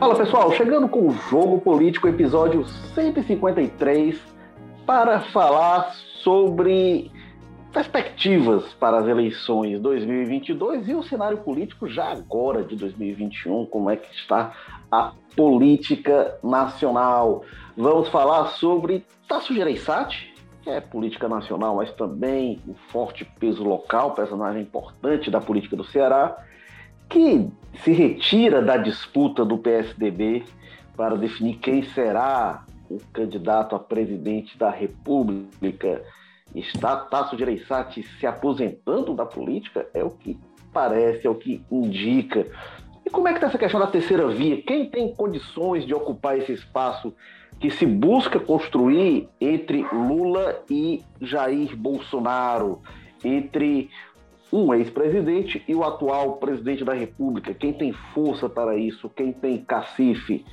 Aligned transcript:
Fala 0.00 0.16
pessoal, 0.16 0.50
chegando 0.52 0.88
com 0.88 1.08
o 1.08 1.12
Jogo 1.12 1.60
Político, 1.60 2.08
episódio 2.08 2.66
153, 2.94 4.18
para 4.86 5.20
falar 5.20 5.92
sobre 6.24 7.12
perspectivas 7.70 8.72
para 8.80 9.00
as 9.00 9.06
eleições 9.06 9.78
2022 9.78 10.88
e 10.88 10.94
o 10.94 11.02
cenário 11.02 11.36
político 11.36 11.86
já 11.86 12.12
agora 12.12 12.64
de 12.64 12.76
2021, 12.76 13.66
como 13.66 13.90
é 13.90 13.96
que 13.96 14.10
está 14.14 14.54
a 14.90 15.12
política 15.36 16.34
nacional. 16.42 17.44
Vamos 17.76 18.08
falar 18.08 18.46
sobre 18.52 19.04
Tasso 19.28 19.52
Gereissati, 19.52 20.32
que 20.62 20.70
é 20.70 20.80
política 20.80 21.28
nacional, 21.28 21.76
mas 21.76 21.92
também 21.92 22.58
o 22.66 22.72
forte 22.90 23.26
peso 23.38 23.62
local, 23.62 24.12
personagem 24.14 24.62
importante 24.62 25.30
da 25.30 25.42
política 25.42 25.76
do 25.76 25.84
Ceará, 25.84 26.38
que 27.10 27.50
se 27.82 27.92
retira 27.92 28.62
da 28.62 28.76
disputa 28.76 29.44
do 29.44 29.58
PSDB 29.58 30.44
para 30.96 31.16
definir 31.16 31.56
quem 31.56 31.82
será 31.82 32.64
o 32.88 32.98
candidato 33.12 33.74
a 33.74 33.78
presidente 33.78 34.56
da 34.56 34.70
República. 34.70 36.02
Está 36.54 36.96
Tasso 36.96 37.36
Gereissati 37.36 38.02
se 38.02 38.26
aposentando 38.26 39.14
da 39.14 39.26
política? 39.26 39.86
É 39.92 40.02
o 40.02 40.10
que 40.10 40.38
parece, 40.72 41.26
é 41.26 41.30
o 41.30 41.34
que 41.34 41.64
indica. 41.70 42.46
E 43.04 43.10
como 43.10 43.28
é 43.28 43.32
que 43.32 43.38
está 43.38 43.48
essa 43.48 43.58
questão 43.58 43.80
da 43.80 43.86
terceira 43.86 44.28
via? 44.28 44.62
Quem 44.62 44.88
tem 44.88 45.14
condições 45.14 45.86
de 45.86 45.94
ocupar 45.94 46.38
esse 46.38 46.52
espaço 46.52 47.14
que 47.58 47.70
se 47.70 47.86
busca 47.86 48.38
construir 48.38 49.28
entre 49.40 49.82
Lula 49.92 50.62
e 50.70 51.02
Jair 51.20 51.76
Bolsonaro, 51.76 52.80
entre 53.24 53.90
um 54.52 54.74
ex-presidente 54.74 55.62
e 55.66 55.74
o 55.74 55.84
atual 55.84 56.36
presidente 56.36 56.84
da 56.84 56.92
República. 56.92 57.54
Quem 57.54 57.72
tem 57.72 57.92
força 58.14 58.48
para 58.48 58.76
isso? 58.76 59.08
Quem 59.10 59.32
tem 59.32 59.58
cacife? 59.58 60.44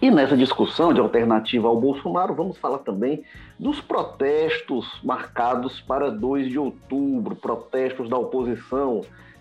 E 0.00 0.10
nessa 0.10 0.36
discussão 0.36 0.92
de 0.92 1.00
alternativa 1.00 1.68
ao 1.68 1.80
Bolsonaro, 1.80 2.34
vamos 2.34 2.58
falar 2.58 2.78
também 2.78 3.24
dos 3.58 3.80
protestos 3.80 5.00
marcados 5.02 5.80
para 5.80 6.10
2 6.10 6.50
de 6.50 6.58
outubro, 6.58 7.36
protestos 7.36 8.08
da 8.08 8.18
oposição. 8.18 9.00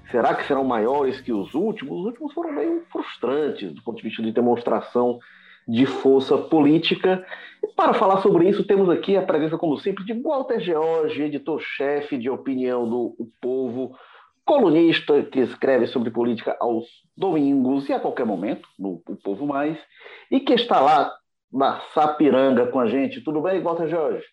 Será 0.10 0.34
que 0.34 0.46
serão 0.46 0.64
maiores 0.64 1.20
que 1.20 1.34
os 1.34 1.54
últimos? 1.54 2.00
Os 2.00 2.06
últimos 2.06 2.34
foram 2.34 2.54
meio 2.54 2.84
frustrantes 2.92 3.74
do 3.74 3.82
ponto 3.82 3.98
de 3.98 4.04
vista 4.04 4.22
de 4.22 4.32
demonstração 4.32 5.20
de 5.68 5.86
força 5.86 6.38
política. 6.38 7.26
E 7.64 7.68
para 7.74 7.94
falar 7.94 8.22
sobre 8.22 8.50
isso, 8.50 8.66
temos 8.66 8.90
aqui 8.90 9.16
a 9.16 9.22
presença, 9.22 9.58
como 9.58 9.78
sempre, 9.78 10.04
de 10.04 10.14
Walter 10.14 10.60
George, 10.60 11.22
editor-chefe 11.22 12.18
de 12.18 12.30
opinião 12.30 12.88
do 12.88 13.16
o 13.18 13.30
Povo, 13.42 13.96
colunista 14.46 15.24
que 15.24 15.40
escreve 15.40 15.88
sobre 15.88 16.12
política 16.12 16.56
aos 16.60 16.86
domingos 17.16 17.88
e 17.88 17.94
a 17.94 18.00
qualquer 18.00 18.26
momento, 18.26 18.68
no 18.78 19.02
O 19.08 19.16
Povo 19.16 19.46
Mais, 19.46 19.78
e 20.30 20.40
que 20.40 20.54
está 20.54 20.80
lá 20.82 21.14
na 21.52 21.80
Sapiranga 21.94 22.68
com 22.68 22.80
a 22.80 22.88
gente. 22.88 23.22
Tudo 23.22 23.42
bem, 23.42 23.62
Walter 23.62 23.88
Jorge? 23.88 24.26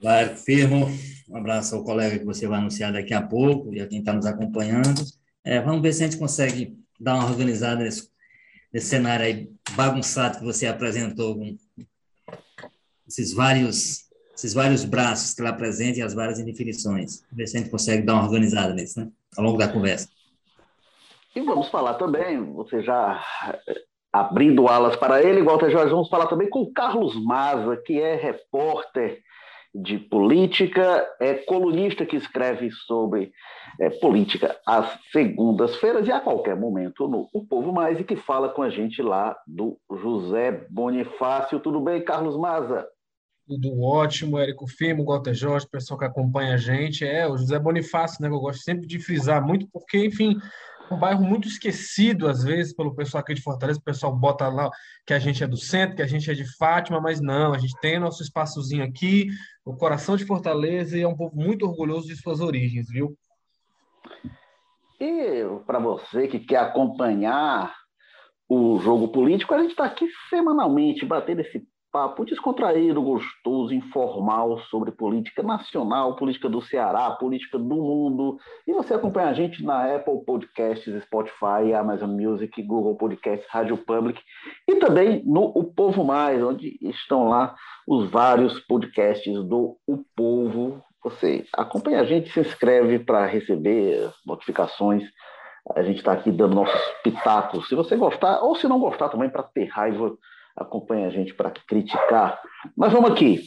Claro, 0.00 0.36
firmo. 0.36 0.86
Um 1.28 1.36
abraço 1.36 1.74
ao 1.74 1.84
colega 1.84 2.18
que 2.18 2.24
você 2.24 2.46
vai 2.46 2.58
anunciar 2.58 2.92
daqui 2.92 3.14
a 3.14 3.22
pouco 3.22 3.72
e 3.74 3.80
a 3.80 3.86
quem 3.86 4.00
está 4.00 4.12
nos 4.12 4.26
acompanhando. 4.26 5.02
É, 5.44 5.60
vamos 5.60 5.82
ver 5.82 5.92
se 5.92 6.02
a 6.02 6.06
gente 6.06 6.18
consegue 6.18 6.76
dar 6.98 7.14
uma 7.14 7.26
organizada 7.26 7.82
nesse 7.82 8.08
esse 8.76 8.88
cenário 8.88 9.24
aí 9.24 9.48
bagunçado 9.74 10.38
que 10.38 10.44
você 10.44 10.66
apresentou, 10.66 11.34
com 11.34 11.56
esses 13.08 13.32
vários, 13.32 14.04
esses 14.34 14.52
vários 14.52 14.84
braços 14.84 15.34
que 15.34 15.40
lá 15.40 15.48
apresenta 15.48 15.98
e 15.98 16.02
as 16.02 16.12
várias 16.12 16.38
indefinições. 16.38 17.24
Ver 17.32 17.46
se 17.46 17.56
a 17.56 17.60
gente 17.60 17.70
consegue 17.70 18.02
dar 18.04 18.14
uma 18.14 18.24
organizada 18.24 18.74
nisso, 18.74 19.00
né? 19.00 19.08
Ao 19.36 19.42
longo 19.42 19.56
da 19.56 19.68
conversa. 19.68 20.08
E 21.34 21.40
vamos 21.40 21.68
falar 21.68 21.94
também, 21.94 22.52
você 22.52 22.82
já 22.82 23.24
eh, 23.66 23.82
abrindo 24.12 24.68
alas 24.68 24.96
para 24.96 25.22
ele, 25.22 25.42
Walter 25.42 25.70
Jorge, 25.70 25.92
vamos 25.92 26.10
falar 26.10 26.26
também 26.26 26.50
com 26.50 26.60
o 26.60 26.72
Carlos 26.72 27.14
Maza, 27.24 27.76
que 27.78 27.98
é 27.98 28.14
repórter 28.14 29.22
de 29.74 29.98
política, 29.98 31.06
é 31.20 31.34
colunista 31.34 32.04
que 32.04 32.16
escreve 32.16 32.70
sobre 32.70 33.32
é, 33.80 33.90
política 33.90 34.56
às 34.66 34.98
segundas-feiras 35.12 36.06
e 36.06 36.12
a 36.12 36.20
qualquer 36.20 36.56
momento 36.56 37.08
no 37.08 37.28
O 37.32 37.44
Povo 37.44 37.72
Mais 37.72 38.00
e 38.00 38.04
que 38.04 38.16
fala 38.16 38.48
com 38.48 38.62
a 38.62 38.70
gente 38.70 39.02
lá 39.02 39.36
do 39.46 39.78
José 39.90 40.66
Bonifácio. 40.70 41.60
Tudo 41.60 41.80
bem, 41.80 42.02
Carlos 42.02 42.36
Maza? 42.36 42.86
Tudo 43.46 43.80
ótimo, 43.80 44.38
Érico 44.38 44.66
Firmo, 44.66 45.04
Walter 45.04 45.32
Jorge, 45.32 45.68
pessoal 45.68 45.98
que 45.98 46.04
acompanha 46.04 46.54
a 46.54 46.56
gente. 46.56 47.04
É, 47.04 47.28
o 47.28 47.36
José 47.36 47.58
Bonifácio, 47.58 48.20
né, 48.20 48.28
eu 48.28 48.40
gosto 48.40 48.62
sempre 48.62 48.86
de 48.86 48.98
frisar 48.98 49.44
muito, 49.44 49.68
porque, 49.72 50.04
enfim, 50.04 50.36
um 50.90 50.98
bairro 50.98 51.24
muito 51.24 51.46
esquecido, 51.46 52.28
às 52.28 52.42
vezes, 52.42 52.74
pelo 52.74 52.94
pessoal 52.94 53.20
aqui 53.20 53.34
de 53.34 53.42
Fortaleza. 53.42 53.78
O 53.78 53.82
pessoal 53.82 54.14
bota 54.14 54.48
lá 54.48 54.68
que 55.06 55.14
a 55.14 55.18
gente 55.18 55.42
é 55.42 55.46
do 55.46 55.56
centro, 55.56 55.96
que 55.96 56.02
a 56.02 56.06
gente 56.06 56.30
é 56.30 56.34
de 56.34 56.44
Fátima, 56.56 57.00
mas 57.00 57.20
não, 57.20 57.52
a 57.52 57.58
gente 57.58 57.78
tem 57.80 57.98
nosso 57.98 58.22
espaçozinho 58.22 58.84
aqui, 58.84 59.28
o 59.64 59.76
coração 59.76 60.16
de 60.16 60.24
Fortaleza, 60.24 60.96
e 60.98 61.02
é 61.02 61.08
um 61.08 61.16
povo 61.16 61.36
muito 61.36 61.66
orgulhoso 61.66 62.08
de 62.08 62.16
suas 62.16 62.40
origens, 62.40 62.88
viu? 62.88 63.16
E 65.00 65.44
para 65.66 65.78
você 65.78 66.26
que 66.28 66.38
quer 66.38 66.58
acompanhar 66.58 67.74
o 68.48 68.78
jogo 68.78 69.08
político, 69.08 69.54
a 69.54 69.58
gente 69.58 69.70
está 69.70 69.84
aqui 69.84 70.08
semanalmente 70.30 71.04
batendo 71.04 71.40
esse 71.40 71.66
papo 71.96 72.26
descontraído, 72.26 73.00
gostoso, 73.00 73.72
informal 73.72 74.58
sobre 74.70 74.92
política 74.92 75.42
nacional, 75.42 76.14
política 76.14 76.46
do 76.46 76.60
Ceará, 76.60 77.10
política 77.12 77.58
do 77.58 77.74
mundo. 77.74 78.36
E 78.66 78.72
você 78.74 78.92
acompanha 78.92 79.28
a 79.28 79.32
gente 79.32 79.64
na 79.64 79.94
Apple 79.94 80.22
Podcasts, 80.26 81.02
Spotify, 81.04 81.72
Amazon 81.74 82.10
Music, 82.10 82.62
Google 82.62 82.96
Podcasts, 82.96 83.48
Rádio 83.50 83.78
Public 83.78 84.20
e 84.68 84.74
também 84.76 85.22
no 85.24 85.44
O 85.54 85.64
Povo 85.64 86.04
Mais, 86.04 86.42
onde 86.42 86.78
estão 86.82 87.28
lá 87.28 87.54
os 87.88 88.10
vários 88.10 88.60
podcasts 88.60 89.42
do 89.44 89.78
O 89.86 90.04
Povo. 90.14 90.82
Você 91.06 91.46
acompanha 91.52 92.00
a 92.00 92.04
gente, 92.04 92.32
se 92.32 92.40
inscreve 92.40 92.98
para 92.98 93.26
receber 93.26 94.10
notificações. 94.26 95.04
A 95.76 95.80
gente 95.84 95.98
está 95.98 96.12
aqui 96.12 96.32
dando 96.32 96.56
nossos 96.56 96.80
pitacos. 97.04 97.68
Se 97.68 97.76
você 97.76 97.94
gostar, 97.94 98.40
ou 98.42 98.56
se 98.56 98.66
não 98.66 98.80
gostar 98.80 99.08
também, 99.08 99.30
para 99.30 99.44
ter 99.44 99.66
raiva 99.66 100.18
acompanha 100.56 101.06
a 101.06 101.10
gente 101.10 101.32
para 101.32 101.52
criticar. 101.52 102.40
Mas 102.76 102.92
vamos 102.92 103.12
aqui. 103.12 103.40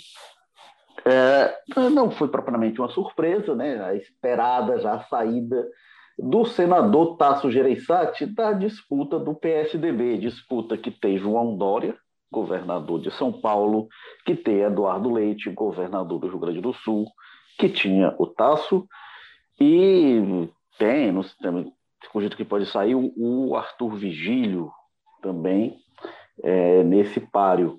É, 1.03 1.53
não 1.89 2.09
foi 2.11 2.29
propriamente 2.29 2.79
uma 2.79 2.89
surpresa, 2.89 3.53
né? 3.53 3.83
A 3.83 3.93
esperada 3.93 4.79
já 4.79 4.93
a 4.93 5.03
saída 5.03 5.67
do 6.17 6.45
senador 6.45 7.17
Tasso 7.17 7.51
Gereissati 7.51 8.25
da 8.25 8.53
disputa 8.53 9.19
do 9.19 9.35
PSDB, 9.35 10.17
disputa 10.17 10.77
que 10.77 10.91
tem 10.91 11.17
João 11.17 11.57
Dória, 11.57 11.97
governador 12.31 13.01
de 13.01 13.11
São 13.11 13.33
Paulo, 13.33 13.89
que 14.25 14.33
tem 14.33 14.61
Eduardo 14.61 15.11
Leite, 15.11 15.49
governador 15.49 16.19
do 16.19 16.27
Rio 16.27 16.39
Grande 16.39 16.61
do 16.61 16.73
Sul, 16.73 17.05
que 17.59 17.69
tinha 17.69 18.15
o 18.17 18.25
Tasso, 18.25 18.87
e 19.59 20.47
tem, 20.77 21.11
no 21.11 21.23
sistema, 21.23 21.65
cogito 22.11 22.37
que 22.37 22.45
pode 22.45 22.65
sair, 22.65 22.95
o 22.95 23.55
Arthur 23.55 23.95
Vigílio 23.95 24.71
também, 25.21 25.77
é, 26.41 26.83
nesse 26.83 27.19
páreo. 27.19 27.77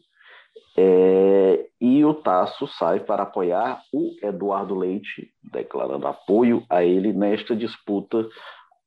É, 0.76 1.66
e 1.80 2.04
o 2.04 2.12
Tasso 2.12 2.66
sai 2.66 3.00
para 3.00 3.22
apoiar 3.22 3.82
o 3.92 4.14
Eduardo 4.22 4.74
Leite, 4.74 5.32
declarando 5.42 6.06
apoio 6.06 6.62
a 6.68 6.84
ele 6.84 7.12
nesta 7.14 7.56
disputa 7.56 8.28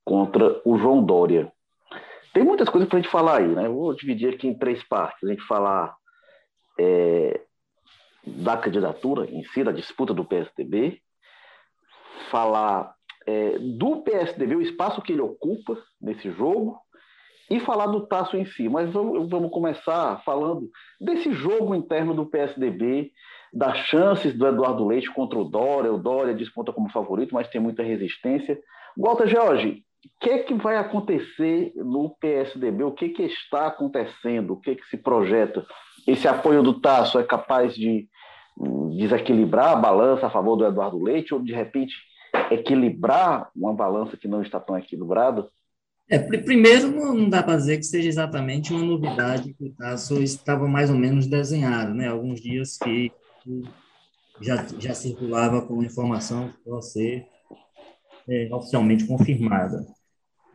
contra 0.06 0.62
o 0.64 0.78
João 0.78 1.04
Dória. 1.04 1.52
Tem 2.34 2.44
muitas 2.44 2.70
coisas 2.70 2.88
para 2.88 3.00
a 3.00 3.02
gente 3.02 3.12
falar 3.12 3.40
aí, 3.40 3.48
né? 3.48 3.68
vou 3.68 3.94
dividir 3.96 4.34
aqui 4.34 4.48
em 4.48 4.58
três 4.58 4.84
partes. 4.84 5.24
A 5.24 5.32
gente 5.32 5.44
falar 5.44 5.96
é, 6.80 7.42
da 8.26 8.58
candidatura 8.58 9.26
em 9.30 9.44
si, 9.46 9.64
da 9.64 9.72
disputa 9.72 10.14
do 10.14 10.26
PSDB, 10.26 11.02
falar 12.30 12.94
é, 13.26 13.58
do 13.60 14.02
PSDB, 14.02 14.56
o 14.56 14.62
espaço 14.62 15.02
que 15.02 15.14
ele 15.14 15.22
ocupa 15.22 15.78
nesse 16.02 16.32
jogo, 16.32 16.80
e 17.50 17.60
falar 17.60 17.88
do 17.88 18.08
Tasso 18.08 18.38
em 18.38 18.46
si. 18.46 18.68
Mas 18.70 18.92
vamos, 18.92 19.30
vamos 19.30 19.52
começar 19.52 20.22
falando 20.24 20.70
desse 21.00 21.32
jogo 21.34 21.76
interno 21.76 22.14
do 22.14 22.26
PSDB, 22.26 23.12
das 23.54 23.78
chances 23.86 24.34
do 24.34 24.48
Eduardo 24.48 24.88
Leite 24.88 25.12
contra 25.12 25.38
o 25.38 25.44
Dória. 25.44 25.94
O 25.94 25.98
Dória 25.98 26.34
desponta 26.34 26.72
como 26.72 26.90
favorito, 26.92 27.34
mas 27.34 27.50
tem 27.50 27.62
muita 27.62 27.84
resistência. 27.84 28.60
Walter 28.98 29.28
George, 29.28 29.84
o 30.06 30.20
que, 30.20 30.30
é 30.30 30.40
que 30.40 30.54
vai 30.54 30.78
acontecer 30.78 31.72
no 31.76 32.10
PSDB? 32.20 32.84
O 32.84 32.92
que, 32.92 33.10
que 33.10 33.24
está 33.24 33.68
acontecendo? 33.68 34.54
O 34.54 34.60
que, 34.60 34.76
que 34.76 34.86
se 34.88 34.98
projeta? 34.98 35.66
Esse 36.08 36.28
apoio 36.28 36.64
do 36.64 36.80
Tasso 36.82 37.20
é 37.20 37.24
capaz 37.24 37.76
de 37.76 38.08
desequilibrar 38.96 39.74
a 39.74 39.76
balança 39.76 40.28
a 40.28 40.30
favor 40.30 40.56
do 40.56 40.66
Eduardo 40.66 41.02
Leite 41.02 41.34
ou, 41.34 41.42
de 41.42 41.54
repente, 41.54 41.94
equilibrar 42.52 43.50
uma 43.56 43.74
balança 43.74 44.18
que 44.18 44.28
não 44.28 44.42
está 44.42 44.60
tão 44.60 44.78
equilibrada? 44.78 45.48
É, 46.10 46.20
primeiro, 46.20 46.92
não 46.92 47.30
dá 47.30 47.42
para 47.42 47.56
dizer 47.56 47.78
que 47.78 47.86
seja 47.86 48.08
exatamente 48.08 48.74
uma 48.74 48.84
novidade 48.84 49.54
que 49.54 49.66
o 49.66 49.74
Tasso 49.74 50.22
estava 50.22 50.68
mais 50.68 50.90
ou 50.90 50.98
menos 50.98 51.28
desenhado, 51.28 51.94
né? 51.94 52.08
Alguns 52.08 52.42
dias 52.42 52.78
que 52.78 53.12
já, 54.42 54.66
já 54.80 54.94
circulava 54.94 55.62
com 55.62 55.84
informação 55.84 56.50
que 56.50 56.58
pode 56.70 56.92
ser 56.92 57.26
é, 58.28 58.50
oficialmente 58.54 59.06
confirmada. 59.06 59.86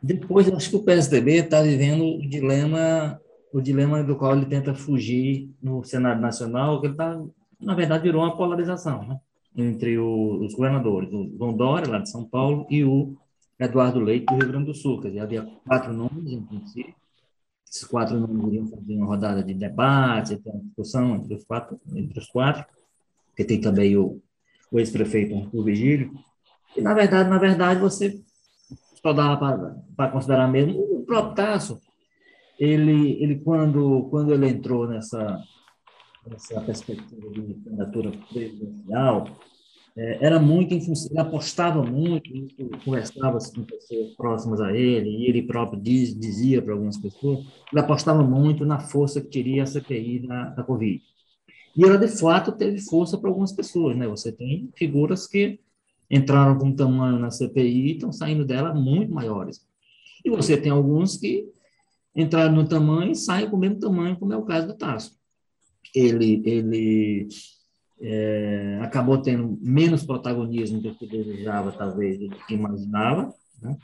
Depois, 0.03 0.49
acho 0.53 0.71
que 0.71 0.77
o 0.77 0.85
PSDB 0.85 1.39
está 1.39 1.63
vivendo 1.63 2.05
o 2.05 2.29
dilema, 2.29 3.21
o 3.53 3.61
dilema 3.61 4.03
do 4.03 4.17
qual 4.17 4.37
ele 4.37 4.47
tenta 4.47 4.75
fugir 4.75 5.51
no 5.61 5.83
Senado 5.83 6.21
Nacional, 6.21 6.81
que 6.81 6.87
ele 6.87 6.95
está, 6.95 7.21
na 7.61 7.75
verdade, 7.75 8.05
virou 8.05 8.23
uma 8.23 8.37
polarização, 8.37 9.07
né? 9.07 9.19
entre 9.59 9.99
o, 9.99 10.45
os 10.45 10.55
governadores, 10.55 11.13
o 11.13 11.37
João 11.37 11.57
Dória, 11.57 11.91
lá 11.91 11.99
de 11.99 12.09
São 12.09 12.25
Paulo, 12.25 12.65
e 12.71 12.85
o 12.85 13.17
Eduardo 13.59 13.99
Leite, 13.99 14.27
do 14.27 14.37
Rio 14.37 14.49
Grande 14.49 14.67
do 14.67 14.75
Sul. 14.75 15.01
Quer 15.01 15.09
dizer, 15.09 15.21
havia 15.21 15.43
quatro 15.67 15.93
nomes, 15.93 16.33
em 16.33 16.41
princípio. 16.41 16.95
Esses 17.69 17.85
quatro 17.85 18.19
nomes 18.19 18.47
iriam 18.47 18.69
fazer 18.69 18.95
uma 18.95 19.07
rodada 19.07 19.43
de 19.43 19.53
debate, 19.53 20.41
uma 20.47 20.61
discussão 20.61 21.17
entre 21.17 21.35
os 21.35 21.45
quatro, 21.45 21.79
entre 21.93 22.19
os 22.19 22.29
quatro, 22.29 22.65
porque 23.29 23.45
tem 23.45 23.61
também 23.61 23.97
o, 23.97 24.23
o 24.71 24.79
ex-prefeito 24.79 25.37
Arthur 25.37 25.65
Vigílio. 25.65 26.13
E, 26.77 26.81
na 26.81 26.95
verdade, 26.95 27.29
na 27.29 27.39
verdade, 27.39 27.81
você 27.81 28.23
só 29.03 29.13
dava 29.13 29.77
para 29.97 30.11
considerar 30.11 30.47
mesmo 30.47 30.79
o 30.79 31.05
próprio 31.05 31.35
Tasso. 31.35 31.81
Ele, 32.59 33.23
ele 33.23 33.41
quando, 33.41 34.09
quando 34.11 34.33
ele 34.33 34.49
entrou 34.49 34.87
nessa, 34.87 35.41
nessa 36.27 36.61
perspectiva 36.61 37.29
de 37.31 37.55
candidatura 37.55 38.13
presidencial, 38.31 39.29
é, 39.97 40.25
era 40.25 40.39
muito 40.39 40.75
em 40.75 40.81
função, 40.81 41.11
ele 41.11 41.21
apostava 41.21 41.83
muito, 41.83 42.31
conversava 42.85 43.39
com 43.39 43.65
pessoas 43.65 44.15
próximas 44.15 44.61
a 44.61 44.73
ele, 44.73 45.11
e 45.11 45.27
ele 45.27 45.43
próprio 45.43 45.81
diz, 45.81 46.17
dizia 46.17 46.63
para 46.63 46.73
algumas 46.73 46.97
pessoas, 46.97 47.41
ele 47.73 47.81
apostava 47.81 48.23
muito 48.23 48.65
na 48.65 48.79
força 48.79 49.21
que 49.21 49.29
teria 49.29 49.65
a 49.65 49.67
CPI 49.67 50.27
da, 50.27 50.51
da 50.51 50.63
Covid. 50.63 51.03
E 51.77 51.85
ela, 51.85 51.99
de 51.99 52.09
fato, 52.09 52.53
teve 52.53 52.81
força 52.81 53.19
para 53.19 53.29
algumas 53.29 53.53
pessoas, 53.53 53.97
né? 53.97 54.07
Você 54.07 54.33
tem 54.33 54.71
figuras 54.77 55.27
que 55.27 55.61
entraram 56.11 56.57
com 56.59 56.75
tamanho 56.75 57.19
na 57.19 57.31
CPI 57.31 57.89
e 57.89 57.93
estão 57.93 58.13
saindo 58.13 58.45
dela 58.45 58.73
muito 58.73 59.13
maiores. 59.13 59.67
E 60.25 60.31
você 60.31 60.57
tem 60.57 60.73
alguns 60.73 61.17
que 61.17 61.49
entraram 62.15 62.55
no 62.55 62.69
tamanho 62.69 63.13
e 63.13 63.17
saem 63.17 63.51
com 63.51 63.57
o 63.57 63.59
mesmo 63.59 63.79
tamanho, 63.79 64.17
como 64.17 64.33
é 64.33 64.37
o 64.37 64.45
caso 64.45 64.69
do 64.69 64.75
Tasso. 64.75 65.18
Ele, 65.95 66.43
ele 66.45 67.29
é, 68.01 68.79
acabou 68.83 69.19
tendo 69.19 69.59
menos 69.61 70.05
protagonismo 70.05 70.81
do 70.81 70.95
que 70.95 71.07
desejava, 71.07 71.73
talvez, 71.73 72.19
do 72.19 72.29
que 72.29 72.55
imaginava. 72.55 73.33
Né? 73.61 73.77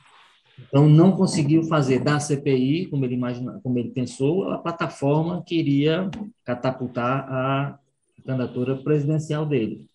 Então, 0.58 0.88
não 0.88 1.12
conseguiu 1.12 1.64
fazer 1.64 1.98
da 1.98 2.20
CPI, 2.20 2.86
como 2.86 3.04
ele, 3.04 3.14
imagina, 3.14 3.60
como 3.62 3.78
ele 3.78 3.90
pensou, 3.90 4.50
a 4.50 4.58
plataforma 4.58 5.42
que 5.44 5.56
iria 5.56 6.08
catapultar 6.44 7.26
a 7.28 7.78
candidatura 8.24 8.76
presidencial 8.76 9.44
dele. 9.44 9.86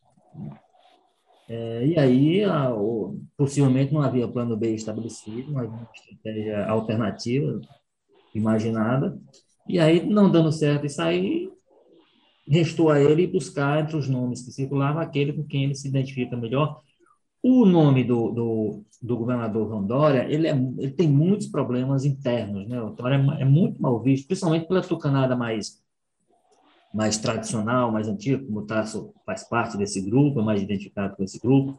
É, 1.47 1.85
e 1.87 1.97
aí, 1.97 2.43
a, 2.43 2.71
o, 2.73 3.19
possivelmente, 3.37 3.93
não 3.93 4.01
havia 4.01 4.27
plano 4.27 4.55
B 4.55 4.75
estabelecido, 4.75 5.51
não 5.51 5.59
havia 5.61 5.87
estratégia 5.95 6.65
alternativa 6.67 7.59
imaginada. 8.35 9.17
E 9.67 9.79
aí, 9.79 10.05
não 10.05 10.29
dando 10.29 10.51
certo 10.51 10.85
isso 10.85 11.01
aí, 11.01 11.49
restou 12.49 12.89
a 12.89 12.99
ele 12.99 13.27
buscar 13.27 13.81
entre 13.81 13.95
os 13.95 14.09
nomes 14.09 14.41
que 14.41 14.51
circulavam 14.51 15.01
aquele 15.01 15.33
com 15.33 15.43
quem 15.43 15.65
ele 15.65 15.75
se 15.75 15.87
identifica 15.87 16.35
melhor. 16.35 16.81
O 17.41 17.65
nome 17.65 18.03
do, 18.03 18.31
do, 18.31 18.83
do 19.01 19.17
governador 19.17 19.71
Rondória, 19.71 20.25
ele, 20.29 20.47
é, 20.47 20.51
ele 20.51 20.91
tem 20.91 21.07
muitos 21.07 21.47
problemas 21.47 22.03
internos, 22.03 22.67
né? 22.67 22.81
O 22.81 22.89
Dória 22.89 23.15
é, 23.15 23.41
é 23.43 23.45
muito 23.45 23.81
mal 23.81 24.01
visto, 24.01 24.27
principalmente 24.27 24.67
pela 24.67 24.81
tucanada 24.81 25.35
mais 25.35 25.79
mais 26.91 27.19
tradicional, 27.19 27.91
mais 27.91 28.07
antigo, 28.07 28.47
como 28.47 28.61
o 28.61 28.65
Tasso 28.65 29.13
faz 29.23 29.47
parte 29.47 29.77
desse 29.77 30.01
grupo, 30.01 30.39
é 30.39 30.43
mais 30.43 30.59
identificado 30.59 31.15
com 31.15 31.23
esse 31.23 31.39
grupo, 31.39 31.77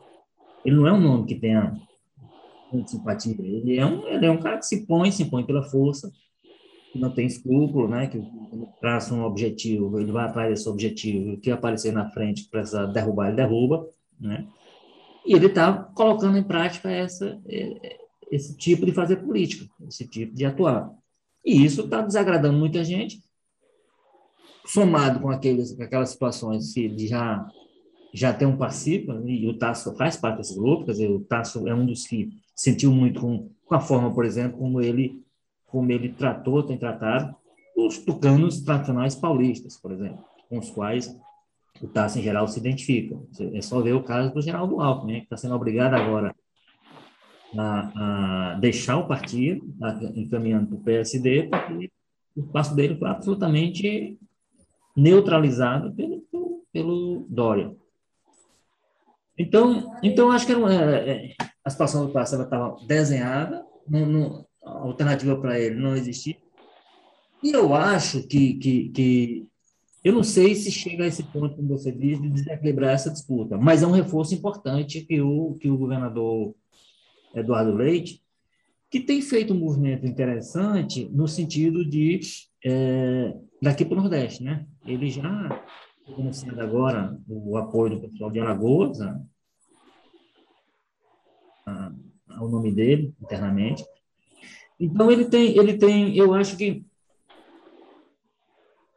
ele 0.65 0.77
não 0.77 0.87
é 0.87 0.93
um 0.93 1.01
nome 1.01 1.27
que 1.27 1.35
tenha 1.35 1.77
muita 2.73 2.91
simpatia. 2.91 3.35
Ele 3.39 3.77
é 3.77 3.85
um, 3.85 4.07
ele 4.07 4.27
é 4.27 4.31
um 4.31 4.39
cara 4.39 4.59
que 4.59 4.67
se 4.67 4.87
põe, 4.87 5.11
se 5.11 5.25
põe 5.25 5.45
pela 5.45 5.65
força, 5.65 6.13
não 6.95 7.11
tem 7.11 7.27
escrúpulo, 7.27 7.89
né? 7.89 8.07
Que 8.07 8.21
traça 8.81 9.15
um 9.15 9.25
objetivo, 9.25 9.99
ele 10.01 10.13
vai 10.13 10.27
atrás 10.27 10.51
desse 10.51 10.69
objetivo, 10.69 11.33
o 11.33 11.41
que 11.41 11.51
aparecer 11.51 11.93
na 11.93 12.11
frente 12.11 12.49
para 12.51 12.87
derrubar, 12.87 13.29
ele 13.29 13.37
derruba, 13.37 13.89
né? 14.19 14.47
E 15.25 15.35
ele 15.35 15.47
está 15.47 15.73
colocando 15.73 16.39
em 16.39 16.43
prática 16.43 16.91
essa, 16.91 17.39
esse 18.31 18.57
tipo 18.57 18.87
de 18.87 18.93
fazer 18.93 19.17
política, 19.17 19.69
esse 19.87 20.07
tipo 20.07 20.35
de 20.35 20.45
atuar. 20.45 20.91
E 21.45 21.65
isso 21.65 21.83
está 21.83 22.01
desagradando 22.03 22.59
muita 22.59 22.83
gente, 22.85 23.23
somado 24.67 25.21
com 25.21 25.31
aqueles, 25.31 25.79
aquelas 25.81 26.11
situações 26.11 26.73
que 26.73 26.85
ele 26.85 27.07
já, 27.07 27.47
já 28.13 28.33
tem 28.33 28.47
um 28.47 28.57
participa, 28.57 29.21
e 29.27 29.47
o 29.49 29.59
Tasso 29.59 29.95
faz 29.97 30.17
parte 30.17 30.39
desse 30.39 30.55
grupo, 30.55 30.85
quer 30.85 30.93
dizer, 30.93 31.11
o 31.11 31.21
Tasso 31.21 31.67
é 31.67 31.75
um 31.75 31.87
dos 31.87 32.07
que 32.07 32.31
sentiu 32.55 32.93
muito 32.93 33.21
com, 33.21 33.51
com 33.65 33.75
a 33.75 33.81
forma, 33.81 34.13
por 34.13 34.25
exemplo, 34.25 34.59
como 34.59 34.81
ele, 34.81 35.23
como 35.71 35.91
ele 35.91 36.11
tratou, 36.11 36.63
tem 36.63 36.77
tratado 36.77 37.35
os 37.77 37.99
tucanos 37.99 38.61
tradicionais 38.61 39.15
paulistas, 39.15 39.77
por 39.77 39.93
exemplo, 39.93 40.25
com 40.49 40.59
os 40.59 40.71
quais 40.71 41.17
o 41.81 41.87
Tasso, 41.87 42.19
em 42.19 42.23
geral, 42.23 42.47
se 42.47 42.59
identifica. 42.59 43.17
É 43.55 43.63
só 43.63 43.81
ver 43.81 43.95
o 43.95 44.03
caso 44.03 44.35
do 44.35 44.43
Geraldo 44.43 44.81
Alckmin, 44.81 45.13
né, 45.13 45.19
que 45.21 45.25
está 45.25 45.37
sendo 45.37 45.55
obrigado 45.55 45.95
agora 45.95 46.35
a, 47.57 48.53
a 48.53 48.55
deixar 48.57 48.99
o 48.99 49.07
partido, 49.07 49.67
encaminhando 50.15 50.69
para 50.69 50.77
o 50.77 50.83
PSD, 50.83 51.45
porque 51.45 51.91
o 52.37 52.43
passo 52.43 52.75
dele 52.75 52.97
foi 52.97 53.09
absolutamente 53.09 54.19
neutralizado 54.95 55.93
pelo, 55.95 56.21
pelo, 56.31 56.65
pelo 56.73 57.27
Dória. 57.29 57.75
Então, 59.39 59.97
então 60.03 60.31
acho 60.31 60.45
que 60.45 60.53
era 60.53 60.61
uma, 60.61 60.73
é, 60.73 61.11
é, 61.11 61.35
a 61.65 61.71
situação 61.71 62.07
do 62.07 62.13
passado 62.13 62.43
estava 62.43 62.77
desenhada, 62.87 63.65
não, 63.89 64.07
não, 64.07 64.47
alternativa 64.63 65.37
para 65.37 65.59
ele 65.59 65.77
não 65.77 65.97
existia. 65.97 66.37
E 67.43 67.53
eu 67.53 67.75
acho 67.75 68.27
que, 68.27 68.55
que, 68.55 68.89
que, 68.91 69.49
eu 70.05 70.13
não 70.13 70.23
sei 70.23 70.55
se 70.55 70.71
chega 70.71 71.05
a 71.05 71.07
esse 71.07 71.23
ponto, 71.23 71.57
como 71.57 71.69
você 71.69 71.91
diz, 71.91 72.21
de 72.21 72.29
desequilibrar 72.29 72.95
essa 72.95 73.11
disputa, 73.11 73.57
mas 73.57 73.83
é 73.83 73.87
um 73.87 73.93
reforço 73.93 74.35
importante 74.35 75.03
que 75.03 75.21
o, 75.21 75.55
que 75.55 75.71
o 75.71 75.79
governador 75.79 76.55
Eduardo 77.35 77.73
Leite, 77.73 78.23
que 78.91 79.01
tem 79.01 79.23
feito 79.23 79.55
um 79.55 79.59
movimento 79.59 80.07
interessante 80.07 81.09
no 81.13 81.29
sentido 81.29 81.89
de 81.89 82.21
é, 82.65 83.35
daqui 83.63 83.85
para 83.85 83.99
o 83.99 84.01
Nordeste, 84.01 84.43
né? 84.43 84.67
Ele 84.85 85.09
já 85.09 85.65
começando 86.15 86.59
agora 86.59 87.17
o 87.29 87.57
apoio 87.57 87.95
do 87.95 88.01
pessoal 88.01 88.31
de 88.31 88.41
Alagoas 88.41 88.99
ao 92.29 92.49
nome 92.49 92.73
dele 92.73 93.15
internamente. 93.23 93.85
Então 94.81 95.11
ele 95.11 95.27
tem, 95.27 95.57
ele 95.59 95.77
tem, 95.77 96.17
eu 96.17 96.33
acho 96.33 96.57
que 96.57 96.83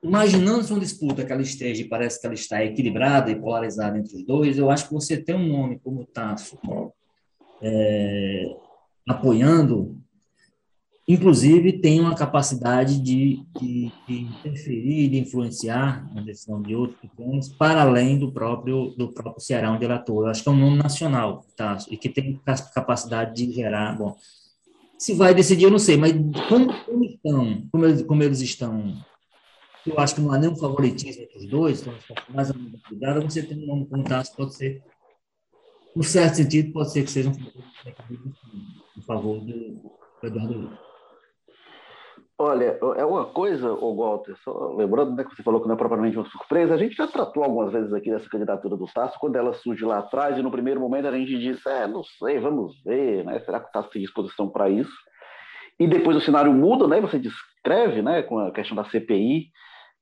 imaginando-se 0.01 0.71
uma 0.71 0.79
disputa 0.79 1.25
que 1.25 1.31
ela 1.31 1.41
esteja, 1.41 1.81
e 1.81 1.87
parece 1.87 2.19
que 2.19 2.25
ela 2.25 2.33
está 2.33 2.63
equilibrada 2.63 3.29
e 3.29 3.39
polarizada 3.39 3.97
entre 3.97 4.15
os 4.15 4.23
dois, 4.23 4.57
eu 4.57 4.69
acho 4.69 4.87
que 4.87 4.93
você 4.93 5.17
tem 5.17 5.35
um 5.35 5.47
nome 5.47 5.79
como 5.79 6.05
Tasso 6.05 6.57
é, 7.61 8.55
apoiando 9.07 10.01
inclusive 11.07 11.73
tem 11.73 11.99
uma 11.99 12.15
capacidade 12.15 12.99
de, 13.01 13.45
de, 13.59 13.91
de, 14.07 14.21
interferir, 14.21 15.09
de 15.09 15.19
influenciar 15.19 16.09
na 16.13 16.21
decisão 16.21 16.61
de 16.61 16.75
outros 16.75 16.99
para 17.57 17.81
além 17.81 18.17
do 18.17 18.31
próprio 18.31 18.93
do 18.97 19.11
próprio 19.11 19.43
Ceará 19.43 19.71
onde 19.71 19.83
ele 19.83 19.93
atua. 19.93 20.25
Eu 20.25 20.29
acho 20.29 20.43
que 20.43 20.49
é 20.49 20.51
um 20.51 20.57
nome 20.57 20.77
nacional, 20.77 21.45
tá? 21.55 21.77
E 21.89 21.97
que 21.97 22.09
tem 22.09 22.39
capacidade 22.73 23.35
de 23.35 23.51
gerar, 23.51 23.97
bom, 23.97 24.15
se 24.97 25.13
vai 25.13 25.33
decidir 25.33 25.65
eu 25.65 25.71
não 25.71 25.79
sei, 25.79 25.97
mas 25.97 26.13
como, 26.47 26.73
como 26.85 27.05
estão, 27.05 27.67
como 27.71 27.85
eles, 27.85 28.01
como 28.03 28.23
eles 28.23 28.41
estão, 28.41 28.93
eu 29.85 29.99
acho 29.99 30.15
que 30.15 30.21
não 30.21 30.31
há 30.31 30.37
nenhum 30.37 30.55
favoritismo 30.55 31.23
entre 31.23 31.37
os 31.37 31.45
dois, 31.47 31.81
então 31.81 31.93
mais 32.33 32.49
a 32.49 32.53
cuidado, 32.87 33.21
você 33.21 33.43
tem 33.43 33.63
um 33.63 33.67
nome 33.67 33.85
como 33.87 34.03
Tasso, 34.03 34.35
pode 34.35 34.55
ser, 34.55 34.81
no 35.95 36.03
certo 36.03 36.35
sentido, 36.35 36.71
pode 36.71 36.91
ser 36.91 37.03
que 37.03 37.11
seja 37.11 37.29
um 37.29 39.01
favor 39.05 39.39
do 39.41 39.91
Eduardo 40.23 40.53
Lula. 40.53 40.92
Olha, 42.45 42.77
é 42.97 43.05
uma 43.05 43.25
coisa, 43.27 43.71
o 43.71 43.95
Walter, 43.95 44.35
só 44.43 44.73
lembrando 44.75 45.15
né, 45.15 45.23
que 45.23 45.33
você 45.33 45.41
falou 45.41 45.61
que 45.61 45.67
não 45.67 45.75
é 45.75 45.77
propriamente 45.77 46.17
uma 46.17 46.25
surpresa, 46.25 46.73
a 46.73 46.77
gente 46.77 46.93
já 46.93 47.07
tratou 47.07 47.41
algumas 47.41 47.71
vezes 47.71 47.93
aqui 47.93 48.11
dessa 48.11 48.27
candidatura 48.27 48.75
do 48.75 48.85
Tasso, 48.85 49.17
quando 49.17 49.37
ela 49.37 49.53
surge 49.53 49.85
lá 49.85 49.99
atrás, 49.99 50.37
e 50.37 50.41
no 50.41 50.51
primeiro 50.51 50.77
momento 50.77 51.07
a 51.07 51.17
gente 51.17 51.39
disse, 51.39 51.65
é, 51.69 51.87
não 51.87 52.03
sei, 52.03 52.39
vamos 52.39 52.83
ver, 52.83 53.23
né? 53.23 53.39
Será 53.39 53.61
que 53.61 53.69
o 53.69 53.71
Tasso 53.71 53.89
tem 53.91 54.01
disposição 54.01 54.49
para 54.49 54.69
isso? 54.69 54.91
E 55.79 55.87
depois 55.87 56.17
o 56.17 56.19
cenário 56.19 56.51
muda, 56.51 56.85
né? 56.85 56.99
Você 56.99 57.17
descreve, 57.17 58.01
né, 58.01 58.21
com 58.23 58.37
a 58.39 58.51
questão 58.51 58.75
da 58.75 58.83
CPI, 58.83 59.47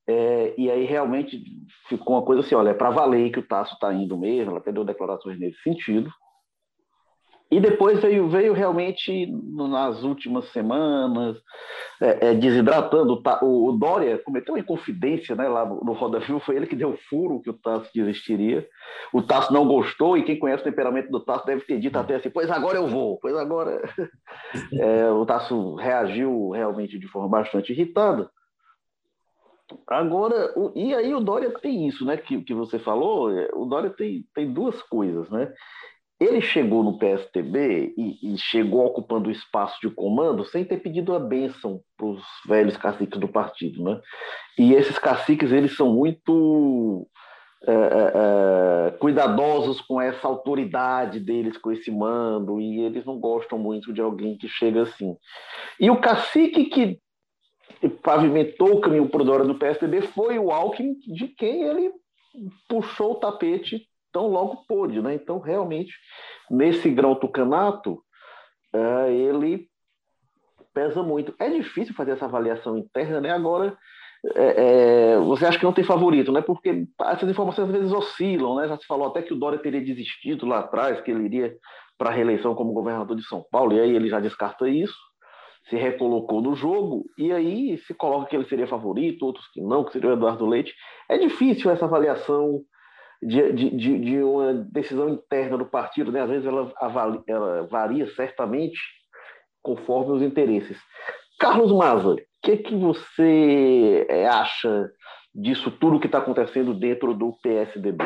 é, 0.08 0.52
e 0.58 0.68
aí 0.68 0.84
realmente 0.84 1.40
ficou 1.88 2.16
uma 2.16 2.24
coisa 2.24 2.42
assim, 2.42 2.56
olha, 2.56 2.70
é 2.70 2.74
para 2.74 2.90
valer 2.90 3.30
que 3.30 3.38
o 3.38 3.46
Tasso 3.46 3.74
está 3.74 3.94
indo 3.94 4.18
mesmo, 4.18 4.50
ela 4.50 4.58
até 4.58 4.72
deu 4.72 4.84
declarações 4.84 5.38
nesse 5.38 5.62
sentido. 5.62 6.10
E 7.52 7.60
depois 7.60 8.00
veio, 8.00 8.30
veio 8.30 8.54
realmente, 8.54 9.26
nas 9.26 10.02
últimas 10.02 10.50
semanas, 10.52 11.36
é, 12.00 12.30
é, 12.30 12.34
desidratando. 12.34 13.22
O, 13.42 13.68
o, 13.68 13.72
Dória 13.72 14.16
cometeu 14.16 14.54
uma 14.54 14.60
inconfidência 14.60 15.36
né, 15.36 15.46
lá 15.46 15.66
no, 15.66 15.84
no 15.84 15.92
Roda 15.92 16.18
Viva, 16.18 16.40
foi 16.40 16.56
ele 16.56 16.66
que 16.66 16.74
deu 16.74 16.98
furo 17.10 17.42
que 17.42 17.50
o 17.50 17.52
Tasso 17.52 17.90
desistiria. 17.94 18.66
O 19.12 19.20
Tasso 19.20 19.52
não 19.52 19.68
gostou, 19.68 20.16
e 20.16 20.24
quem 20.24 20.38
conhece 20.38 20.62
o 20.62 20.64
temperamento 20.64 21.10
do 21.10 21.20
Tasso 21.20 21.44
deve 21.44 21.60
ter 21.66 21.78
dito 21.78 21.98
até 21.98 22.14
assim: 22.14 22.30
pois 22.30 22.50
agora 22.50 22.78
eu 22.78 22.88
vou, 22.88 23.18
pois 23.20 23.36
agora. 23.36 23.82
É, 24.74 25.10
o 25.10 25.24
Tasso 25.24 25.74
reagiu 25.76 26.50
realmente 26.50 26.98
de 26.98 27.06
forma 27.06 27.28
bastante 27.28 27.72
irritada. 27.72 28.30
Agora, 29.86 30.52
o, 30.56 30.72
e 30.74 30.94
aí 30.94 31.14
o 31.14 31.20
Dória 31.20 31.50
tem 31.60 31.86
isso, 31.86 32.04
né, 32.04 32.16
que, 32.16 32.42
que 32.42 32.54
você 32.54 32.78
falou, 32.78 33.30
é, 33.30 33.48
o 33.54 33.64
Dória 33.64 33.90
tem, 33.90 34.24
tem 34.34 34.52
duas 34.52 34.82
coisas, 34.82 35.28
né? 35.30 35.52
Ele 36.22 36.40
chegou 36.40 36.82
no 36.82 36.98
PSTB 36.98 37.94
e, 37.96 38.34
e, 38.34 38.38
chegou 38.38 38.86
ocupando 38.86 39.28
o 39.28 39.32
espaço 39.32 39.78
de 39.80 39.90
comando 39.90 40.44
sem 40.44 40.64
ter 40.64 40.78
pedido 40.78 41.14
a 41.14 41.18
bênção 41.18 41.80
para 41.96 42.06
os 42.06 42.22
velhos 42.46 42.76
caciques 42.76 43.18
do 43.18 43.26
partido, 43.26 43.82
né? 43.82 44.00
E 44.58 44.74
esses 44.74 44.98
caciques 44.98 45.50
eles 45.50 45.74
são 45.74 45.92
muito 45.92 47.08
é, 47.66 47.72
é, 47.72 47.76
é, 47.76 48.90
cuidadosos 48.92 49.80
com 49.80 50.00
essa 50.00 50.26
autoridade 50.28 51.18
deles, 51.20 51.56
com 51.56 51.70
esse 51.72 51.90
mando, 51.90 52.60
e 52.60 52.80
eles 52.80 53.04
não 53.04 53.18
gostam 53.18 53.58
muito 53.58 53.92
de 53.92 54.00
alguém 54.00 54.36
que 54.36 54.48
chega 54.48 54.82
assim. 54.82 55.16
E 55.80 55.90
o 55.90 56.00
cacique 56.00 56.64
que 56.66 57.00
pavimentou 58.02 58.74
o 58.74 58.80
caminho 58.80 59.08
para 59.08 59.22
o 59.22 59.24
Dória 59.24 59.44
do 59.44 59.58
PSDB 59.58 60.02
foi 60.02 60.38
o 60.38 60.50
Alckmin, 60.50 60.94
de 61.06 61.28
quem 61.28 61.62
ele 61.62 61.92
puxou 62.68 63.12
o 63.12 63.16
tapete 63.16 63.88
tão 64.12 64.28
logo 64.28 64.64
pôde. 64.68 65.00
Né? 65.00 65.14
Então, 65.14 65.38
realmente, 65.38 65.94
nesse 66.50 66.90
grão 66.90 67.14
tucanato, 67.14 68.02
é, 68.72 69.12
ele 69.12 69.68
pesa 70.72 71.02
muito. 71.02 71.34
É 71.38 71.48
difícil 71.50 71.94
fazer 71.94 72.12
essa 72.12 72.24
avaliação 72.24 72.78
interna, 72.78 73.20
né? 73.20 73.30
Agora, 73.30 73.76
é, 74.34 75.14
é, 75.14 75.18
você 75.18 75.44
acha 75.44 75.58
que 75.58 75.64
não 75.64 75.72
tem 75.72 75.84
favorito, 75.84 76.32
né? 76.32 76.40
Porque 76.40 76.86
essas 77.00 77.28
informações 77.28 77.68
às 77.68 77.74
vezes 77.74 77.92
oscilam, 77.92 78.56
né? 78.56 78.68
Já 78.68 78.78
se 78.78 78.86
falou 78.86 79.08
até 79.08 79.22
que 79.22 79.32
o 79.32 79.38
Dória 79.38 79.58
teria 79.58 79.80
desistido 79.80 80.46
lá 80.46 80.60
atrás, 80.60 81.00
que 81.00 81.10
ele 81.10 81.24
iria 81.24 81.56
para 81.98 82.10
a 82.10 82.12
reeleição 82.12 82.54
como 82.54 82.72
governador 82.72 83.16
de 83.16 83.24
São 83.26 83.44
Paulo, 83.50 83.74
e 83.74 83.80
aí 83.80 83.94
ele 83.94 84.08
já 84.08 84.18
descarta 84.18 84.68
isso, 84.68 84.96
se 85.68 85.76
recolocou 85.76 86.40
no 86.40 86.54
jogo, 86.54 87.04
e 87.16 87.32
aí 87.32 87.78
se 87.78 87.94
coloca 87.94 88.26
que 88.26 88.36
ele 88.36 88.48
seria 88.48 88.66
favorito, 88.66 89.24
outros 89.24 89.46
que 89.52 89.60
não, 89.60 89.84
que 89.84 89.92
seria 89.92 90.10
o 90.10 90.12
Eduardo 90.14 90.46
Leite. 90.46 90.74
É 91.08 91.18
difícil 91.18 91.70
essa 91.70 91.84
avaliação 91.84 92.62
de, 93.22 93.52
de, 93.52 93.98
de, 93.98 94.22
uma 94.22 94.52
decisão 94.52 95.08
interna 95.08 95.56
do 95.56 95.66
partido, 95.66 96.10
né? 96.10 96.22
às 96.22 96.28
vezes 96.28 96.46
ela, 96.46 96.72
ela 97.26 97.66
varia 97.68 98.06
certamente 98.14 98.78
conforme 99.62 100.12
os 100.12 100.22
interesses. 100.22 100.76
Carlos 101.38 101.72
Maza, 101.72 102.14
o 102.14 102.18
que, 102.42 102.56
que 102.56 102.74
você 102.74 104.06
eh, 104.08 104.26
acha 104.26 104.90
disso 105.34 105.70
tudo 105.70 106.00
que 106.00 106.06
está 106.06 106.18
acontecendo 106.18 106.74
dentro 106.74 107.14
do 107.14 107.32
PSDB? 107.42 108.04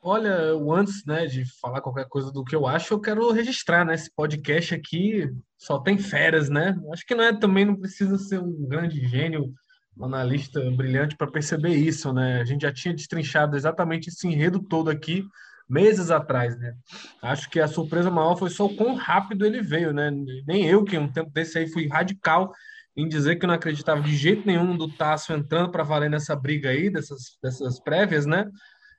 Olha, 0.00 0.52
antes 0.70 1.04
né, 1.04 1.26
de 1.26 1.44
falar 1.60 1.80
qualquer 1.80 2.06
coisa 2.08 2.30
do 2.30 2.44
que 2.44 2.54
eu 2.54 2.66
acho, 2.66 2.94
eu 2.94 3.00
quero 3.00 3.32
registrar, 3.32 3.84
né? 3.84 3.94
Esse 3.94 4.14
podcast 4.14 4.74
aqui 4.74 5.28
só 5.56 5.80
tem 5.80 5.98
férias, 5.98 6.48
né? 6.48 6.76
Acho 6.92 7.04
que 7.04 7.14
não 7.14 7.24
é 7.24 7.36
também 7.36 7.64
não 7.64 7.74
precisa 7.74 8.16
ser 8.16 8.38
um 8.38 8.68
grande 8.68 9.04
gênio 9.08 9.52
um 9.98 10.04
analista 10.04 10.60
brilhante 10.70 11.16
para 11.16 11.30
perceber 11.30 11.74
isso, 11.74 12.12
né? 12.12 12.40
A 12.40 12.44
gente 12.44 12.62
já 12.62 12.72
tinha 12.72 12.94
destrinchado 12.94 13.56
exatamente 13.56 14.08
esse 14.08 14.26
enredo 14.28 14.60
todo 14.60 14.88
aqui 14.88 15.24
meses 15.68 16.10
atrás, 16.10 16.58
né? 16.58 16.74
Acho 17.20 17.50
que 17.50 17.60
a 17.60 17.68
surpresa 17.68 18.10
maior 18.10 18.36
foi 18.36 18.48
só 18.48 18.66
o 18.66 18.74
quão 18.74 18.94
rápido 18.94 19.44
ele 19.44 19.60
veio, 19.60 19.92
né? 19.92 20.10
Nem 20.46 20.64
eu, 20.64 20.84
que 20.84 20.96
um 20.96 21.10
tempo 21.10 21.30
desse 21.30 21.58
aí 21.58 21.68
fui 21.68 21.88
radical 21.88 22.52
em 22.96 23.08
dizer 23.08 23.36
que 23.36 23.46
não 23.46 23.54
acreditava 23.54 24.00
de 24.00 24.16
jeito 24.16 24.46
nenhum 24.46 24.76
do 24.76 24.88
Tasso 24.88 25.32
entrando 25.32 25.70
para 25.70 25.84
valer 25.84 26.10
nessa 26.10 26.34
briga 26.34 26.70
aí, 26.70 26.90
dessas, 26.90 27.36
dessas 27.42 27.78
prévias, 27.80 28.24
né? 28.24 28.46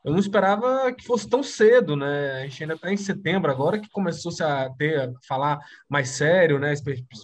Eu 0.06 0.14
não 0.14 0.20
esperava 0.20 0.94
que 0.94 1.06
fosse 1.06 1.28
tão 1.28 1.44
cedo, 1.44 1.96
né? 1.96 2.42
A 2.42 2.44
gente 2.44 2.64
ainda 2.64 2.76
está 2.76 2.92
em 2.92 2.98
setembro 2.98 3.52
agora 3.52 3.80
que 3.80 3.90
começou 3.90 4.32
-se 4.32 4.42
a 4.42 4.70
ter 4.78 5.02
a 5.02 5.12
falar 5.28 5.60
mais 5.90 6.10
sério, 6.10 6.58
né? 6.60 6.74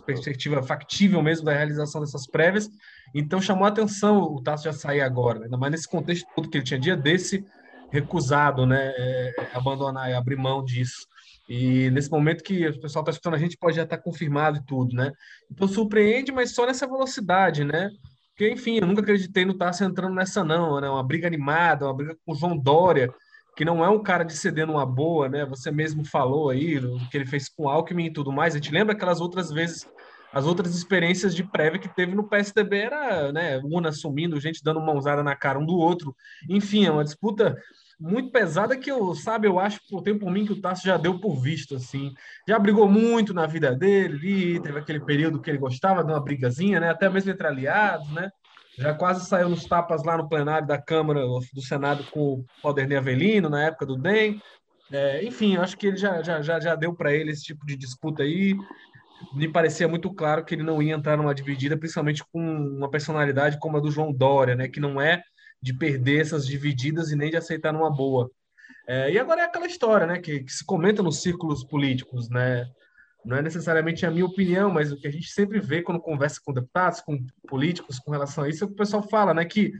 Perspectiva 0.05 0.62
factível 0.62 1.22
mesmo 1.22 1.46
da 1.46 1.53
realização 1.53 2.01
dessas 2.01 2.27
prévias. 2.27 2.70
Então 3.15 3.41
chamou 3.41 3.63
a 3.63 3.69
atenção 3.69 4.22
o 4.22 4.43
Tasso 4.43 4.65
já 4.65 4.74
sair 4.74 5.00
agora, 5.00 5.39
né? 5.39 5.48
mais 5.57 5.72
nesse 5.72 5.89
contexto 5.89 6.27
todo 6.36 6.50
que 6.50 6.57
ele 6.57 6.65
tinha 6.65 6.79
dia 6.79 6.98
desse 6.98 7.45
recusado, 7.89 8.65
né? 8.65 8.91
É, 8.98 9.34
é 9.38 9.57
abandonar, 9.57 10.12
abrir 10.13 10.36
mão 10.36 10.63
disso. 10.63 11.07
E 11.48 11.89
nesse 11.91 12.12
momento 12.12 12.43
que 12.43 12.67
o 12.67 12.81
pessoal 12.81 13.03
está 13.03 13.12
escutando 13.12 13.36
a 13.36 13.39
gente 13.39 13.57
pode 13.57 13.77
já 13.77 13.84
estar 13.84 13.98
tá 13.98 14.03
confirmado 14.03 14.57
e 14.57 14.65
tudo, 14.65 14.95
né? 14.95 15.13
Então 15.50 15.67
surpreende, 15.67 16.31
mas 16.31 16.53
só 16.53 16.65
nessa 16.65 16.86
velocidade, 16.86 17.63
né? 17.63 17.89
Porque, 18.31 18.51
enfim, 18.51 18.79
eu 18.79 18.88
nunca 18.88 19.01
acreditei 19.01 19.45
no 19.45 19.53
Tasso 19.53 19.86
entrando 19.86 20.13
nessa, 20.13 20.43
não, 20.43 20.81
né? 20.81 20.89
Uma 20.89 21.03
briga 21.03 21.25
animada, 21.25 21.86
uma 21.86 21.93
briga 21.93 22.17
com 22.25 22.34
o 22.34 22.36
João 22.36 22.57
Dória, 22.57 23.10
que 23.55 23.63
não 23.63 23.84
é 23.84 23.88
um 23.88 24.03
cara 24.03 24.25
de 24.25 24.36
ceder 24.36 24.67
numa 24.67 24.86
boa, 24.86 25.29
né? 25.29 25.45
Você 25.45 25.72
mesmo 25.72 26.03
falou 26.03 26.50
aí, 26.50 26.77
o 26.77 27.10
que 27.10 27.15
ele 27.15 27.25
fez 27.25 27.48
com 27.48 27.63
o 27.63 27.69
Alckmin 27.69 28.07
e 28.07 28.13
tudo 28.13 28.34
mais. 28.34 28.53
A 28.53 28.57
gente 28.57 28.74
lembra 28.74 28.93
aquelas 28.93 29.22
outras 29.22 29.50
vezes, 29.51 29.88
as 30.36 30.46
outras 30.46 30.75
experiências 30.75 31.34
de 31.34 31.46
prévia 31.46 31.80
que 31.80 31.88
teve 31.88 32.13
no 32.13 32.27
PSDB 32.27 32.80
era, 32.80 33.32
né? 33.32 33.58
Una 33.63 33.88
assumindo, 33.88 34.38
gente 34.38 34.62
dando 34.62 34.82
mãozada 34.82 35.24
na 35.24 35.34
cara 35.34 35.58
um 35.58 35.65
do 35.65 35.77
outro. 35.77 36.13
Enfim, 36.50 36.86
é 36.86 36.92
uma 36.92 37.06
disputa 37.06 37.58
muito 37.98 38.32
pesada 38.32 38.75
que 38.75 38.92
eu, 38.92 39.15
sabe, 39.15 39.48
eu 39.48 39.58
acho 39.58 39.80
por 39.89 40.01
tempo 40.01 40.20
por 40.20 40.32
mim 40.32 40.46
que 40.46 40.51
o 40.51 40.60
Tasso 40.60 40.86
já 40.86 40.98
deu 40.98 41.18
por 41.22 41.38
visto, 41.38 41.77
assim. 41.77 42.13
Já 42.46 42.60
brigou 42.60 42.89
muito 42.89 43.34
na 43.34 43.46
vida 43.46 43.74
dele, 43.74 44.60
teve 44.60 44.77
aquele 44.77 45.00
período 45.00 45.39
que 45.39 45.50
ele 45.50 45.58
gostava 45.58 46.04
de 46.04 46.12
uma 46.12 46.20
brigazinha, 46.20 46.82
né? 46.82 46.89
Até 46.89 47.10
mesmo 47.10 47.32
entre 47.32 47.48
aliados, 47.48 48.12
né? 48.12 48.30
Já 48.77 48.94
quase 48.94 49.25
saiu 49.25 49.48
nos 49.48 49.63
tapas 49.63 50.04
lá 50.04 50.18
no 50.18 50.27
plenário 50.27 50.68
da 50.68 50.77
Câmara 50.77 51.22
do 51.54 51.62
Senado 51.62 52.04
com 52.12 52.20
o 52.20 52.46
Alderney 52.62 52.98
Avelino, 52.98 53.48
na 53.48 53.63
época 53.63 53.86
do 53.86 53.96
DEM. 53.96 54.42
É, 54.92 55.24
enfim, 55.24 55.56
acho 55.56 55.77
que 55.77 55.88
ele 55.88 55.98
já, 55.98 56.22
já, 56.22 56.42
já, 56.42 56.60
já 56.60 56.75
deu 56.75 56.94
para 56.94 57.13
ele 57.13 57.32
esse 57.32 57.44
tipo 57.44 57.65
de 57.65 57.77
disputa 57.77 58.24
aí. 58.24 58.54
Me 59.34 59.51
parecia 59.51 59.88
muito 59.88 60.13
claro 60.13 60.44
que 60.44 60.53
ele 60.53 60.63
não 60.63 60.82
ia 60.82 60.94
entrar 60.94 61.17
numa 61.17 61.34
dividida, 61.34 61.77
principalmente 61.77 62.24
com 62.32 62.39
uma 62.39 62.89
personalidade 62.89 63.60
como 63.60 63.77
a 63.77 63.79
do 63.79 63.91
João 63.91 64.13
Dória, 64.13 64.55
né? 64.55 64.67
Que 64.67 64.79
não 64.79 65.00
é 65.00 65.24
de 65.62 65.74
perder 65.74 66.22
essas 66.22 66.46
divididas 66.46 67.12
e 67.12 67.15
nem 67.15 67.32
de 67.32 67.38
aceitar 67.38 67.74
numa 67.74 67.89
boa. 67.89 68.29
É, 68.88 69.12
e 69.12 69.17
agora 69.17 69.41
é 69.41 69.46
aquela 69.46 69.65
história, 69.65 70.05
né, 70.05 70.20
que, 70.20 70.44
que, 70.44 70.51
se 70.51 70.63
comenta 70.63 71.01
nos 71.01 71.22
círculos 71.22 71.63
políticos, 71.63 72.29
né? 72.29 72.70
Não 73.24 73.36
é 73.36 73.41
necessariamente 73.41 74.05
a 74.05 74.12
minha 74.12 74.25
opinião, 74.25 74.70
mas 74.70 74.91
o 74.91 74.98
que 74.98 75.08
a 75.08 75.12
gente 75.12 75.27
sempre 75.29 75.60
vê 75.60 75.82
quando 75.82 76.00
conversa 76.00 76.39
com 76.46 76.53
deputados, 76.53 77.01
com 77.01 77.25
políticos, 77.48 77.98
com 77.98 78.12
relação 78.12 78.44
a 78.44 78.50
isso, 78.50 78.63
é 78.63 78.65
o 78.65 78.67
que 78.67 78.75
o 78.75 78.77
pessoal 78.77 79.01
fala, 79.10 79.34
né, 79.34 79.44
que 79.44 79.72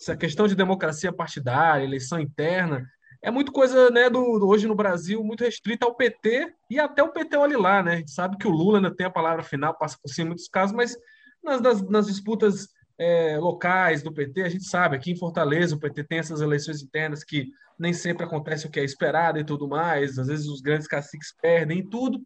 essa 0.00 0.16
questão 0.16 0.46
de 0.46 0.54
democracia 0.54 1.12
partidária, 1.12 1.84
eleição 1.84 2.20
interna, 2.20 2.88
é 3.22 3.30
muito 3.30 3.52
coisa, 3.52 3.90
né, 3.90 4.08
do, 4.08 4.38
do, 4.38 4.46
hoje 4.46 4.66
no 4.66 4.74
Brasil, 4.74 5.22
muito 5.22 5.44
restrita 5.44 5.86
ao 5.86 5.94
PT 5.94 6.52
e 6.70 6.78
até 6.78 7.02
o 7.02 7.12
PT 7.12 7.36
olha 7.36 7.58
lá, 7.58 7.82
né? 7.82 7.94
A 7.94 7.96
gente 7.96 8.10
sabe 8.10 8.36
que 8.36 8.46
o 8.46 8.50
Lula 8.50 8.78
ainda 8.78 8.94
tem 8.94 9.06
a 9.06 9.10
palavra 9.10 9.42
final, 9.42 9.76
passa 9.76 9.98
por 10.02 10.08
cima 10.08 10.26
em 10.26 10.28
muitos 10.28 10.48
casos, 10.48 10.74
mas 10.74 10.96
nas, 11.42 11.60
nas, 11.60 11.88
nas 11.88 12.06
disputas 12.06 12.68
é, 12.98 13.38
locais 13.38 14.02
do 14.02 14.12
PT, 14.12 14.42
a 14.42 14.48
gente 14.48 14.64
sabe, 14.64 14.96
aqui 14.96 15.10
em 15.10 15.16
Fortaleza 15.16 15.74
o 15.74 15.78
PT 15.78 16.04
tem 16.04 16.18
essas 16.18 16.40
eleições 16.40 16.82
internas 16.82 17.22
que 17.22 17.50
nem 17.78 17.92
sempre 17.92 18.24
acontece 18.24 18.66
o 18.66 18.70
que 18.70 18.80
é 18.80 18.84
esperado 18.84 19.38
e 19.38 19.44
tudo 19.44 19.68
mais, 19.68 20.18
às 20.18 20.28
vezes 20.28 20.46
os 20.46 20.62
grandes 20.62 20.88
caciques 20.88 21.34
perdem 21.42 21.80
e 21.80 21.88
tudo, 21.88 22.18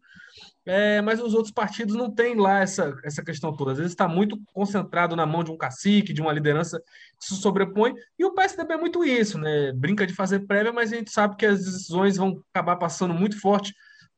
é, 0.65 1.01
mas 1.01 1.19
os 1.19 1.33
outros 1.33 1.53
partidos 1.53 1.93
não 1.93 2.09
têm 2.09 2.35
lá 2.35 2.61
essa, 2.61 2.97
essa 3.03 3.21
questão 3.21 3.53
toda, 3.53 3.73
às 3.73 3.77
vezes 3.77 3.91
está 3.91 4.07
muito 4.07 4.39
concentrado 4.53 5.13
na 5.13 5.25
mão 5.25 5.43
de 5.43 5.51
um 5.51 5.57
cacique, 5.57 6.13
de 6.13 6.21
uma 6.21 6.31
liderança 6.31 6.79
que 7.19 7.25
se 7.25 7.35
sobrepõe, 7.35 7.93
e 8.17 8.23
o 8.23 8.33
PSDB 8.33 8.73
é 8.73 8.77
muito 8.77 9.03
isso, 9.03 9.37
né? 9.37 9.73
brinca 9.73 10.07
de 10.07 10.13
fazer 10.13 10.47
prévia, 10.47 10.71
mas 10.71 10.93
a 10.93 10.95
gente 10.95 11.11
sabe 11.11 11.35
que 11.35 11.45
as 11.45 11.59
decisões 11.59 12.15
vão 12.15 12.41
acabar 12.53 12.77
passando 12.77 13.13
muito 13.13 13.39
forte 13.41 13.73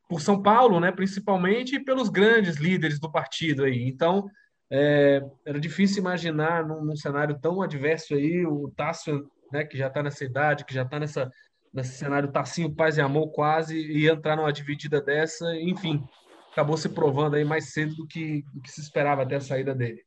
por 0.07 0.21
São 0.21 0.39
Paulo, 0.39 0.79
né, 0.79 0.91
principalmente, 0.91 1.75
e 1.75 1.83
pelos 1.83 2.09
grandes 2.09 2.57
líderes 2.57 2.99
do 2.99 3.11
partido 3.11 3.63
aí, 3.63 3.87
então 3.87 4.29
é, 4.75 5.23
era 5.45 5.59
difícil 5.59 5.99
imaginar 5.99 6.65
num, 6.65 6.83
num, 6.83 6.95
cenário 6.95 7.37
tão 7.39 7.61
adverso 7.61 8.15
aí 8.15 8.43
o 8.43 8.73
Tássio, 8.75 9.29
né, 9.51 9.63
que 9.63 9.77
já 9.77 9.85
está 9.85 10.01
nessa 10.01 10.25
idade, 10.25 10.65
que 10.65 10.73
já 10.73 10.81
está 10.81 10.99
nessa 10.99 11.31
nesse 11.71 11.93
cenário 11.93 12.31
Tassinho 12.31 12.73
Paz 12.73 12.97
e 12.97 13.01
Amor 13.01 13.31
quase 13.31 13.77
e 13.77 14.07
entrar 14.07 14.35
numa 14.35 14.53
dividida 14.53 15.01
dessa, 15.01 15.55
enfim, 15.59 16.03
acabou 16.51 16.77
se 16.77 16.89
provando 16.89 17.35
aí 17.35 17.43
mais 17.43 17.71
cedo 17.71 17.95
do 17.95 18.07
que, 18.07 18.43
do 18.53 18.61
que 18.61 18.71
se 18.71 18.81
esperava 18.81 19.23
até 19.23 19.35
a 19.35 19.41
saída 19.41 19.73
dele. 19.73 20.01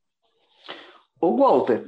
Ô 1.19 1.35
Walter, 1.35 1.85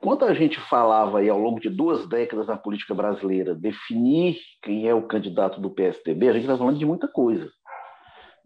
quando 0.00 0.24
a 0.24 0.34
gente 0.34 0.58
falava 0.60 1.18
aí 1.18 1.28
ao 1.28 1.38
longo 1.38 1.60
de 1.60 1.68
duas 1.68 2.08
décadas 2.08 2.46
na 2.46 2.56
política 2.56 2.94
brasileira 2.94 3.54
definir 3.54 4.38
quem 4.62 4.88
é 4.88 4.94
o 4.94 5.06
candidato 5.06 5.60
do 5.60 5.70
PSDB, 5.70 6.28
a 6.28 6.32
gente 6.32 6.42
está 6.42 6.56
falando 6.56 6.78
de 6.78 6.86
muita 6.86 7.08
coisa. 7.08 7.50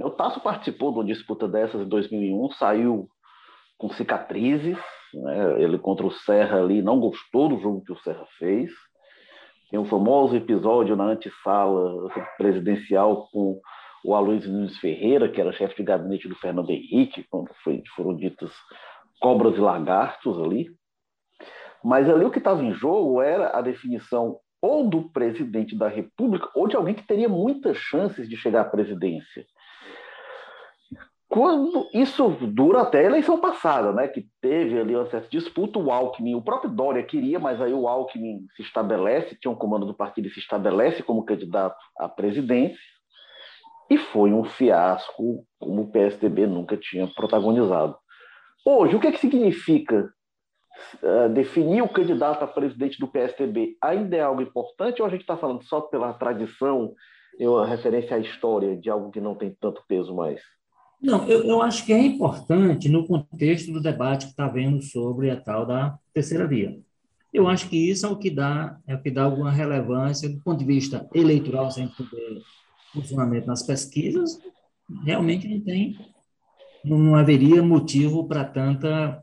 O 0.00 0.10
Tasso 0.10 0.40
participou 0.40 0.92
de 0.92 0.98
uma 0.98 1.04
disputa 1.04 1.48
dessas 1.48 1.80
em 1.80 1.88
2001, 1.88 2.50
saiu 2.50 3.08
com 3.78 3.88
cicatrizes. 3.90 4.78
Né? 5.14 5.62
Ele 5.62 5.78
contra 5.78 6.06
o 6.06 6.10
Serra 6.10 6.58
ali 6.58 6.82
não 6.82 6.98
gostou 6.98 7.48
do 7.48 7.58
jogo 7.58 7.82
que 7.84 7.92
o 7.92 7.98
Serra 7.98 8.26
fez. 8.38 8.70
Tem 9.70 9.80
um 9.80 9.86
famoso 9.86 10.36
episódio 10.36 10.94
na 10.94 11.04
antessala 11.04 12.08
presidencial 12.38 13.28
com 13.32 13.60
o 14.04 14.14
Aloysio 14.14 14.52
Nunes 14.52 14.78
Ferreira, 14.78 15.28
que 15.28 15.40
era 15.40 15.52
chefe 15.52 15.76
de 15.76 15.82
gabinete 15.82 16.28
do 16.28 16.36
Fernando 16.36 16.70
Henrique, 16.70 17.26
quando 17.28 17.50
foi, 17.64 17.82
foram 17.96 18.14
ditas 18.14 18.52
cobras 19.20 19.56
e 19.56 19.60
lagartos 19.60 20.40
ali. 20.40 20.68
Mas 21.82 22.08
ali 22.08 22.24
o 22.24 22.30
que 22.30 22.38
estava 22.38 22.62
em 22.62 22.72
jogo 22.72 23.20
era 23.20 23.56
a 23.56 23.60
definição 23.60 24.38
ou 24.62 24.88
do 24.88 25.10
presidente 25.10 25.76
da 25.76 25.88
República 25.88 26.48
ou 26.54 26.66
de 26.68 26.76
alguém 26.76 26.94
que 26.94 27.06
teria 27.06 27.28
muitas 27.28 27.76
chances 27.76 28.28
de 28.28 28.36
chegar 28.36 28.62
à 28.62 28.64
presidência. 28.64 29.44
Quando 31.28 31.88
isso 31.92 32.28
dura 32.28 32.82
até 32.82 33.00
a 33.00 33.04
eleição 33.04 33.40
passada, 33.40 33.92
né, 33.92 34.06
que 34.06 34.28
teve 34.40 34.78
ali 34.78 34.94
uma 34.94 35.10
certa 35.10 35.28
disputa, 35.28 35.78
o 35.78 35.90
Alckmin, 35.90 36.36
o 36.36 36.42
próprio 36.42 36.70
Dória 36.70 37.02
queria, 37.02 37.38
mas 37.38 37.60
aí 37.60 37.72
o 37.72 37.88
Alckmin 37.88 38.46
se 38.54 38.62
estabelece, 38.62 39.36
tinha 39.40 39.50
um 39.50 39.56
comando 39.56 39.84
do 39.84 39.94
partido 39.94 40.28
e 40.28 40.30
se 40.30 40.38
estabelece 40.38 41.02
como 41.02 41.24
candidato 41.24 41.76
à 41.98 42.08
presidência, 42.08 42.78
e 43.90 43.98
foi 43.98 44.32
um 44.32 44.44
fiasco 44.44 45.44
como 45.58 45.82
o 45.82 45.90
PSDB 45.90 46.46
nunca 46.46 46.76
tinha 46.76 47.06
protagonizado. 47.08 47.96
Hoje, 48.64 48.96
o 48.96 49.00
que, 49.00 49.08
é 49.08 49.12
que 49.12 49.18
significa 49.18 50.12
uh, 51.02 51.28
definir 51.28 51.82
o 51.82 51.88
candidato 51.88 52.42
a 52.42 52.48
presidente 52.48 52.98
do 52.98 53.08
PSDB? 53.08 53.76
Ainda 53.82 54.16
é 54.16 54.20
algo 54.20 54.42
importante 54.42 55.00
ou 55.00 55.06
a 55.06 55.10
gente 55.10 55.20
está 55.20 55.36
falando 55.36 55.62
só 55.64 55.80
pela 55.80 56.12
tradição, 56.14 56.94
uma 57.38 57.66
referência 57.66 58.16
à 58.16 58.18
história 58.18 58.76
de 58.76 58.90
algo 58.90 59.10
que 59.10 59.20
não 59.20 59.34
tem 59.34 59.56
tanto 59.60 59.84
peso 59.86 60.14
mais? 60.14 60.40
Não, 61.00 61.26
eu, 61.28 61.44
eu 61.44 61.62
acho 61.62 61.84
que 61.84 61.92
é 61.92 61.98
importante 61.98 62.88
no 62.88 63.06
contexto 63.06 63.72
do 63.72 63.80
debate 63.80 64.26
que 64.26 64.32
está 64.32 64.46
havendo 64.46 64.82
sobre 64.82 65.30
a 65.30 65.40
tal 65.40 65.66
da 65.66 65.98
terceira 66.12 66.46
via. 66.46 66.78
Eu 67.32 67.48
acho 67.48 67.68
que 67.68 67.76
isso 67.76 68.06
é 68.06 68.08
o 68.08 68.16
que 68.16 68.30
dá, 68.30 68.78
é 68.86 68.94
o 68.94 69.02
que 69.02 69.10
dá 69.10 69.24
alguma 69.24 69.50
relevância 69.50 70.28
do 70.28 70.40
ponto 70.40 70.58
de 70.58 70.64
vista 70.64 71.06
eleitoral, 71.14 71.70
sem 71.70 71.88
poder 71.88 72.42
funcionamento 72.92 73.46
nas 73.46 73.62
pesquisas, 73.62 74.40
realmente 75.04 75.46
não 75.46 75.60
tem, 75.60 75.98
não 76.82 77.14
haveria 77.14 77.62
motivo 77.62 78.26
para 78.26 78.42
tanta, 78.42 79.22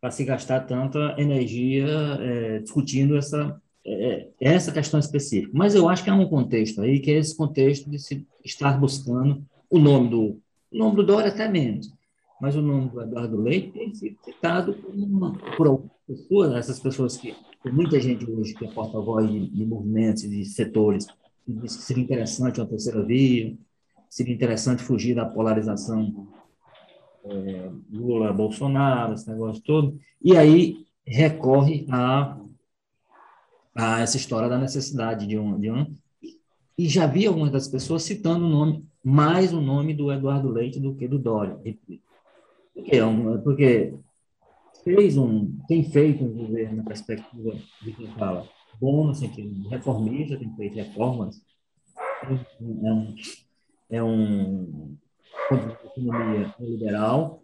para 0.00 0.10
se 0.10 0.24
gastar 0.24 0.60
tanta 0.60 1.14
energia 1.18 1.86
é, 1.86 2.58
discutindo 2.60 3.18
essa 3.18 3.60
é, 3.86 4.28
essa 4.40 4.70
questão 4.70 5.00
específica. 5.00 5.50
Mas 5.54 5.74
eu 5.74 5.88
acho 5.88 6.04
que 6.04 6.10
há 6.10 6.14
um 6.14 6.28
contexto 6.28 6.82
aí 6.82 7.00
que 7.00 7.10
é 7.10 7.18
esse 7.18 7.36
contexto 7.36 7.88
de 7.88 7.98
se 7.98 8.26
estar 8.44 8.78
buscando 8.78 9.42
o 9.70 9.78
nome 9.78 10.08
do, 10.08 10.22
o 10.72 10.78
nome 10.78 10.96
do 10.96 11.06
Dória 11.06 11.30
até 11.30 11.48
menos, 11.48 11.92
mas 12.40 12.56
o 12.56 12.62
nome 12.62 12.88
do 12.90 13.00
Eduardo 13.00 13.40
Leite 13.40 13.72
tem 13.72 13.94
sido 13.94 14.16
citado 14.24 14.74
por, 14.74 14.94
uma, 14.94 15.32
por 15.56 15.66
algumas 15.66 15.92
pessoas, 16.06 16.54
essas 16.54 16.80
pessoas 16.80 17.16
que, 17.16 17.34
tem 17.62 17.72
muita 17.72 17.98
gente 17.98 18.28
hoje 18.30 18.54
que 18.54 18.64
é 18.64 18.70
porta-voz 18.70 19.28
de, 19.28 19.50
de 19.50 19.66
movimentos 19.66 20.22
e 20.22 20.28
de 20.28 20.44
setores, 20.44 21.06
que 21.44 21.52
diz 21.52 21.76
que 21.76 21.82
seria 21.82 22.04
interessante 22.04 22.60
uma 22.60 22.68
terceira 22.68 23.02
via, 23.02 23.56
seria 24.08 24.34
interessante 24.34 24.82
fugir 24.82 25.14
da 25.14 25.26
polarização 25.26 26.28
é, 27.24 27.70
Lula-Bolsonaro, 27.90 29.14
esse 29.14 29.28
negócio 29.28 29.62
todo, 29.62 29.98
e 30.22 30.36
aí 30.36 30.86
recorre 31.04 31.84
a, 31.90 32.38
a 33.74 34.00
essa 34.00 34.16
história 34.16 34.48
da 34.48 34.58
necessidade 34.58 35.26
de 35.26 35.36
um, 35.36 35.58
de 35.58 35.70
um 35.70 35.94
e 36.78 36.88
já 36.88 37.06
vi 37.06 37.26
algumas 37.26 37.50
das 37.50 37.66
pessoas 37.66 38.04
citando 38.04 38.46
o 38.46 38.48
nome, 38.48 38.87
mais 39.04 39.52
o 39.52 39.60
nome 39.60 39.94
do 39.94 40.12
Eduardo 40.12 40.48
Leite 40.48 40.80
do 40.80 40.94
que 40.94 41.08
do 41.08 41.18
Dória. 41.18 41.56
Por 42.74 42.84
quê? 42.84 43.00
Porque 43.42 43.94
fez 44.84 45.16
um, 45.16 45.58
tem 45.66 45.84
feito 45.84 46.24
um 46.24 46.32
governo 46.32 46.78
na 46.78 46.84
perspectiva 46.84 47.52
de 47.82 47.92
quem 47.92 48.06
fala 48.12 48.48
bom 48.80 49.06
no 49.06 49.14
sentido 49.14 49.52
de 49.52 49.68
reformista, 49.68 50.38
tem 50.38 50.54
feito 50.54 50.76
reformas, 50.76 51.42
é 52.22 52.62
um, 52.62 53.14
é 53.90 54.02
um 54.02 54.96
economia 55.84 56.54
liberal, 56.60 57.42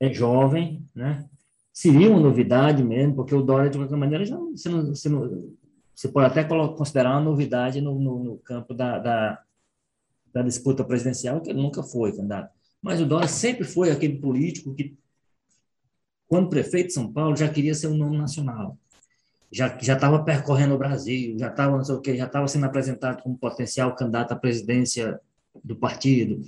é 0.00 0.12
jovem, 0.12 0.84
né? 0.94 1.28
Seria 1.72 2.10
uma 2.10 2.18
novidade 2.18 2.82
mesmo, 2.82 3.14
porque 3.14 3.34
o 3.34 3.42
Dória, 3.42 3.70
de 3.70 3.78
qualquer 3.78 3.96
maneira, 3.96 4.24
já, 4.24 4.36
você, 4.36 4.68
não, 4.68 4.86
você, 4.86 5.08
não, 5.08 5.54
você 5.94 6.08
pode 6.08 6.26
até 6.26 6.42
considerar 6.42 7.12
uma 7.12 7.20
novidade 7.20 7.80
no, 7.80 7.98
no, 7.98 8.24
no 8.24 8.38
campo 8.38 8.74
da, 8.74 8.98
da, 8.98 9.42
da, 10.32 10.42
disputa 10.42 10.84
presidencial, 10.84 11.40
que 11.40 11.50
ele 11.50 11.60
nunca 11.60 11.82
foi 11.82 12.12
candidato. 12.12 12.52
Mas 12.80 13.00
o 13.00 13.06
Dória 13.06 13.28
sempre 13.28 13.64
foi 13.64 13.90
aquele 13.90 14.18
político 14.18 14.74
que, 14.74 14.96
quando 16.26 16.48
prefeito 16.48 16.88
de 16.88 16.94
São 16.94 17.12
Paulo, 17.12 17.36
já 17.36 17.48
queria 17.48 17.74
ser 17.74 17.88
um 17.88 17.96
nome 17.96 18.16
nacional. 18.16 18.78
Já 19.50 19.74
estava 19.76 20.22
percorrendo 20.22 20.74
o 20.74 20.78
Brasil, 20.78 21.38
já 21.38 21.48
estava 21.48 21.76
não 21.76 21.84
sei 21.84 21.94
o 21.94 22.00
quê, 22.00 22.16
já 22.16 22.26
estava 22.26 22.46
sendo 22.46 22.66
apresentado 22.66 23.22
como 23.22 23.38
potencial 23.38 23.94
candidato 23.96 24.32
à 24.32 24.36
presidência 24.36 25.18
do 25.64 25.74
partido. 25.74 26.42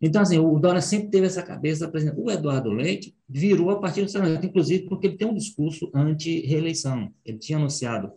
Então, 0.00 0.22
assim, 0.22 0.38
o 0.38 0.58
Dória 0.58 0.80
sempre 0.80 1.10
teve 1.10 1.26
essa 1.26 1.42
cabeça. 1.42 1.90
O 2.16 2.30
Eduardo 2.30 2.70
Leite 2.70 3.14
virou 3.28 3.70
a 3.70 3.78
partir 3.78 4.02
do 4.02 4.10
Senado, 4.10 4.44
inclusive 4.44 4.88
porque 4.88 5.06
ele 5.06 5.16
tem 5.16 5.28
um 5.28 5.34
discurso 5.34 5.90
anti-reeleição. 5.94 7.12
Ele 7.24 7.38
tinha 7.38 7.58
anunciado 7.58 8.12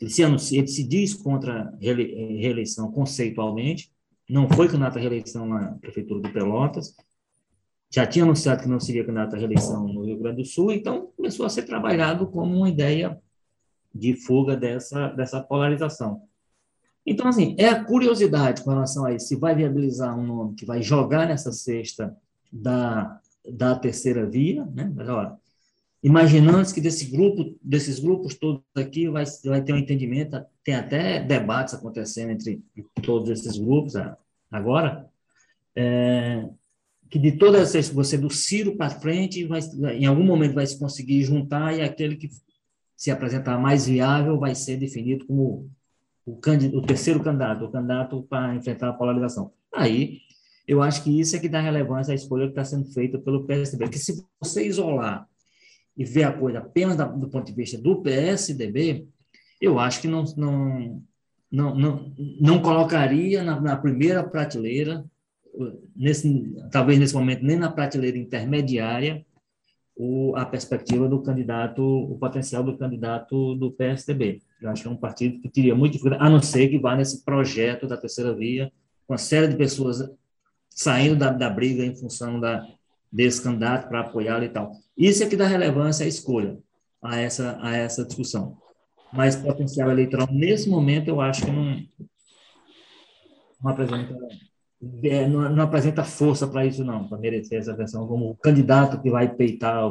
ele 0.00 0.10
se, 0.10 0.22
ele 0.56 0.66
se 0.66 0.84
diz 0.84 1.14
contra 1.14 1.72
reeleição 1.80 2.90
conceitualmente, 2.90 3.92
não 4.28 4.48
foi 4.48 4.66
candidato 4.66 4.98
à 4.98 5.00
reeleição 5.00 5.46
na 5.46 5.72
Prefeitura 5.72 6.20
de 6.20 6.32
Pelotas, 6.32 6.94
já 7.90 8.06
tinha 8.06 8.24
anunciado 8.24 8.62
que 8.62 8.68
não 8.68 8.78
seria 8.78 9.04
candidato 9.04 9.34
à 9.34 9.38
reeleição 9.38 9.88
no 9.88 10.04
Rio 10.04 10.18
Grande 10.18 10.42
do 10.42 10.48
Sul, 10.48 10.72
então 10.72 11.10
começou 11.16 11.46
a 11.46 11.50
ser 11.50 11.62
trabalhado 11.62 12.26
como 12.26 12.54
uma 12.54 12.68
ideia 12.68 13.18
de 13.94 14.14
fuga 14.14 14.56
dessa, 14.56 15.08
dessa 15.08 15.40
polarização. 15.42 16.22
Então, 17.04 17.26
assim, 17.26 17.56
é 17.58 17.68
a 17.68 17.82
curiosidade 17.82 18.62
com 18.62 18.70
relação 18.70 19.06
a 19.06 19.14
isso, 19.14 19.28
se 19.28 19.36
vai 19.36 19.54
viabilizar 19.54 20.16
um 20.16 20.26
nome 20.26 20.54
que 20.54 20.66
vai 20.66 20.82
jogar 20.82 21.26
nessa 21.26 21.50
cesta 21.50 22.14
da, 22.52 23.18
da 23.50 23.74
terceira 23.74 24.26
via, 24.26 24.66
né? 24.66 24.92
Mas, 24.94 25.08
olha, 25.08 25.34
imaginando 26.02 26.72
que 26.72 26.80
desse 26.80 27.06
grupo, 27.06 27.56
desses 27.62 27.98
grupos 27.98 28.34
todos 28.34 28.62
aqui 28.76 29.08
vai, 29.08 29.24
vai 29.44 29.62
ter 29.62 29.72
um 29.72 29.78
entendimento, 29.78 30.40
tem 30.62 30.74
até 30.74 31.22
debates 31.22 31.74
acontecendo 31.74 32.30
entre 32.30 32.62
todos 33.02 33.30
esses 33.30 33.58
grupos 33.58 33.94
agora, 34.50 35.08
é, 35.74 36.48
que 37.10 37.18
de 37.18 37.32
todas 37.32 37.74
essas, 37.74 37.92
você 37.92 38.16
do 38.16 38.30
Ciro 38.30 38.76
para 38.76 38.90
frente, 38.90 39.44
vai, 39.44 39.60
em 39.94 40.06
algum 40.06 40.24
momento 40.24 40.54
vai 40.54 40.66
se 40.66 40.78
conseguir 40.78 41.22
juntar 41.22 41.76
e 41.76 41.80
aquele 41.80 42.16
que 42.16 42.28
se 42.96 43.10
apresentar 43.10 43.58
mais 43.58 43.86
viável 43.86 44.38
vai 44.38 44.54
ser 44.54 44.76
definido 44.76 45.26
como 45.26 45.70
o, 46.26 46.32
o 46.32 46.82
terceiro 46.82 47.22
candidato, 47.22 47.64
o 47.64 47.70
candidato 47.70 48.22
para 48.22 48.54
enfrentar 48.54 48.90
a 48.90 48.92
polarização. 48.92 49.52
Aí, 49.74 50.20
eu 50.66 50.82
acho 50.82 51.02
que 51.02 51.18
isso 51.18 51.34
é 51.34 51.38
que 51.38 51.48
dá 51.48 51.60
relevância 51.60 52.12
à 52.12 52.14
escolha 52.14 52.44
que 52.44 52.52
está 52.52 52.64
sendo 52.64 52.84
feita 52.92 53.18
pelo 53.18 53.44
PSDB, 53.44 53.88
que 53.88 53.98
se 53.98 54.22
você 54.40 54.66
isolar 54.66 55.26
e 55.98 56.04
ver 56.04 56.22
a 56.22 56.32
coisa 56.32 56.60
apenas 56.60 56.96
do 56.96 57.28
ponto 57.28 57.44
de 57.44 57.52
vista 57.52 57.76
do 57.76 58.00
PSDB, 58.00 59.08
eu 59.60 59.80
acho 59.80 60.00
que 60.00 60.06
não, 60.06 60.24
não, 60.36 61.02
não, 61.50 61.74
não, 61.74 62.14
não 62.40 62.62
colocaria 62.62 63.42
na, 63.42 63.60
na 63.60 63.76
primeira 63.76 64.22
prateleira, 64.22 65.04
nesse, 65.96 66.54
talvez 66.70 67.00
nesse 67.00 67.14
momento 67.14 67.44
nem 67.44 67.56
na 67.56 67.70
prateleira 67.70 68.16
intermediária, 68.16 69.26
o, 69.96 70.36
a 70.36 70.46
perspectiva 70.46 71.08
do 71.08 71.20
candidato, 71.20 71.82
o 71.82 72.16
potencial 72.16 72.62
do 72.62 72.78
candidato 72.78 73.56
do 73.56 73.72
PSDB. 73.72 74.40
Eu 74.62 74.70
acho 74.70 74.82
que 74.82 74.88
é 74.88 74.92
um 74.92 74.96
partido 74.96 75.40
que 75.40 75.48
teria 75.48 75.74
muito 75.74 75.94
dificuldade, 75.94 76.22
a 76.22 76.30
não 76.30 76.40
ser 76.40 76.68
que 76.68 76.78
vá 76.78 76.94
nesse 76.94 77.24
projeto 77.24 77.88
da 77.88 77.96
terceira 77.96 78.32
via, 78.32 78.70
com 79.04 79.14
uma 79.14 79.18
série 79.18 79.48
de 79.48 79.56
pessoas 79.56 80.08
saindo 80.70 81.16
da, 81.16 81.32
da 81.32 81.50
briga 81.50 81.84
em 81.84 81.96
função 81.96 82.38
da, 82.38 82.64
desse 83.12 83.42
candidato 83.42 83.88
para 83.88 84.00
apoiá-lo 84.00 84.44
e 84.44 84.48
tal. 84.48 84.72
Isso 84.96 85.22
é 85.22 85.26
que 85.26 85.36
dá 85.36 85.46
relevância 85.46 86.04
à 86.04 86.08
escolha, 86.08 86.58
a 87.02 87.18
essa, 87.18 87.58
a 87.60 87.76
essa 87.76 88.04
discussão. 88.04 88.56
Mas 89.12 89.36
potencial 89.36 89.90
eleitoral, 89.90 90.28
nesse 90.30 90.68
momento, 90.68 91.08
eu 91.08 91.20
acho 91.20 91.44
que 91.44 91.50
não, 91.50 91.82
não 93.62 93.70
apresenta 93.70 94.14
é, 95.02 95.26
não, 95.26 95.48
não, 95.48 95.64
apresenta 95.64 96.04
força 96.04 96.46
para 96.46 96.64
isso, 96.64 96.84
não, 96.84 97.08
para 97.08 97.18
merecer 97.18 97.58
essa 97.58 97.74
versão 97.74 98.06
como 98.06 98.30
o 98.30 98.36
candidato 98.36 99.00
que 99.00 99.10
vai 99.10 99.28
peitar. 99.28 99.82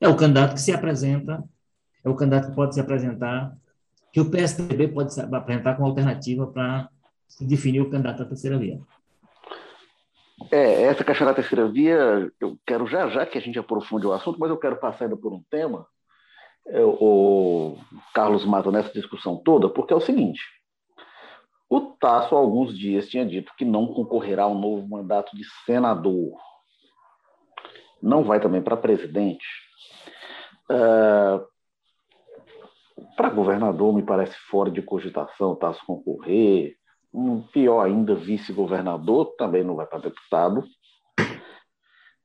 É 0.00 0.08
o 0.08 0.16
candidato 0.16 0.54
que 0.54 0.60
se 0.60 0.72
apresenta, 0.72 1.42
é 2.04 2.08
o 2.08 2.14
candidato 2.14 2.50
que 2.50 2.54
pode 2.54 2.74
se 2.74 2.80
apresentar, 2.80 3.52
que 4.12 4.20
o 4.20 4.30
PSDB 4.30 4.88
pode 4.88 5.12
se 5.14 5.20
apresentar 5.20 5.74
como 5.74 5.88
alternativa 5.88 6.46
para 6.46 6.88
definir 7.40 7.80
o 7.80 7.90
candidato 7.90 8.22
à 8.22 8.26
terceira 8.26 8.58
via. 8.58 8.78
É, 10.50 10.82
essa 10.82 11.04
questão 11.04 11.26
da 11.26 11.34
terceira 11.34 11.68
via, 11.68 12.30
eu 12.40 12.58
quero 12.66 12.86
já 12.86 13.08
já 13.08 13.26
que 13.26 13.38
a 13.38 13.40
gente 13.40 13.58
aprofunde 13.58 14.06
o 14.06 14.12
assunto, 14.12 14.38
mas 14.38 14.50
eu 14.50 14.58
quero 14.58 14.76
passar 14.76 15.04
ainda 15.04 15.16
por 15.16 15.32
um 15.32 15.42
tema, 15.50 15.86
é, 16.68 16.80
o 16.82 17.76
Carlos 18.14 18.44
Mata 18.44 18.70
nessa 18.70 18.92
discussão 18.92 19.36
toda, 19.36 19.68
porque 19.68 19.92
é 19.92 19.96
o 19.96 20.00
seguinte: 20.00 20.40
o 21.68 21.80
Tasso, 21.80 22.34
há 22.34 22.38
alguns 22.38 22.76
dias, 22.76 23.08
tinha 23.08 23.26
dito 23.26 23.52
que 23.56 23.64
não 23.64 23.86
concorrerá 23.86 24.44
ao 24.44 24.54
novo 24.54 24.86
mandato 24.88 25.34
de 25.36 25.44
senador. 25.64 26.38
Não 28.02 28.24
vai 28.24 28.40
também 28.40 28.60
para 28.60 28.76
presidente. 28.76 29.46
Uh, 30.70 31.46
para 33.16 33.30
governador, 33.30 33.94
me 33.94 34.02
parece 34.02 34.36
fora 34.50 34.70
de 34.70 34.82
cogitação 34.82 35.52
o 35.52 35.56
Tasso 35.56 35.84
concorrer 35.86 36.76
um 37.12 37.42
pior 37.42 37.84
ainda, 37.84 38.14
vice-governador, 38.14 39.34
também 39.36 39.62
não 39.62 39.76
vai 39.76 39.86
para 39.86 39.98
deputado. 39.98 40.64